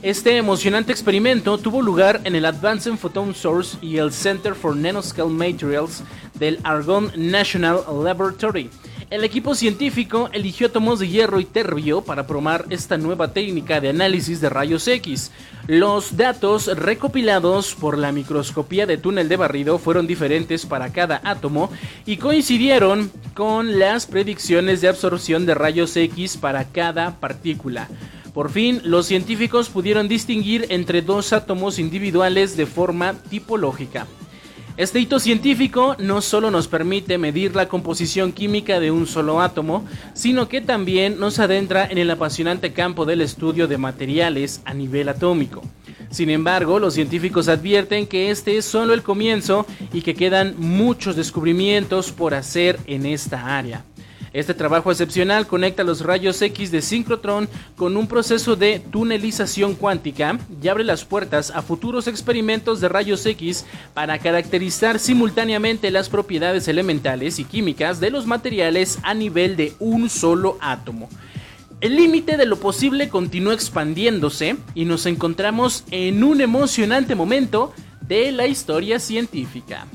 Este 0.02 0.36
emocionante 0.36 0.90
experimento 0.90 1.58
tuvo 1.58 1.82
lugar 1.82 2.20
en 2.24 2.34
el 2.34 2.46
Advanced 2.46 2.96
Photon 2.96 3.34
Source 3.34 3.76
y 3.80 3.98
el 3.98 4.10
Center 4.10 4.54
for 4.54 4.74
Nanoscale 4.74 5.30
Materials 5.30 6.02
del 6.34 6.58
Argonne 6.62 7.10
National 7.16 7.80
Laboratory. 8.02 8.70
El 9.12 9.24
equipo 9.24 9.54
científico 9.54 10.30
eligió 10.32 10.68
átomos 10.68 10.98
de 10.98 11.06
hierro 11.06 11.38
y 11.38 11.44
terbio 11.44 12.00
para 12.00 12.26
probar 12.26 12.64
esta 12.70 12.96
nueva 12.96 13.34
técnica 13.34 13.78
de 13.78 13.90
análisis 13.90 14.40
de 14.40 14.48
rayos 14.48 14.88
X. 14.88 15.30
Los 15.66 16.16
datos 16.16 16.66
recopilados 16.78 17.74
por 17.74 17.98
la 17.98 18.10
microscopía 18.10 18.86
de 18.86 18.96
túnel 18.96 19.28
de 19.28 19.36
barrido 19.36 19.76
fueron 19.76 20.06
diferentes 20.06 20.64
para 20.64 20.92
cada 20.94 21.20
átomo 21.24 21.70
y 22.06 22.16
coincidieron 22.16 23.10
con 23.34 23.78
las 23.78 24.06
predicciones 24.06 24.80
de 24.80 24.88
absorción 24.88 25.44
de 25.44 25.56
rayos 25.56 25.94
X 25.94 26.38
para 26.38 26.64
cada 26.64 27.20
partícula. 27.20 27.88
Por 28.32 28.50
fin, 28.50 28.80
los 28.82 29.04
científicos 29.04 29.68
pudieron 29.68 30.08
distinguir 30.08 30.64
entre 30.70 31.02
dos 31.02 31.34
átomos 31.34 31.78
individuales 31.78 32.56
de 32.56 32.64
forma 32.64 33.12
tipológica. 33.28 34.06
Este 34.78 35.00
hito 35.00 35.20
científico 35.20 35.96
no 35.98 36.22
solo 36.22 36.50
nos 36.50 36.66
permite 36.66 37.18
medir 37.18 37.54
la 37.54 37.68
composición 37.68 38.32
química 38.32 38.80
de 38.80 38.90
un 38.90 39.06
solo 39.06 39.42
átomo, 39.42 39.84
sino 40.14 40.48
que 40.48 40.62
también 40.62 41.20
nos 41.20 41.38
adentra 41.38 41.86
en 41.86 41.98
el 41.98 42.10
apasionante 42.10 42.72
campo 42.72 43.04
del 43.04 43.20
estudio 43.20 43.68
de 43.68 43.76
materiales 43.76 44.62
a 44.64 44.72
nivel 44.72 45.10
atómico. 45.10 45.62
Sin 46.10 46.30
embargo, 46.30 46.78
los 46.78 46.94
científicos 46.94 47.48
advierten 47.48 48.06
que 48.06 48.30
este 48.30 48.56
es 48.56 48.64
solo 48.64 48.94
el 48.94 49.02
comienzo 49.02 49.66
y 49.92 50.00
que 50.00 50.14
quedan 50.14 50.54
muchos 50.56 51.16
descubrimientos 51.16 52.10
por 52.10 52.32
hacer 52.34 52.80
en 52.86 53.04
esta 53.04 53.58
área. 53.58 53.84
Este 54.32 54.54
trabajo 54.54 54.90
excepcional 54.90 55.46
conecta 55.46 55.84
los 55.84 56.00
rayos 56.00 56.40
X 56.40 56.70
de 56.70 56.80
sincrotrón 56.80 57.50
con 57.76 57.98
un 57.98 58.06
proceso 58.06 58.56
de 58.56 58.78
tunelización 58.78 59.74
cuántica 59.74 60.38
y 60.62 60.68
abre 60.68 60.84
las 60.84 61.04
puertas 61.04 61.50
a 61.50 61.60
futuros 61.60 62.06
experimentos 62.06 62.80
de 62.80 62.88
rayos 62.88 63.26
X 63.26 63.66
para 63.92 64.18
caracterizar 64.18 64.98
simultáneamente 64.98 65.90
las 65.90 66.08
propiedades 66.08 66.66
elementales 66.66 67.38
y 67.38 67.44
químicas 67.44 68.00
de 68.00 68.10
los 68.10 68.26
materiales 68.26 68.98
a 69.02 69.12
nivel 69.12 69.56
de 69.56 69.74
un 69.78 70.08
solo 70.08 70.56
átomo. 70.60 71.10
El 71.82 71.96
límite 71.96 72.38
de 72.38 72.46
lo 72.46 72.56
posible 72.58 73.10
continúa 73.10 73.52
expandiéndose 73.52 74.56
y 74.74 74.86
nos 74.86 75.04
encontramos 75.04 75.84
en 75.90 76.24
un 76.24 76.40
emocionante 76.40 77.14
momento 77.14 77.74
de 78.00 78.32
la 78.32 78.46
historia 78.46 78.98
científica. 78.98 79.86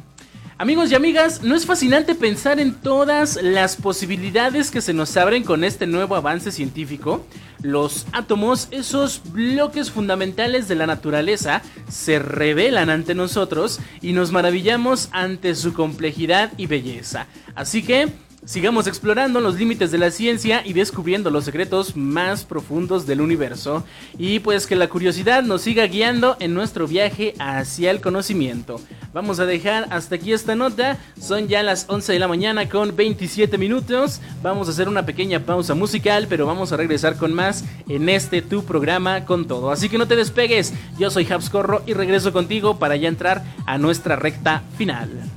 Amigos 0.60 0.92
y 0.92 0.96
amigas, 0.96 1.44
¿no 1.44 1.56
es 1.56 1.68
fascinante 1.68 2.16
pensar 2.16 2.60
en 2.60 2.74
todas 2.74 3.40
las 3.44 3.76
posibilidades 3.76 4.72
que 4.72 4.82
se 4.82 4.92
nos 4.92 5.16
abren 5.16 5.44
con 5.44 5.64
este 5.64 5.86
nuevo 5.86 6.16
avance 6.16 6.52
científico? 6.52 7.24
Los 7.62 8.08
átomos, 8.12 8.68
esos 8.72 9.22
bloques 9.32 9.92
fundamentales 9.92 10.68
de 10.68 10.74
la 10.74 10.88
naturaleza, 10.88 11.62
se 11.88 12.18
revelan 12.18 12.90
ante 12.90 13.14
nosotros 13.14 13.80
y 14.02 14.14
nos 14.14 14.32
maravillamos 14.32 15.10
ante 15.12 15.54
su 15.54 15.74
complejidad 15.74 16.52
y 16.58 16.66
belleza. 16.66 17.28
Así 17.54 17.84
que 17.84 18.08
Sigamos 18.46 18.88
explorando 18.88 19.42
los 19.42 19.56
límites 19.56 19.92
de 19.92 19.98
la 19.98 20.10
ciencia 20.10 20.66
y 20.66 20.72
descubriendo 20.72 21.30
los 21.30 21.44
secretos 21.44 21.98
más 21.98 22.46
profundos 22.46 23.06
del 23.06 23.20
universo. 23.20 23.84
Y 24.18 24.40
pues 24.40 24.68
que 24.68 24.76
la 24.76 24.88
curiosidad 24.88 25.44
nos 25.44 25.64
siga 25.64 25.86
guiando 25.88 26.38
en 26.40 26.54
nuestro 26.54 26.88
viaje 26.88 27.34
hacia 27.40 27.92
el 27.92 28.00
conocimiento. 28.00 28.80
Vamos 29.14 29.40
a 29.40 29.46
dejar 29.46 29.88
hasta 29.90 30.16
aquí 30.16 30.32
esta 30.32 30.56
nota. 30.56 30.98
Son 31.20 31.48
ya 31.48 31.62
las 31.62 31.86
11 31.90 32.14
de 32.14 32.20
la 32.20 32.28
mañana 32.28 32.70
con 32.70 32.96
27 32.96 33.58
minutos. 33.58 34.22
Vamos 34.42 34.68
a 34.68 34.72
hacer 34.72 34.88
una 34.88 35.06
pequeña 35.06 35.42
pausa 35.42 35.76
musical, 35.76 36.28
pero 36.30 36.46
vamos 36.46 36.72
a 36.72 36.78
regresar 36.78 37.18
con 37.18 37.34
más 37.34 37.66
en 37.90 38.08
este 38.08 38.42
tu 38.42 38.64
programa 38.64 39.26
con 39.26 39.48
todo. 39.48 39.72
Así 39.72 39.90
que 39.90 39.98
no 39.98 40.08
te 40.08 40.16
despegues. 40.16 40.74
Yo 40.98 41.10
soy 41.10 41.28
Habscorro 41.30 41.82
y 41.86 41.94
regreso 41.94 42.32
contigo 42.32 42.80
para 42.80 42.96
ya 42.96 43.10
entrar 43.10 43.44
a 43.66 43.78
nuestra 43.78 44.16
recta 44.16 44.64
final. 44.78 45.37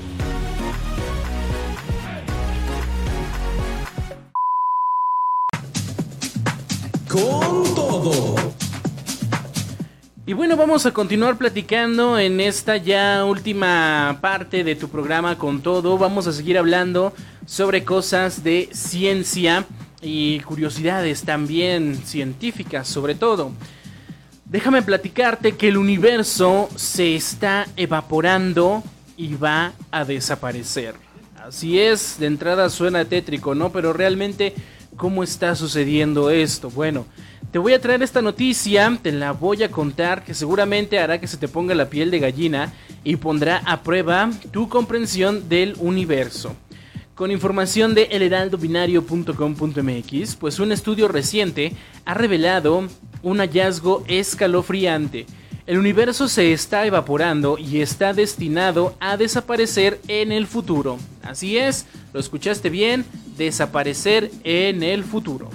Con 7.11 7.63
todo. 7.75 8.35
Y 10.25 10.33
bueno, 10.33 10.55
vamos 10.55 10.85
a 10.85 10.93
continuar 10.93 11.37
platicando 11.37 12.17
en 12.17 12.39
esta 12.39 12.77
ya 12.77 13.25
última 13.25 14.19
parte 14.21 14.63
de 14.63 14.75
tu 14.75 14.87
programa 14.87 15.37
con 15.37 15.61
todo. 15.61 15.97
Vamos 15.97 16.27
a 16.27 16.31
seguir 16.31 16.57
hablando 16.57 17.13
sobre 17.45 17.83
cosas 17.83 18.43
de 18.43 18.69
ciencia 18.71 19.65
y 20.01 20.39
curiosidades 20.41 21.23
también 21.23 21.97
científicas 22.05 22.87
sobre 22.87 23.15
todo. 23.15 23.51
Déjame 24.45 24.81
platicarte 24.81 25.57
que 25.57 25.67
el 25.67 25.77
universo 25.77 26.69
se 26.75 27.15
está 27.15 27.67
evaporando 27.75 28.83
y 29.17 29.35
va 29.35 29.73
a 29.91 30.05
desaparecer. 30.05 30.95
Así 31.43 31.79
es, 31.79 32.19
de 32.19 32.27
entrada 32.27 32.69
suena 32.69 33.03
tétrico, 33.03 33.55
¿no? 33.55 33.71
Pero 33.71 33.93
realmente, 33.93 34.53
¿cómo 35.01 35.23
está 35.23 35.55
sucediendo 35.55 36.29
esto? 36.29 36.69
Bueno, 36.69 37.07
te 37.51 37.57
voy 37.57 37.73
a 37.73 37.81
traer 37.81 38.03
esta 38.03 38.21
noticia, 38.21 38.99
te 39.01 39.11
la 39.11 39.31
voy 39.31 39.63
a 39.63 39.71
contar, 39.71 40.23
que 40.23 40.35
seguramente 40.35 40.99
hará 40.99 41.19
que 41.19 41.25
se 41.25 41.37
te 41.37 41.47
ponga 41.47 41.73
la 41.73 41.89
piel 41.89 42.11
de 42.11 42.19
gallina 42.19 42.71
y 43.03 43.15
pondrá 43.15 43.63
a 43.65 43.81
prueba 43.81 44.29
tu 44.51 44.69
comprensión 44.69 45.49
del 45.49 45.75
universo. 45.79 46.55
Con 47.15 47.31
información 47.31 47.95
de 47.95 48.03
elheraldobinario.com.mx, 48.11 50.35
pues 50.35 50.59
un 50.59 50.71
estudio 50.71 51.07
reciente 51.07 51.73
ha 52.05 52.13
revelado 52.13 52.87
un 53.23 53.39
hallazgo 53.39 54.03
escalofriante 54.07 55.25
el 55.67 55.77
universo 55.77 56.27
se 56.27 56.53
está 56.53 56.85
evaporando 56.85 57.57
y 57.57 57.81
está 57.81 58.13
destinado 58.13 58.95
a 58.99 59.15
desaparecer 59.15 59.99
en 60.07 60.31
el 60.31 60.47
futuro. 60.47 60.97
Así 61.21 61.57
es, 61.57 61.85
lo 62.13 62.19
escuchaste 62.19 62.69
bien, 62.69 63.05
desaparecer 63.37 64.31
en 64.43 64.83
el 64.83 65.03
futuro. 65.03 65.49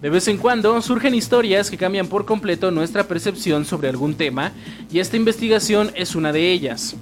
De 0.00 0.10
vez 0.10 0.26
en 0.28 0.38
cuando 0.38 0.80
surgen 0.82 1.14
historias 1.14 1.70
que 1.70 1.76
cambian 1.76 2.08
por 2.08 2.24
completo 2.24 2.70
nuestra 2.70 3.04
percepción 3.04 3.64
sobre 3.64 3.88
algún 3.88 4.14
tema 4.14 4.52
y 4.90 4.98
esta 4.98 5.16
investigación 5.16 5.92
es 5.94 6.14
una 6.14 6.32
de 6.32 6.50
ellas. 6.52 6.96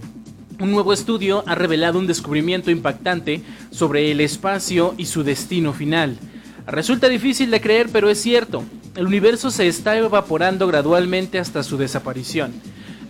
Un 0.59 0.71
nuevo 0.71 0.93
estudio 0.93 1.43
ha 1.47 1.55
revelado 1.55 1.99
un 1.99 2.07
descubrimiento 2.07 2.71
impactante 2.71 3.41
sobre 3.71 4.11
el 4.11 4.21
espacio 4.21 4.95
y 4.99 5.07
su 5.07 5.25
destino 5.25 5.73
final. 5.73 6.18
Resulta 6.66 7.09
difícil 7.09 7.51
de 7.51 7.62
creer, 7.62 7.89
pero 7.91 8.11
es 8.11 8.21
cierto 8.21 8.64
el 8.97 9.07
universo 9.07 9.51
se 9.51 9.68
está 9.68 9.97
evaporando 9.97 10.66
gradualmente 10.66 11.39
hasta 11.39 11.62
su 11.62 11.77
desaparición. 11.77 12.53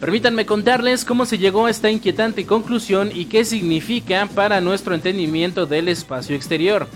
Permítanme 0.01 0.46
contarles 0.46 1.05
cómo 1.05 1.26
se 1.26 1.36
llegó 1.36 1.66
a 1.66 1.70
esta 1.70 1.90
inquietante 1.90 2.46
conclusión 2.46 3.11
y 3.14 3.26
qué 3.26 3.44
significa 3.44 4.26
para 4.34 4.62
nuestro 4.62 4.94
entendimiento 4.94 5.66
del 5.66 5.88
espacio 5.88 6.34
exterior. 6.34 6.88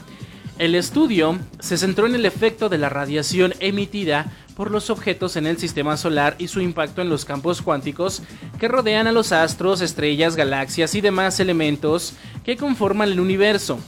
El 0.59 0.75
estudio 0.75 1.39
se 1.61 1.77
centró 1.77 2.07
en 2.07 2.15
el 2.15 2.25
efecto 2.25 2.71
de 2.71 2.79
la 2.79 2.89
radiación 2.89 3.53
emitida 3.61 4.33
por 4.57 4.71
los 4.71 4.89
objetos 4.89 5.37
en 5.37 5.47
el 5.47 5.59
sistema 5.59 5.99
solar 5.99 6.37
y 6.39 6.49
su 6.49 6.63
impacto 6.63 7.03
en 7.03 7.11
los 7.11 7.27
campos 7.27 7.61
cuánticos 7.61 8.23
que 8.59 8.69
rodean 8.69 9.07
a 9.07 9.13
los 9.13 9.33
astros, 9.33 9.83
estrellas, 9.83 10.35
galaxias 10.35 10.95
y 10.95 11.03
demás 11.03 11.41
elementos 11.41 12.15
que 12.43 12.57
conforman 12.57 13.11
el 13.11 13.21
universo. 13.21 13.81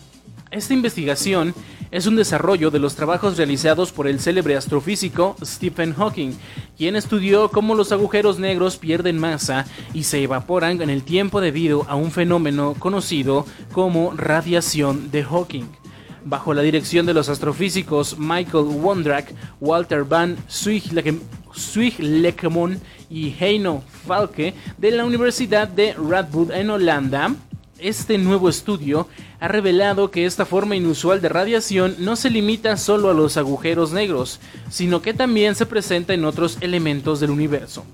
Esta 0.50 0.74
investigación 0.74 1.54
es 1.90 2.06
un 2.06 2.14
desarrollo 2.14 2.70
de 2.70 2.78
los 2.78 2.94
trabajos 2.94 3.36
realizados 3.36 3.90
por 3.90 4.06
el 4.06 4.20
célebre 4.20 4.56
astrofísico 4.56 5.34
Stephen 5.44 5.92
Hawking, 5.92 6.34
quien 6.76 6.94
estudió 6.94 7.50
cómo 7.50 7.74
los 7.74 7.90
agujeros 7.90 8.38
negros 8.38 8.76
pierden 8.76 9.18
masa 9.18 9.66
y 9.92 10.04
se 10.04 10.22
evaporan 10.22 10.80
en 10.82 10.90
el 10.90 11.02
tiempo 11.02 11.40
debido 11.40 11.84
a 11.88 11.96
un 11.96 12.12
fenómeno 12.12 12.74
conocido 12.78 13.44
como 13.72 14.12
radiación 14.12 15.10
de 15.10 15.24
Hawking. 15.24 15.64
Bajo 16.24 16.54
la 16.54 16.62
dirección 16.62 17.06
de 17.06 17.14
los 17.14 17.28
astrofísicos 17.28 18.16
Michael 18.18 18.64
Wondrak, 18.64 19.32
Walter 19.60 20.04
van 20.04 20.36
Zwijlekemon 21.56 22.80
y 23.08 23.34
Heino 23.38 23.82
Falke 24.06 24.54
de 24.78 24.90
la 24.90 25.04
Universidad 25.04 25.68
de 25.68 25.92
Radboud 25.94 26.50
en 26.50 26.70
Holanda, 26.70 27.34
este 27.78 28.18
nuevo 28.18 28.48
estudio 28.48 29.08
ha 29.40 29.48
revelado 29.48 30.10
que 30.10 30.26
esta 30.26 30.46
forma 30.46 30.76
inusual 30.76 31.20
de 31.20 31.28
radiación 31.28 31.96
no 31.98 32.16
se 32.16 32.30
limita 32.30 32.76
solo 32.76 33.10
a 33.10 33.14
los 33.14 33.36
agujeros 33.36 33.92
negros, 33.92 34.40
sino 34.70 35.02
que 35.02 35.14
también 35.14 35.54
se 35.54 35.66
presenta 35.66 36.14
en 36.14 36.24
otros 36.24 36.58
elementos 36.60 37.20
del 37.20 37.30
universo. 37.30 37.84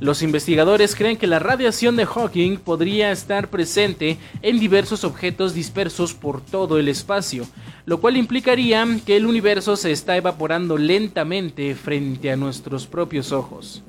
Los 0.00 0.22
investigadores 0.22 0.96
creen 0.96 1.16
que 1.16 1.26
la 1.26 1.38
radiación 1.38 1.96
de 1.96 2.04
Hawking 2.04 2.58
podría 2.58 3.12
estar 3.12 3.48
presente 3.48 4.18
en 4.42 4.58
diversos 4.58 5.04
objetos 5.04 5.54
dispersos 5.54 6.14
por 6.14 6.40
todo 6.40 6.78
el 6.78 6.88
espacio, 6.88 7.46
lo 7.86 8.00
cual 8.00 8.16
implicaría 8.16 8.86
que 9.06 9.16
el 9.16 9.26
universo 9.26 9.76
se 9.76 9.92
está 9.92 10.16
evaporando 10.16 10.76
lentamente 10.76 11.74
frente 11.74 12.30
a 12.30 12.36
nuestros 12.36 12.86
propios 12.86 13.30
ojos. 13.30 13.82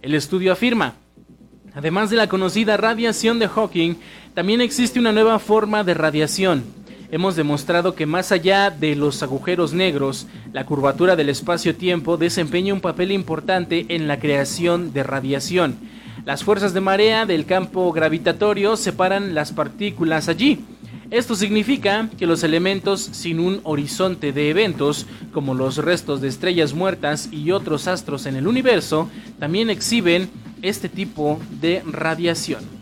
El 0.00 0.14
estudio 0.14 0.52
afirma, 0.52 0.94
Además 1.78 2.10
de 2.10 2.16
la 2.16 2.26
conocida 2.26 2.76
radiación 2.76 3.38
de 3.38 3.46
Hawking, 3.46 3.94
también 4.34 4.60
existe 4.60 4.98
una 4.98 5.12
nueva 5.12 5.38
forma 5.38 5.84
de 5.84 5.94
radiación. 5.94 6.64
Hemos 7.12 7.36
demostrado 7.36 7.94
que 7.94 8.04
más 8.04 8.32
allá 8.32 8.70
de 8.70 8.96
los 8.96 9.22
agujeros 9.22 9.74
negros, 9.74 10.26
la 10.52 10.66
curvatura 10.66 11.14
del 11.14 11.28
espacio-tiempo 11.28 12.16
desempeña 12.16 12.74
un 12.74 12.80
papel 12.80 13.12
importante 13.12 13.86
en 13.90 14.08
la 14.08 14.18
creación 14.18 14.92
de 14.92 15.04
radiación. 15.04 15.76
Las 16.24 16.42
fuerzas 16.42 16.74
de 16.74 16.80
marea 16.80 17.26
del 17.26 17.46
campo 17.46 17.92
gravitatorio 17.92 18.76
separan 18.76 19.32
las 19.32 19.52
partículas 19.52 20.28
allí. 20.28 20.58
Esto 21.12 21.36
significa 21.36 22.10
que 22.18 22.26
los 22.26 22.42
elementos 22.42 23.00
sin 23.00 23.38
un 23.38 23.60
horizonte 23.62 24.32
de 24.32 24.50
eventos, 24.50 25.06
como 25.32 25.54
los 25.54 25.76
restos 25.76 26.20
de 26.20 26.26
estrellas 26.26 26.74
muertas 26.74 27.28
y 27.30 27.52
otros 27.52 27.86
astros 27.86 28.26
en 28.26 28.34
el 28.34 28.48
universo, 28.48 29.08
también 29.38 29.70
exhiben 29.70 30.28
este 30.62 30.88
tipo 30.88 31.40
de 31.60 31.82
radiación. 31.86 32.78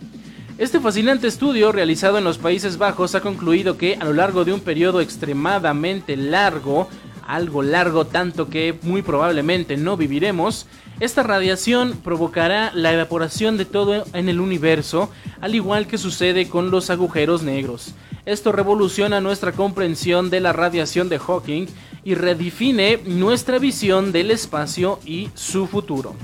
Este 0.58 0.80
fascinante 0.80 1.26
estudio 1.26 1.70
realizado 1.70 2.16
en 2.16 2.24
los 2.24 2.38
Países 2.38 2.78
Bajos 2.78 3.14
ha 3.14 3.20
concluido 3.20 3.76
que 3.76 3.96
a 4.00 4.04
lo 4.04 4.14
largo 4.14 4.44
de 4.44 4.54
un 4.54 4.60
periodo 4.60 5.02
extremadamente 5.02 6.16
largo, 6.16 6.88
algo 7.26 7.62
largo 7.62 8.06
tanto 8.06 8.48
que 8.48 8.74
muy 8.82 9.02
probablemente 9.02 9.76
no 9.76 9.98
viviremos, 9.98 10.66
esta 10.98 11.22
radiación 11.22 11.92
provocará 12.02 12.72
la 12.72 12.90
evaporación 12.94 13.58
de 13.58 13.66
todo 13.66 14.06
en 14.14 14.30
el 14.30 14.40
universo, 14.40 15.10
al 15.42 15.54
igual 15.54 15.86
que 15.86 15.98
sucede 15.98 16.48
con 16.48 16.70
los 16.70 16.88
agujeros 16.88 17.42
negros. 17.42 17.92
Esto 18.24 18.50
revoluciona 18.50 19.20
nuestra 19.20 19.52
comprensión 19.52 20.30
de 20.30 20.40
la 20.40 20.54
radiación 20.54 21.10
de 21.10 21.18
Hawking 21.18 21.66
y 22.02 22.14
redefine 22.14 23.00
nuestra 23.04 23.58
visión 23.58 24.10
del 24.10 24.30
espacio 24.30 25.00
y 25.04 25.28
su 25.34 25.66
futuro. 25.66 26.16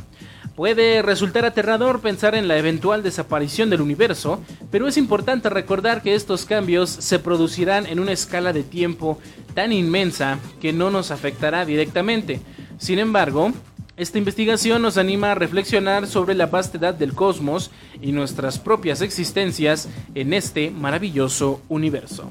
Puede 0.57 1.01
resultar 1.01 1.47
aterrador 1.47 2.01
pensar 2.01 2.35
en 2.35 2.47
la 2.47 2.59
eventual 2.59 3.03
desaparición 3.03 3.71
del 3.71 3.81
universo, 3.81 4.41
pero 4.71 4.87
es 4.87 4.99
importante 4.99 5.49
recordar 5.49 6.03
que 6.03 6.15
estos 6.15 6.45
cambios 6.45 6.91
se 6.91 7.19
producirán 7.19 7.87
en 7.87 7.99
una 7.99 8.13
escala 8.13 8.53
de 8.53 8.63
tiempo 8.63 9.19
tan 9.55 9.73
inmensa 9.73 10.39
que 10.61 10.75
no 10.75 10.91
nos 10.91 11.11
afectará 11.11 11.65
directamente. 11.65 12.41
Sin 12.79 12.99
embargo, 12.99 13.53
esta 13.97 14.19
investigación 14.19 14.83
nos 14.83 14.99
anima 14.99 15.33
a 15.33 15.35
reflexionar 15.35 16.07
sobre 16.07 16.35
la 16.35 16.47
vastedad 16.47 16.93
del 16.93 17.15
cosmos 17.15 17.71
y 18.03 18.13
nuestras 18.13 18.59
propias 18.59 19.01
existencias 19.01 19.89
en 20.15 20.35
este 20.35 20.71
maravilloso 20.71 21.63
universo. 21.69 22.31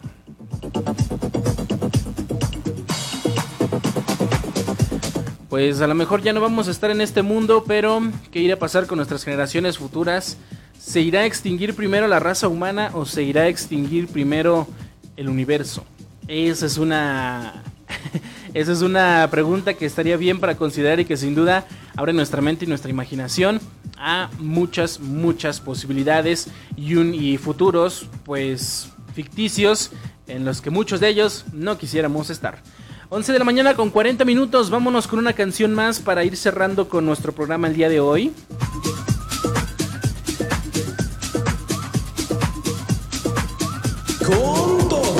Pues 5.51 5.81
a 5.81 5.87
lo 5.87 5.95
mejor 5.95 6.21
ya 6.21 6.31
no 6.31 6.39
vamos 6.39 6.69
a 6.69 6.71
estar 6.71 6.91
en 6.91 7.01
este 7.01 7.23
mundo, 7.23 7.65
pero 7.67 8.01
¿qué 8.31 8.39
irá 8.39 8.53
a 8.53 8.57
pasar 8.57 8.87
con 8.87 8.95
nuestras 8.95 9.25
generaciones 9.25 9.77
futuras? 9.77 10.37
¿Se 10.79 11.01
irá 11.01 11.19
a 11.19 11.25
extinguir 11.25 11.75
primero 11.75 12.07
la 12.07 12.21
raza 12.21 12.47
humana 12.47 12.91
o 12.93 13.05
se 13.05 13.23
irá 13.23 13.41
a 13.41 13.47
extinguir 13.49 14.07
primero 14.07 14.65
el 15.17 15.27
universo? 15.27 15.83
Esa 16.29 16.65
es 16.65 16.77
una 16.77 17.63
esa 18.53 18.71
es 18.71 18.81
una 18.81 19.27
pregunta 19.29 19.73
que 19.73 19.85
estaría 19.85 20.15
bien 20.15 20.39
para 20.39 20.55
considerar 20.55 21.01
y 21.01 21.05
que 21.05 21.17
sin 21.17 21.35
duda 21.35 21.65
abre 21.97 22.13
nuestra 22.13 22.41
mente 22.41 22.63
y 22.63 22.69
nuestra 22.69 22.89
imaginación 22.89 23.59
a 23.97 24.29
muchas 24.39 25.01
muchas 25.01 25.59
posibilidades 25.59 26.47
y, 26.77 26.97
y 26.97 27.37
futuros 27.37 28.07
pues 28.23 28.89
ficticios 29.13 29.91
en 30.27 30.45
los 30.45 30.61
que 30.61 30.69
muchos 30.69 31.01
de 31.01 31.09
ellos 31.09 31.43
no 31.51 31.77
quisiéramos 31.77 32.29
estar. 32.29 32.63
11 33.13 33.33
de 33.33 33.39
la 33.39 33.43
mañana 33.43 33.75
con 33.75 33.89
40 33.89 34.23
minutos. 34.23 34.69
Vámonos 34.69 35.05
con 35.05 35.19
una 35.19 35.33
canción 35.33 35.73
más 35.73 35.99
para 35.99 36.23
ir 36.23 36.37
cerrando 36.37 36.87
con 36.87 37.05
nuestro 37.05 37.33
programa 37.33 37.67
el 37.67 37.75
día 37.75 37.89
de 37.89 37.99
hoy. 37.99 38.33
Con 44.25 44.87
todo. 44.87 45.13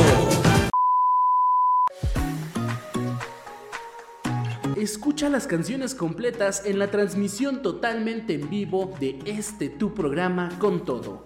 Escucha 4.77 5.27
las 5.27 5.45
canciones 5.45 5.93
completas 5.93 6.65
en 6.65 6.79
la 6.79 6.89
transmisión 6.91 7.61
totalmente 7.61 8.35
en 8.35 8.49
vivo 8.49 8.93
de 9.01 9.19
este 9.25 9.67
tu 9.67 9.93
programa 9.93 10.57
con 10.59 10.85
todo 10.85 11.25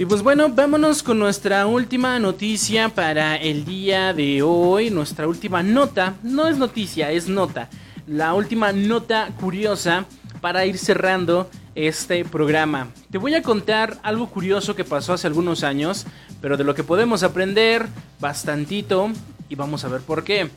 Y 0.00 0.06
pues 0.06 0.22
bueno, 0.22 0.48
vámonos 0.48 1.02
con 1.02 1.18
nuestra 1.18 1.66
última 1.66 2.18
noticia 2.18 2.88
para 2.88 3.36
el 3.36 3.66
día 3.66 4.14
de 4.14 4.40
hoy. 4.40 4.88
Nuestra 4.88 5.28
última 5.28 5.62
nota, 5.62 6.14
no 6.22 6.48
es 6.48 6.56
noticia, 6.56 7.12
es 7.12 7.28
nota. 7.28 7.68
La 8.06 8.32
última 8.32 8.72
nota 8.72 9.28
curiosa 9.38 10.06
para 10.40 10.64
ir 10.64 10.78
cerrando 10.78 11.50
este 11.74 12.24
programa. 12.24 12.88
Te 13.10 13.18
voy 13.18 13.34
a 13.34 13.42
contar 13.42 13.98
algo 14.02 14.30
curioso 14.30 14.74
que 14.74 14.86
pasó 14.86 15.12
hace 15.12 15.26
algunos 15.26 15.64
años, 15.64 16.06
pero 16.40 16.56
de 16.56 16.64
lo 16.64 16.74
que 16.74 16.82
podemos 16.82 17.22
aprender 17.22 17.86
bastantito 18.20 19.10
y 19.50 19.54
vamos 19.54 19.84
a 19.84 19.88
ver 19.88 20.00
por 20.00 20.24
qué. 20.24 20.48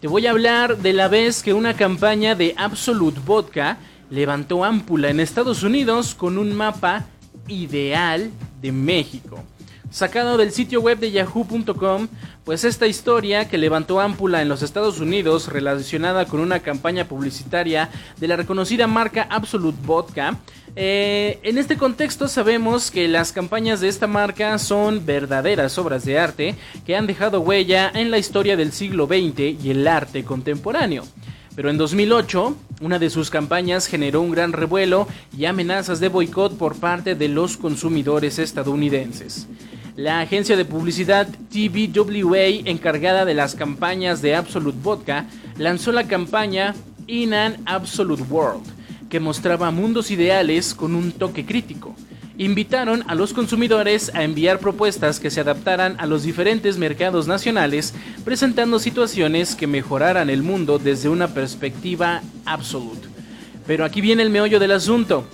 Te 0.00 0.06
voy 0.06 0.28
a 0.28 0.30
hablar 0.30 0.76
de 0.76 0.92
la 0.92 1.08
vez 1.08 1.42
que 1.42 1.54
una 1.54 1.74
campaña 1.74 2.36
de 2.36 2.54
Absolute 2.56 3.18
Vodka 3.26 3.78
levantó 4.10 4.64
ámpula 4.64 5.10
en 5.10 5.18
Estados 5.18 5.64
Unidos 5.64 6.14
con 6.14 6.38
un 6.38 6.54
mapa 6.54 7.06
ideal 7.48 8.30
de 8.60 8.72
México. 8.72 9.42
Sacado 9.90 10.38
del 10.38 10.52
sitio 10.52 10.80
web 10.80 10.98
de 10.98 11.10
yahoo.com, 11.10 12.08
pues 12.44 12.64
esta 12.64 12.86
historia 12.86 13.48
que 13.48 13.58
levantó 13.58 14.00
ámpula 14.00 14.40
en 14.40 14.48
los 14.48 14.62
Estados 14.62 15.00
Unidos 15.00 15.48
relacionada 15.48 16.24
con 16.24 16.40
una 16.40 16.60
campaña 16.60 17.04
publicitaria 17.04 17.90
de 18.16 18.26
la 18.26 18.36
reconocida 18.36 18.86
marca 18.86 19.26
Absolute 19.28 19.78
Vodka, 19.84 20.38
eh, 20.74 21.38
en 21.42 21.58
este 21.58 21.76
contexto 21.76 22.28
sabemos 22.28 22.90
que 22.90 23.06
las 23.06 23.32
campañas 23.32 23.80
de 23.80 23.88
esta 23.88 24.06
marca 24.06 24.58
son 24.58 25.04
verdaderas 25.04 25.76
obras 25.76 26.06
de 26.06 26.18
arte 26.18 26.54
que 26.86 26.96
han 26.96 27.06
dejado 27.06 27.40
huella 27.40 27.90
en 27.94 28.10
la 28.10 28.16
historia 28.16 28.56
del 28.56 28.72
siglo 28.72 29.06
XX 29.06 29.62
y 29.62 29.70
el 29.70 29.86
arte 29.86 30.24
contemporáneo. 30.24 31.04
Pero 31.54 31.68
en 31.68 31.76
2008, 31.76 32.56
una 32.80 32.98
de 32.98 33.10
sus 33.10 33.28
campañas 33.28 33.86
generó 33.86 34.22
un 34.22 34.30
gran 34.30 34.52
revuelo 34.52 35.06
y 35.36 35.44
amenazas 35.44 36.00
de 36.00 36.08
boicot 36.08 36.56
por 36.56 36.76
parte 36.76 37.14
de 37.14 37.28
los 37.28 37.56
consumidores 37.56 38.38
estadounidenses. 38.38 39.46
La 39.94 40.20
agencia 40.20 40.56
de 40.56 40.64
publicidad 40.64 41.28
TBWA, 41.50 42.70
encargada 42.70 43.26
de 43.26 43.34
las 43.34 43.54
campañas 43.54 44.22
de 44.22 44.34
Absolute 44.34 44.78
Vodka, 44.82 45.26
lanzó 45.58 45.92
la 45.92 46.08
campaña 46.08 46.74
In 47.06 47.34
an 47.34 47.58
Absolute 47.66 48.22
World, 48.30 48.64
que 49.10 49.20
mostraba 49.20 49.70
mundos 49.70 50.10
ideales 50.10 50.72
con 50.72 50.94
un 50.94 51.12
toque 51.12 51.44
crítico 51.44 51.94
invitaron 52.44 53.04
a 53.06 53.14
los 53.14 53.32
consumidores 53.32 54.12
a 54.14 54.24
enviar 54.24 54.58
propuestas 54.58 55.20
que 55.20 55.30
se 55.30 55.40
adaptaran 55.40 55.96
a 55.98 56.06
los 56.06 56.24
diferentes 56.24 56.76
mercados 56.76 57.28
nacionales, 57.28 57.94
presentando 58.24 58.78
situaciones 58.78 59.54
que 59.54 59.66
mejoraran 59.66 60.28
el 60.28 60.42
mundo 60.42 60.78
desde 60.78 61.08
una 61.08 61.28
perspectiva 61.28 62.22
absoluta. 62.44 63.08
Pero 63.66 63.84
aquí 63.84 64.00
viene 64.00 64.22
el 64.22 64.30
meollo 64.30 64.58
del 64.58 64.72
asunto. 64.72 65.24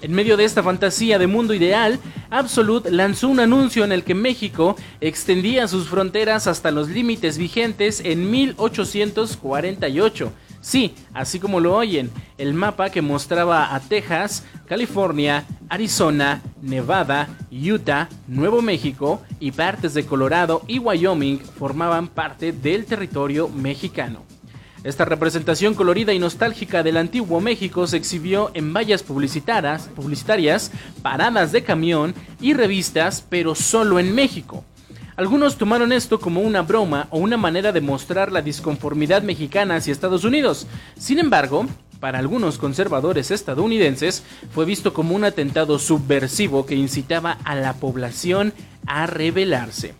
En 0.00 0.12
medio 0.12 0.36
de 0.36 0.44
esta 0.44 0.62
fantasía 0.62 1.18
de 1.18 1.26
mundo 1.26 1.54
ideal, 1.54 1.98
Absolute 2.30 2.90
lanzó 2.90 3.28
un 3.28 3.40
anuncio 3.40 3.84
en 3.84 3.92
el 3.92 4.02
que 4.02 4.14
México 4.14 4.76
extendía 5.00 5.68
sus 5.68 5.88
fronteras 5.88 6.46
hasta 6.46 6.70
los 6.70 6.88
límites 6.88 7.38
vigentes 7.38 8.00
en 8.00 8.30
1848 8.30 10.32
Sí, 10.64 10.94
así 11.12 11.40
como 11.40 11.60
lo 11.60 11.76
oyen, 11.76 12.10
el 12.38 12.54
mapa 12.54 12.88
que 12.88 13.02
mostraba 13.02 13.74
a 13.74 13.80
Texas, 13.80 14.44
California, 14.66 15.44
Arizona, 15.68 16.40
Nevada, 16.62 17.28
Utah, 17.52 18.08
Nuevo 18.28 18.62
México 18.62 19.20
y 19.40 19.52
partes 19.52 19.92
de 19.92 20.06
Colorado 20.06 20.62
y 20.66 20.78
Wyoming 20.78 21.38
formaban 21.38 22.08
parte 22.08 22.52
del 22.52 22.86
territorio 22.86 23.50
mexicano. 23.50 24.22
Esta 24.84 25.04
representación 25.04 25.74
colorida 25.74 26.14
y 26.14 26.18
nostálgica 26.18 26.82
del 26.82 26.96
antiguo 26.96 27.42
México 27.42 27.86
se 27.86 27.98
exhibió 27.98 28.50
en 28.54 28.72
vallas 28.72 29.02
publicitarias, 29.02 30.70
paradas 31.02 31.52
de 31.52 31.62
camión 31.62 32.14
y 32.40 32.54
revistas, 32.54 33.22
pero 33.28 33.54
solo 33.54 33.98
en 33.98 34.14
México. 34.14 34.64
Algunos 35.16 35.56
tomaron 35.56 35.92
esto 35.92 36.18
como 36.18 36.40
una 36.40 36.62
broma 36.62 37.06
o 37.10 37.18
una 37.18 37.36
manera 37.36 37.70
de 37.70 37.80
mostrar 37.80 38.32
la 38.32 38.42
disconformidad 38.42 39.22
mexicana 39.22 39.76
hacia 39.76 39.92
Estados 39.92 40.24
Unidos. 40.24 40.66
Sin 40.98 41.20
embargo, 41.20 41.66
para 42.00 42.18
algunos 42.18 42.58
conservadores 42.58 43.30
estadounidenses 43.30 44.24
fue 44.52 44.64
visto 44.64 44.92
como 44.92 45.14
un 45.14 45.22
atentado 45.22 45.78
subversivo 45.78 46.66
que 46.66 46.74
incitaba 46.74 47.38
a 47.44 47.54
la 47.54 47.74
población 47.74 48.52
a 48.86 49.06
rebelarse. 49.06 49.94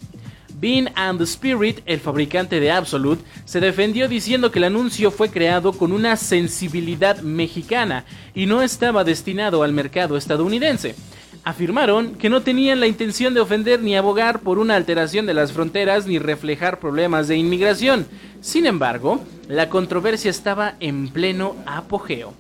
Bean 0.61 0.91
and 0.97 1.19
the 1.19 1.25
Spirit, 1.25 1.81
el 1.87 2.01
fabricante 2.01 2.59
de 2.59 2.73
Absolute, 2.73 3.23
se 3.45 3.61
defendió 3.61 4.09
diciendo 4.09 4.51
que 4.51 4.59
el 4.59 4.65
anuncio 4.65 5.13
fue 5.13 5.31
creado 5.31 5.73
con 5.75 5.93
una 5.93 6.17
sensibilidad 6.17 7.21
mexicana 7.21 8.05
y 8.35 8.47
no 8.47 8.63
estaba 8.63 9.05
destinado 9.05 9.63
al 9.63 9.73
mercado 9.73 10.17
estadounidense 10.17 10.97
afirmaron 11.45 12.15
que 12.15 12.31
no 12.31 12.43
tenían 12.43 12.81
la 12.81 12.87
intención 12.87 13.35
de 13.35 13.41
ofender 13.41 13.83
ni 13.83 13.97
abogar 13.97 14.41
por 14.41 14.59
una 14.59 14.77
alteración 14.77 15.27
de 15.27 15.35
las 15.35 15.53
fronteras 15.53 16.07
ni 16.07 16.19
reflejar 16.19 16.81
problemas 16.81 17.29
de 17.29 17.37
inmigración. 17.37 18.07
Sin 18.41 18.67
embargo, 18.67 19.23
la 19.49 19.69
controversia 19.69 20.31
estaba 20.31 20.75
en 20.81 21.09
pleno 21.09 21.57
apogeo. 21.67 22.33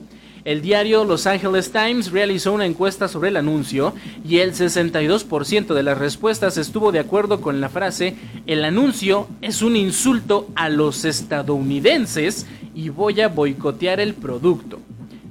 El 0.44 0.60
diario 0.60 1.04
Los 1.04 1.26
Angeles 1.26 1.72
Times 1.72 2.10
realizó 2.10 2.52
una 2.52 2.66
encuesta 2.66 3.08
sobre 3.08 3.30
el 3.30 3.38
anuncio 3.38 3.94
y 4.28 4.38
el 4.38 4.52
62% 4.52 5.72
de 5.72 5.82
las 5.82 5.96
respuestas 5.96 6.58
estuvo 6.58 6.92
de 6.92 6.98
acuerdo 6.98 7.40
con 7.40 7.62
la 7.62 7.70
frase 7.70 8.14
el 8.46 8.62
anuncio 8.62 9.26
es 9.40 9.62
un 9.62 9.74
insulto 9.74 10.48
a 10.54 10.68
los 10.68 11.06
estadounidenses 11.06 12.46
y 12.74 12.90
voy 12.90 13.22
a 13.22 13.28
boicotear 13.28 14.00
el 14.00 14.12
producto. 14.12 14.80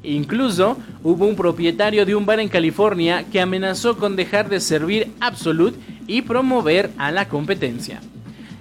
Incluso 0.04 0.78
hubo 1.02 1.26
un 1.26 1.36
propietario 1.36 2.06
de 2.06 2.14
un 2.14 2.26
bar 2.26 2.42
en 2.42 2.50
California 2.50 3.26
que 3.32 3.40
amenazó 3.40 3.98
con 3.98 4.16
dejar 4.18 4.50
de 4.50 4.60
servir 4.60 5.12
Absolute 5.22 5.80
y 6.08 6.22
promover 6.22 6.92
a 6.98 7.12
la 7.12 7.30
competencia. 7.30 8.02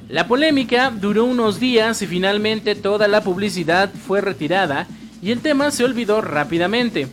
La 0.08 0.28
polémica 0.28 0.90
duró 0.90 1.24
unos 1.24 1.58
días 1.58 2.00
y 2.02 2.06
finalmente 2.06 2.74
toda 2.74 3.08
la 3.08 3.22
publicidad 3.22 3.90
fue 3.92 4.20
retirada 4.20 4.86
y 5.20 5.30
el 5.30 5.40
tema 5.40 5.70
se 5.70 5.84
olvidó 5.84 6.20
rápidamente. 6.20 7.08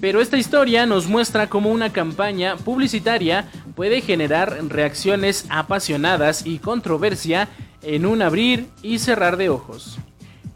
Pero 0.00 0.20
esta 0.20 0.36
historia 0.36 0.84
nos 0.84 1.06
muestra 1.06 1.48
cómo 1.48 1.70
una 1.70 1.92
campaña 1.92 2.56
publicitaria 2.56 3.46
puede 3.74 4.00
generar 4.00 4.58
reacciones 4.68 5.46
apasionadas 5.48 6.44
y 6.44 6.58
controversia 6.58 7.48
en 7.82 8.04
un 8.04 8.20
abrir 8.20 8.66
y 8.82 8.98
cerrar 8.98 9.36
de 9.36 9.48
ojos. 9.48 9.98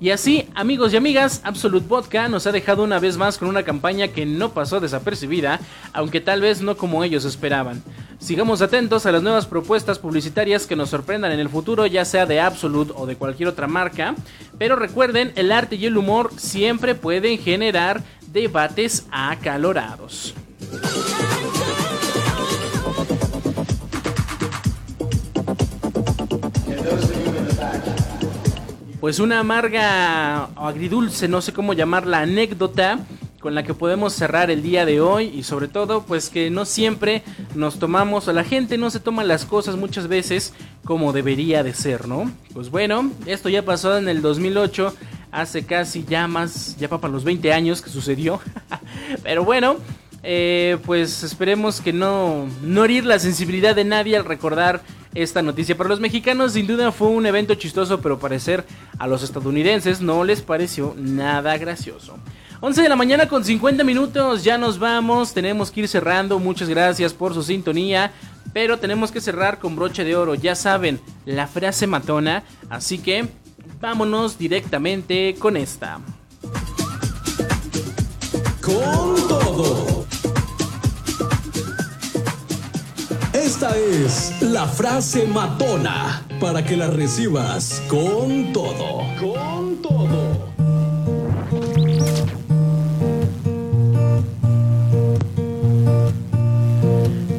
Y 0.00 0.10
así, 0.10 0.47
amigos 0.58 0.92
y 0.92 0.96
amigas, 0.96 1.40
Absolute 1.44 1.86
Vodka 1.86 2.28
nos 2.28 2.48
ha 2.48 2.52
dejado 2.52 2.82
una 2.82 2.98
vez 2.98 3.16
más 3.16 3.38
con 3.38 3.46
una 3.46 3.62
campaña 3.62 4.08
que 4.08 4.26
no 4.26 4.50
pasó 4.50 4.80
desapercibida, 4.80 5.60
aunque 5.92 6.20
tal 6.20 6.40
vez 6.40 6.62
no 6.62 6.76
como 6.76 7.04
ellos 7.04 7.24
esperaban. 7.24 7.80
Sigamos 8.18 8.60
atentos 8.60 9.06
a 9.06 9.12
las 9.12 9.22
nuevas 9.22 9.46
propuestas 9.46 10.00
publicitarias 10.00 10.66
que 10.66 10.74
nos 10.74 10.90
sorprendan 10.90 11.30
en 11.30 11.38
el 11.38 11.48
futuro, 11.48 11.86
ya 11.86 12.04
sea 12.04 12.26
de 12.26 12.40
Absolute 12.40 12.92
o 12.96 13.06
de 13.06 13.14
cualquier 13.14 13.50
otra 13.50 13.68
marca. 13.68 14.16
Pero 14.58 14.74
recuerden, 14.74 15.32
el 15.36 15.52
arte 15.52 15.76
y 15.76 15.86
el 15.86 15.96
humor 15.96 16.32
siempre 16.36 16.96
pueden 16.96 17.38
generar 17.38 18.02
debates 18.32 19.06
acalorados. 19.12 20.34
Pues 29.00 29.20
una 29.20 29.40
amarga 29.40 30.48
o 30.56 30.66
agridulce, 30.66 31.28
no 31.28 31.40
sé 31.40 31.52
cómo 31.52 31.72
llamarla, 31.72 32.20
anécdota 32.20 32.98
con 33.40 33.54
la 33.54 33.62
que 33.62 33.74
podemos 33.74 34.12
cerrar 34.14 34.50
el 34.50 34.62
día 34.62 34.84
de 34.84 35.00
hoy 35.00 35.26
y 35.26 35.44
sobre 35.44 35.68
todo 35.68 36.02
pues 36.02 36.28
que 36.28 36.50
no 36.50 36.64
siempre 36.64 37.22
nos 37.54 37.78
tomamos 37.78 38.26
o 38.26 38.32
la 38.32 38.42
gente 38.42 38.78
no 38.78 38.90
se 38.90 38.98
toma 38.98 39.22
las 39.22 39.44
cosas 39.44 39.76
muchas 39.76 40.08
veces 40.08 40.52
como 40.84 41.12
debería 41.12 41.62
de 41.62 41.74
ser, 41.74 42.08
¿no? 42.08 42.30
Pues 42.52 42.70
bueno, 42.70 43.12
esto 43.26 43.48
ya 43.48 43.64
pasó 43.64 43.96
en 43.96 44.08
el 44.08 44.22
2008, 44.22 44.92
hace 45.30 45.64
casi 45.64 46.04
ya 46.04 46.26
más, 46.26 46.76
ya 46.78 46.88
para 46.88 47.12
los 47.12 47.22
20 47.22 47.52
años 47.52 47.80
que 47.80 47.90
sucedió, 47.90 48.40
pero 49.22 49.44
bueno, 49.44 49.76
eh, 50.24 50.78
pues 50.84 51.22
esperemos 51.22 51.80
que 51.80 51.92
no, 51.92 52.46
no 52.62 52.84
herir 52.84 53.04
la 53.04 53.20
sensibilidad 53.20 53.76
de 53.76 53.84
nadie 53.84 54.16
al 54.16 54.24
recordar 54.24 54.82
esta 55.22 55.42
noticia. 55.42 55.76
Para 55.76 55.90
los 55.90 56.00
mexicanos 56.00 56.52
sin 56.52 56.66
duda 56.66 56.92
fue 56.92 57.08
un 57.08 57.26
evento 57.26 57.54
chistoso, 57.54 58.00
pero 58.00 58.18
parecer 58.18 58.64
a 58.98 59.06
los 59.06 59.22
estadounidenses 59.22 60.00
no 60.00 60.24
les 60.24 60.42
pareció 60.42 60.94
nada 60.96 61.56
gracioso. 61.58 62.16
11 62.60 62.82
de 62.82 62.88
la 62.88 62.96
mañana 62.96 63.28
con 63.28 63.44
50 63.44 63.84
minutos, 63.84 64.42
ya 64.42 64.58
nos 64.58 64.78
vamos, 64.78 65.32
tenemos 65.32 65.70
que 65.70 65.80
ir 65.80 65.88
cerrando, 65.88 66.38
muchas 66.38 66.68
gracias 66.68 67.14
por 67.14 67.32
su 67.32 67.42
sintonía, 67.42 68.12
pero 68.52 68.78
tenemos 68.78 69.12
que 69.12 69.20
cerrar 69.20 69.58
con 69.60 69.76
broche 69.76 70.02
de 70.02 70.16
oro, 70.16 70.34
ya 70.34 70.56
saben, 70.56 71.00
la 71.24 71.46
frase 71.46 71.86
matona, 71.86 72.42
así 72.68 72.98
que 72.98 73.28
vámonos 73.80 74.38
directamente 74.38 75.36
con 75.38 75.56
esta. 75.56 76.00
Con 78.60 79.28
todo. 79.28 79.87
Esta 83.60 83.76
es 83.76 84.40
la 84.40 84.66
frase 84.68 85.26
matona 85.26 86.22
para 86.38 86.64
que 86.64 86.76
la 86.76 86.86
recibas 86.86 87.82
con 87.88 88.52
todo. 88.52 89.02
Con 89.18 89.82
todo. 89.82 90.52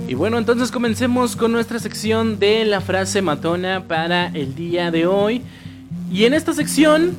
Y 0.09 0.13
bueno, 0.13 0.37
entonces 0.39 0.71
comencemos 0.71 1.37
con 1.37 1.53
nuestra 1.53 1.79
sección 1.79 2.37
de 2.37 2.65
la 2.65 2.81
frase 2.81 3.21
matona 3.21 3.85
para 3.87 4.27
el 4.27 4.55
día 4.55 4.91
de 4.91 5.07
hoy. 5.07 5.41
Y 6.11 6.25
en 6.25 6.33
esta 6.33 6.51
sección, 6.51 7.15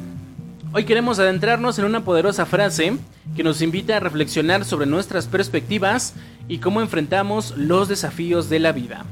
hoy 0.73 0.85
queremos 0.85 1.19
adentrarnos 1.19 1.79
en 1.79 1.85
una 1.85 2.05
poderosa 2.05 2.47
frase 2.47 2.97
que 3.37 3.43
nos 3.43 3.63
invita 3.63 3.97
a 3.97 4.01
reflexionar 4.01 4.65
sobre 4.65 4.87
nuestras 4.87 5.27
perspectivas 5.27 6.15
y 6.49 6.59
cómo 6.59 6.81
enfrentamos 6.81 7.57
los 7.57 7.89
desafíos 7.89 8.49
de 8.49 8.59
la 8.61 8.73
vida. 8.73 9.05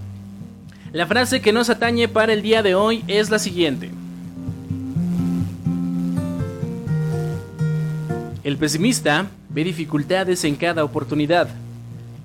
La 0.92 1.06
frase 1.06 1.40
que 1.40 1.52
nos 1.52 1.68
atañe 1.70 2.08
para 2.08 2.32
el 2.32 2.42
día 2.42 2.62
de 2.62 2.74
hoy 2.74 3.04
es 3.08 3.30
la 3.30 3.38
siguiente. 3.38 3.90
El 8.42 8.56
pesimista 8.56 9.26
ve 9.50 9.64
dificultades 9.64 10.44
en 10.44 10.56
cada 10.56 10.84
oportunidad. 10.84 11.48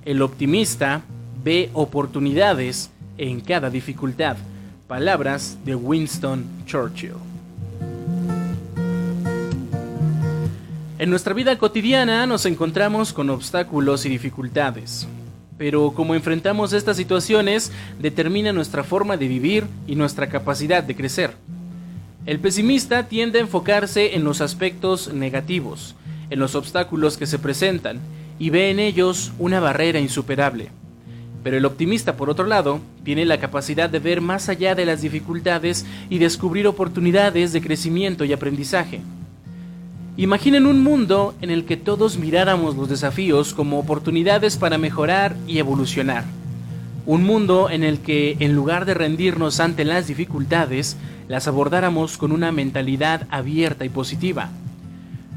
El 0.05 0.21
optimista 0.21 1.01
ve 1.43 1.69
oportunidades 1.73 2.89
en 3.17 3.41
cada 3.41 3.69
dificultad. 3.69 4.37
Palabras 4.87 5.57
de 5.65 5.75
Winston 5.75 6.45
Churchill. 6.65 7.32
En 10.99 11.09
nuestra 11.09 11.33
vida 11.33 11.57
cotidiana 11.57 12.27
nos 12.27 12.45
encontramos 12.45 13.13
con 13.13 13.31
obstáculos 13.31 14.05
y 14.05 14.09
dificultades, 14.09 15.07
pero 15.57 15.91
cómo 15.95 16.13
enfrentamos 16.13 16.71
estas 16.71 16.97
situaciones 16.97 17.71
determina 17.99 18.53
nuestra 18.53 18.83
forma 18.83 19.17
de 19.17 19.27
vivir 19.27 19.65
y 19.87 19.95
nuestra 19.95 20.29
capacidad 20.29 20.83
de 20.83 20.95
crecer. 20.95 21.31
El 22.27 22.39
pesimista 22.39 23.07
tiende 23.07 23.39
a 23.39 23.41
enfocarse 23.41 24.15
en 24.15 24.23
los 24.23 24.39
aspectos 24.39 25.11
negativos, 25.11 25.95
en 26.29 26.37
los 26.37 26.53
obstáculos 26.53 27.17
que 27.17 27.25
se 27.25 27.39
presentan, 27.39 27.99
y 28.37 28.51
ve 28.51 28.69
en 28.69 28.79
ellos 28.79 29.31
una 29.39 29.59
barrera 29.59 29.99
insuperable. 29.99 30.69
Pero 31.43 31.57
el 31.57 31.65
optimista, 31.65 32.15
por 32.15 32.29
otro 32.29 32.45
lado, 32.45 32.79
tiene 33.03 33.25
la 33.25 33.39
capacidad 33.39 33.89
de 33.89 33.97
ver 33.99 34.21
más 34.21 34.47
allá 34.47 34.75
de 34.75 34.85
las 34.85 35.01
dificultades 35.01 35.87
y 36.11 36.19
descubrir 36.19 36.67
oportunidades 36.67 37.51
de 37.51 37.61
crecimiento 37.61 38.25
y 38.25 38.31
aprendizaje. 38.31 39.01
Imaginen 40.15 40.67
un 40.67 40.83
mundo 40.83 41.33
en 41.41 41.49
el 41.49 41.65
que 41.65 41.75
todos 41.75 42.19
miráramos 42.19 42.75
los 42.75 42.87
desafíos 42.87 43.55
como 43.55 43.79
oportunidades 43.79 44.57
para 44.57 44.77
mejorar 44.77 45.35
y 45.47 45.57
evolucionar. 45.57 46.23
Un 47.07 47.23
mundo 47.23 47.71
en 47.71 47.83
el 47.83 47.97
que, 47.97 48.37
en 48.39 48.53
lugar 48.53 48.85
de 48.85 48.93
rendirnos 48.93 49.59
ante 49.59 49.85
las 49.85 50.05
dificultades, 50.05 50.97
las 51.27 51.47
abordáramos 51.47 52.17
con 52.17 52.31
una 52.31 52.51
mentalidad 52.51 53.25
abierta 53.31 53.85
y 53.85 53.89
positiva. 53.89 54.51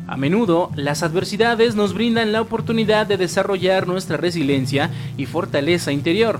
A 0.06 0.18
menudo, 0.18 0.70
las 0.76 1.02
adversidades 1.02 1.74
nos 1.74 1.94
brindan 1.94 2.32
la 2.32 2.42
oportunidad 2.42 3.06
de 3.06 3.16
desarrollar 3.16 3.88
nuestra 3.88 4.18
resiliencia 4.18 4.90
y 5.16 5.24
fortaleza 5.24 5.90
interior. 5.90 6.38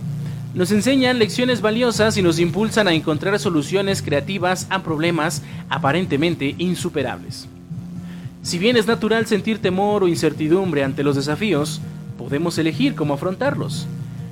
Nos 0.55 0.73
enseñan 0.73 1.19
lecciones 1.19 1.63
valiosas 1.63 2.19
y 2.19 2.23
nos 2.23 2.39
impulsan 2.39 2.87
a 2.87 2.93
encontrar 2.93 3.39
soluciones 3.39 4.03
creativas 4.03 4.67
a 4.69 4.83
problemas 4.83 5.43
aparentemente 5.71 6.55
insuperables. 6.59 7.49
Si 8.47 8.61
bien 8.61 8.77
es 8.77 8.87
natural 8.87 9.27
sentir 9.27 9.59
temor 9.59 10.05
o 10.05 10.07
incertidumbre 10.07 10.85
ante 10.85 11.03
los 11.03 11.17
desafíos, 11.17 11.81
podemos 12.17 12.57
elegir 12.59 12.95
cómo 12.95 13.15
afrontarlos. 13.15 13.89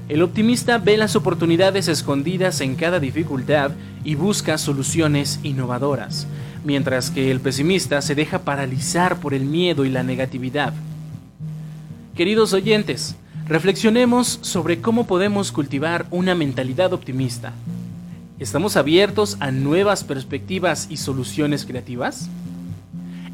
El 0.09 0.23
optimista 0.23 0.79
ve 0.79 0.97
las 0.97 1.17
oportunidades 1.17 1.89
escondidas 1.89 2.61
en 2.61 2.77
cada 2.77 3.01
dificultad 3.01 3.73
y 4.05 4.15
busca 4.15 4.57
soluciones 4.57 5.41
innovadoras, 5.43 6.29
mientras 6.63 7.11
que 7.11 7.33
el 7.33 7.41
pesimista 7.41 8.01
se 8.03 8.15
deja 8.15 8.45
paralizar 8.45 9.19
por 9.19 9.35
el 9.35 9.47
miedo 9.47 9.85
y 9.85 9.89
la 9.89 10.05
negatividad. 10.05 10.73
Queridos 12.15 12.53
oyentes, 12.53 13.17
reflexionemos 13.49 14.39
sobre 14.43 14.81
cómo 14.81 15.09
podemos 15.09 15.51
cultivar 15.51 16.07
una 16.13 16.37
mentalidad 16.37 16.93
optimista. 16.93 17.53
¿Estamos 18.39 18.77
abiertos 18.77 19.37
a 19.41 19.51
nuevas 19.51 20.05
perspectivas 20.05 20.87
y 20.89 20.99
soluciones 20.99 21.67
creativas? 21.67 22.31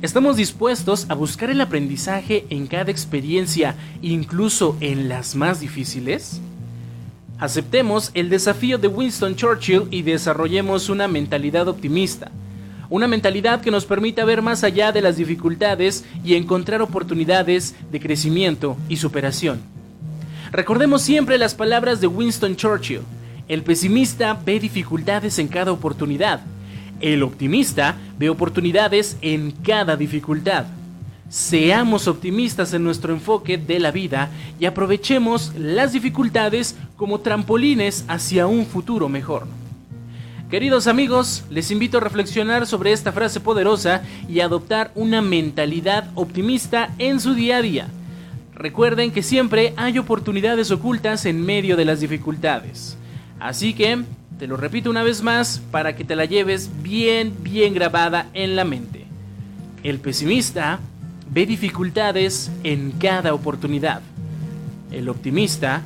¿Estamos 0.03 0.39
dispuestos 0.39 1.05
a 1.11 1.15
buscar 1.15 1.51
el 1.51 1.61
aprendizaje 1.61 2.47
en 2.49 2.67
cada 2.67 2.91
experiencia, 2.91 3.75
incluso 4.01 4.75
en 4.81 5.11
las 5.11 5.35
más 5.37 5.61
difíciles? 5.61 6.41
Aceptemos 7.39 8.11
el 8.15 8.31
desafío 8.31 8.79
de 8.79 8.89
Winston 8.89 9.37
Churchill 9.37 9.89
y 9.91 10.01
desarrollemos 10.01 10.89
una 10.89 11.07
mentalidad 11.07 11.69
optimista. 11.69 12.31
Una 12.89 13.09
mentalidad 13.09 13.61
que 13.61 13.71
nos 13.71 13.85
permita 13.85 14.25
ver 14.25 14.41
más 14.41 14.65
allá 14.65 14.91
de 14.91 15.03
las 15.03 15.19
dificultades 15.19 16.07
y 16.25 16.35
encontrar 16.35 16.81
oportunidades 16.81 17.75
de 17.93 18.01
crecimiento 18.01 18.79
y 18.89 18.97
superación. 18.97 19.61
Recordemos 20.51 21.03
siempre 21.03 21.37
las 21.37 21.55
palabras 21.55 22.01
de 22.01 22.07
Winston 22.07 22.57
Churchill. 22.57 23.03
El 23.49 23.63
pesimista 23.65 24.33
ve 24.47 24.61
dificultades 24.61 25.39
en 25.39 25.49
cada 25.49 25.73
oportunidad 25.73 26.41
el 27.01 27.23
optimista 27.23 27.97
ve 28.19 28.31
oportunidades 28.31 29.17
en 29.23 29.51
cada 29.51 29.97
dificultad. 29.97 30.67
Seamos 31.29 32.09
optimistas 32.09 32.75
en 32.75 32.83
nuestro 32.83 33.13
enfoque 33.13 33.57
de 33.57 33.79
la 33.79 33.93
vida 33.93 34.31
y 34.59 34.65
aprovechemos 34.65 35.53
las 35.57 35.93
dificultades 35.93 36.77
como 36.97 37.21
trampolines 37.21 38.05
hacia 38.09 38.47
un 38.47 38.67
futuro 38.67 39.09
mejor. 39.09 39.47
Queridos 40.51 40.89
amigos, 40.89 41.45
les 41.49 41.71
invito 41.71 41.99
a 41.99 42.01
reflexionar 42.01 42.67
sobre 42.67 42.91
esta 42.91 43.13
frase 43.13 43.39
poderosa 43.39 44.03
y 44.29 44.41
adoptar 44.41 44.91
una 44.97 45.23
mentalidad 45.23 46.11
optimista 46.17 46.91
en 46.99 47.21
su 47.21 47.35
día 47.35 47.59
a 47.59 47.63
día. 47.63 47.89
Recuerden 48.53 49.13
que 49.13 49.23
siempre 49.23 49.73
hay 49.77 49.99
oportunidades 49.99 50.73
ocultas 50.73 51.25
en 51.25 51.47
medio 51.47 51.77
de 51.77 51.85
las 51.85 52.01
dificultades. 52.01 52.97
Así 53.39 53.73
que 53.73 54.03
te 54.41 54.47
lo 54.47 54.57
repito 54.57 54.89
una 54.89 55.03
vez 55.03 55.23
más 55.23 55.61
para 55.71 55.95
que 55.95 56.03
te 56.03 56.17
la 56.17 56.25
lleves 56.25 56.71
bien, 56.83 57.35
bien 57.43 57.75
grabada 57.75 58.31
en 58.33 58.57
la 58.57 58.65
mente. 58.65 59.05
El 59.83 59.99
pesimista 59.99 60.81
ve 61.31 61.45
dificultades 61.45 62.51
en 62.65 62.93
cada 62.93 63.35
oportunidad. 63.35 64.01
El 64.91 65.11
optimista 65.11 65.83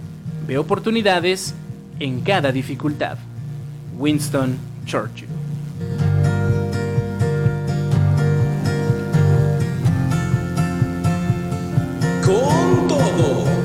ve 0.46 0.56
oportunidades 0.56 1.52
en 1.98 2.20
cada 2.20 2.52
dificultad. 2.52 3.18
Winston 3.98 4.56
Churchill. 4.86 5.26
Con 12.24 12.86
todo. 12.86 13.63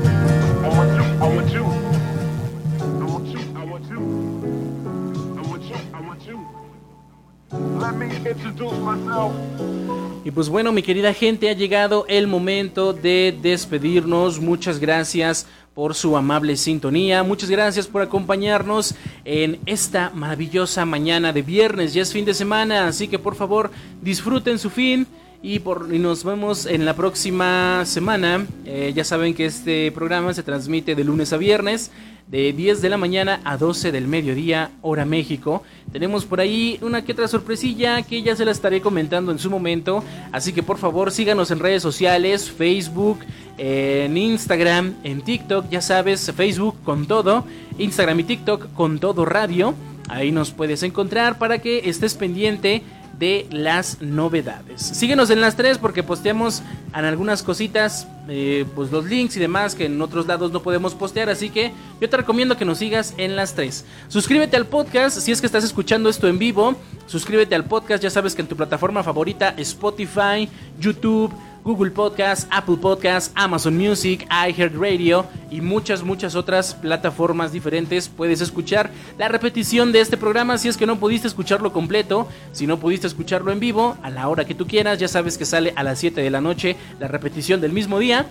Y 10.23 10.31
pues 10.31 10.49
bueno, 10.49 10.71
mi 10.71 10.83
querida 10.83 11.13
gente, 11.13 11.49
ha 11.49 11.53
llegado 11.53 12.05
el 12.07 12.27
momento 12.27 12.93
de 12.93 13.37
despedirnos. 13.41 14.39
Muchas 14.39 14.79
gracias 14.79 15.47
por 15.73 15.95
su 15.95 16.17
amable 16.17 16.57
sintonía. 16.57 17.23
Muchas 17.23 17.49
gracias 17.49 17.87
por 17.87 18.01
acompañarnos 18.01 18.95
en 19.23 19.59
esta 19.65 20.11
maravillosa 20.13 20.85
mañana 20.85 21.31
de 21.31 21.41
viernes. 21.41 21.93
Ya 21.93 22.01
es 22.01 22.11
fin 22.11 22.25
de 22.25 22.33
semana, 22.33 22.87
así 22.87 23.07
que 23.07 23.17
por 23.17 23.35
favor 23.35 23.71
disfruten 24.01 24.59
su 24.59 24.69
fin. 24.69 25.07
Y, 25.41 25.59
por, 25.59 25.87
nos 25.87 26.25
vemos 26.25 26.65
en 26.65 26.83
la 26.83 26.95
próxima 26.95 27.85
semana. 27.85 28.45
Eh, 28.65 28.91
ya 28.93 29.05
saben 29.05 29.33
que 29.33 29.45
este 29.45 29.89
programa 29.93 30.33
se 30.33 30.43
transmite 30.43 30.95
de 30.95 31.03
lunes 31.05 31.31
a 31.31 31.37
viernes 31.37 31.91
de 32.29 32.53
10 32.53 32.81
de 32.81 32.89
la 32.89 32.97
mañana 32.97 33.41
a 33.43 33.57
12 33.57 33.91
del 33.91 34.07
mediodía, 34.07 34.71
hora 34.81 35.03
México. 35.03 35.63
Tenemos 35.91 36.25
por 36.25 36.39
ahí 36.39 36.77
una 36.81 37.03
que 37.03 37.13
otra 37.13 37.27
sorpresilla 37.27 38.03
que 38.03 38.21
ya 38.21 38.35
se 38.35 38.45
la 38.45 38.51
estaré 38.51 38.81
comentando 38.81 39.31
en 39.31 39.39
su 39.39 39.49
momento. 39.49 40.03
Así 40.31 40.53
que 40.53 40.61
por 40.61 40.77
favor 40.77 41.11
síganos 41.11 41.49
en 41.49 41.59
redes 41.59 41.81
sociales, 41.81 42.51
Facebook, 42.51 43.19
en 43.57 44.15
Instagram, 44.15 44.93
en 45.03 45.21
TikTok, 45.21 45.69
ya 45.69 45.81
sabes, 45.81 46.31
Facebook 46.35 46.75
con 46.83 47.07
todo, 47.07 47.45
Instagram 47.79 48.19
y 48.19 48.23
TikTok 48.23 48.73
con 48.73 48.99
todo 48.99 49.25
radio. 49.25 49.73
Ahí 50.07 50.31
nos 50.31 50.51
puedes 50.51 50.83
encontrar 50.83 51.37
para 51.39 51.59
que 51.59 51.89
estés 51.89 52.13
pendiente 52.13 52.83
de 53.19 53.47
las 53.51 54.01
novedades. 54.01 54.81
Síguenos 54.81 55.29
en 55.29 55.41
las 55.41 55.55
tres 55.55 55.77
porque 55.77 56.03
posteamos 56.03 56.63
en 56.95 57.05
algunas 57.05 57.43
cositas, 57.43 58.07
eh, 58.29 58.65
pues 58.75 58.91
los 58.91 59.05
links 59.05 59.35
y 59.35 59.39
demás 59.39 59.75
que 59.75 59.85
en 59.85 60.01
otros 60.01 60.25
lados 60.25 60.51
no 60.51 60.63
podemos 60.63 60.95
postear, 60.95 61.29
así 61.29 61.49
que 61.49 61.73
yo 61.99 62.09
te 62.09 62.17
recomiendo 62.17 62.57
que 62.57 62.65
nos 62.65 62.77
sigas 62.77 63.13
en 63.17 63.35
las 63.35 63.53
tres. 63.53 63.85
Suscríbete 64.07 64.55
al 64.55 64.65
podcast 64.65 65.19
si 65.19 65.31
es 65.31 65.41
que 65.41 65.47
estás 65.47 65.65
escuchando 65.65 66.09
esto 66.09 66.27
en 66.27 66.39
vivo, 66.39 66.75
suscríbete 67.07 67.55
al 67.55 67.65
podcast, 67.65 68.01
ya 68.01 68.09
sabes 68.09 68.33
que 68.33 68.41
en 68.41 68.47
tu 68.47 68.55
plataforma 68.55 69.03
favorita, 69.03 69.53
Spotify, 69.57 70.49
YouTube, 70.79 71.33
Google 71.63 71.91
Podcast, 71.91 72.47
Apple 72.51 72.77
Podcast, 72.77 73.31
Amazon 73.35 73.77
Music, 73.77 74.27
iHeartRadio 74.29 75.25
y 75.51 75.61
muchas, 75.61 76.03
muchas 76.03 76.35
otras 76.35 76.73
plataformas 76.75 77.51
diferentes. 77.51 78.09
Puedes 78.09 78.41
escuchar 78.41 78.91
la 79.17 79.27
repetición 79.27 79.91
de 79.91 80.01
este 80.01 80.17
programa 80.17 80.57
si 80.57 80.67
es 80.67 80.77
que 80.77 80.85
no 80.85 80.99
pudiste 80.99 81.27
escucharlo 81.27 81.73
completo, 81.73 82.27
si 82.51 82.67
no 82.67 82.79
pudiste 82.79 83.07
escucharlo 83.07 83.51
en 83.51 83.59
vivo, 83.59 83.97
a 84.01 84.09
la 84.09 84.27
hora 84.27 84.45
que 84.45 84.55
tú 84.55 84.67
quieras. 84.67 84.99
Ya 84.99 85.07
sabes 85.07 85.37
que 85.37 85.45
sale 85.45 85.73
a 85.75 85.83
las 85.83 85.99
7 85.99 86.21
de 86.21 86.29
la 86.29 86.41
noche 86.41 86.75
la 86.99 87.07
repetición 87.07 87.61
del 87.61 87.73
mismo 87.73 87.99
día. 87.99 88.25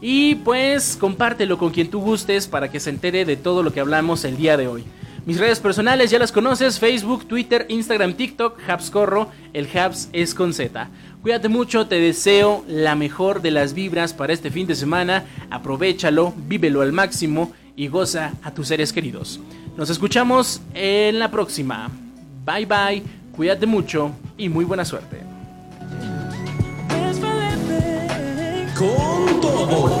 Y 0.00 0.36
pues 0.36 0.96
compártelo 0.98 1.58
con 1.58 1.70
quien 1.70 1.90
tú 1.90 2.00
gustes 2.00 2.46
para 2.46 2.70
que 2.70 2.80
se 2.80 2.90
entere 2.90 3.26
de 3.26 3.36
todo 3.36 3.62
lo 3.62 3.72
que 3.72 3.80
hablamos 3.80 4.24
el 4.24 4.36
día 4.36 4.56
de 4.56 4.66
hoy. 4.66 4.84
Mis 5.26 5.38
redes 5.38 5.60
personales 5.60 6.10
ya 6.10 6.18
las 6.18 6.32
conoces, 6.32 6.78
Facebook, 6.78 7.26
Twitter, 7.26 7.66
Instagram, 7.68 8.14
TikTok, 8.14 8.58
Habs 8.68 8.90
Corro, 8.90 9.30
el 9.52 9.68
Habs 9.76 10.08
es 10.12 10.34
con 10.34 10.54
Z. 10.54 10.88
Cuídate 11.22 11.48
mucho, 11.48 11.86
te 11.86 12.00
deseo 12.00 12.64
la 12.66 12.94
mejor 12.94 13.42
de 13.42 13.50
las 13.50 13.74
vibras 13.74 14.14
para 14.14 14.32
este 14.32 14.50
fin 14.50 14.66
de 14.66 14.74
semana. 14.74 15.24
Aprovechalo, 15.50 16.32
vívelo 16.48 16.80
al 16.80 16.92
máximo 16.92 17.52
y 17.76 17.88
goza 17.88 18.32
a 18.42 18.52
tus 18.52 18.68
seres 18.68 18.92
queridos. 18.92 19.40
Nos 19.76 19.90
escuchamos 19.90 20.62
en 20.74 21.18
la 21.18 21.30
próxima. 21.30 21.90
Bye 22.44 22.66
bye, 22.66 23.02
cuídate 23.36 23.66
mucho 23.66 24.12
y 24.38 24.48
muy 24.48 24.64
buena 24.64 24.84
suerte. 24.84 25.18
Con 28.76 29.40
todo. 29.42 30.00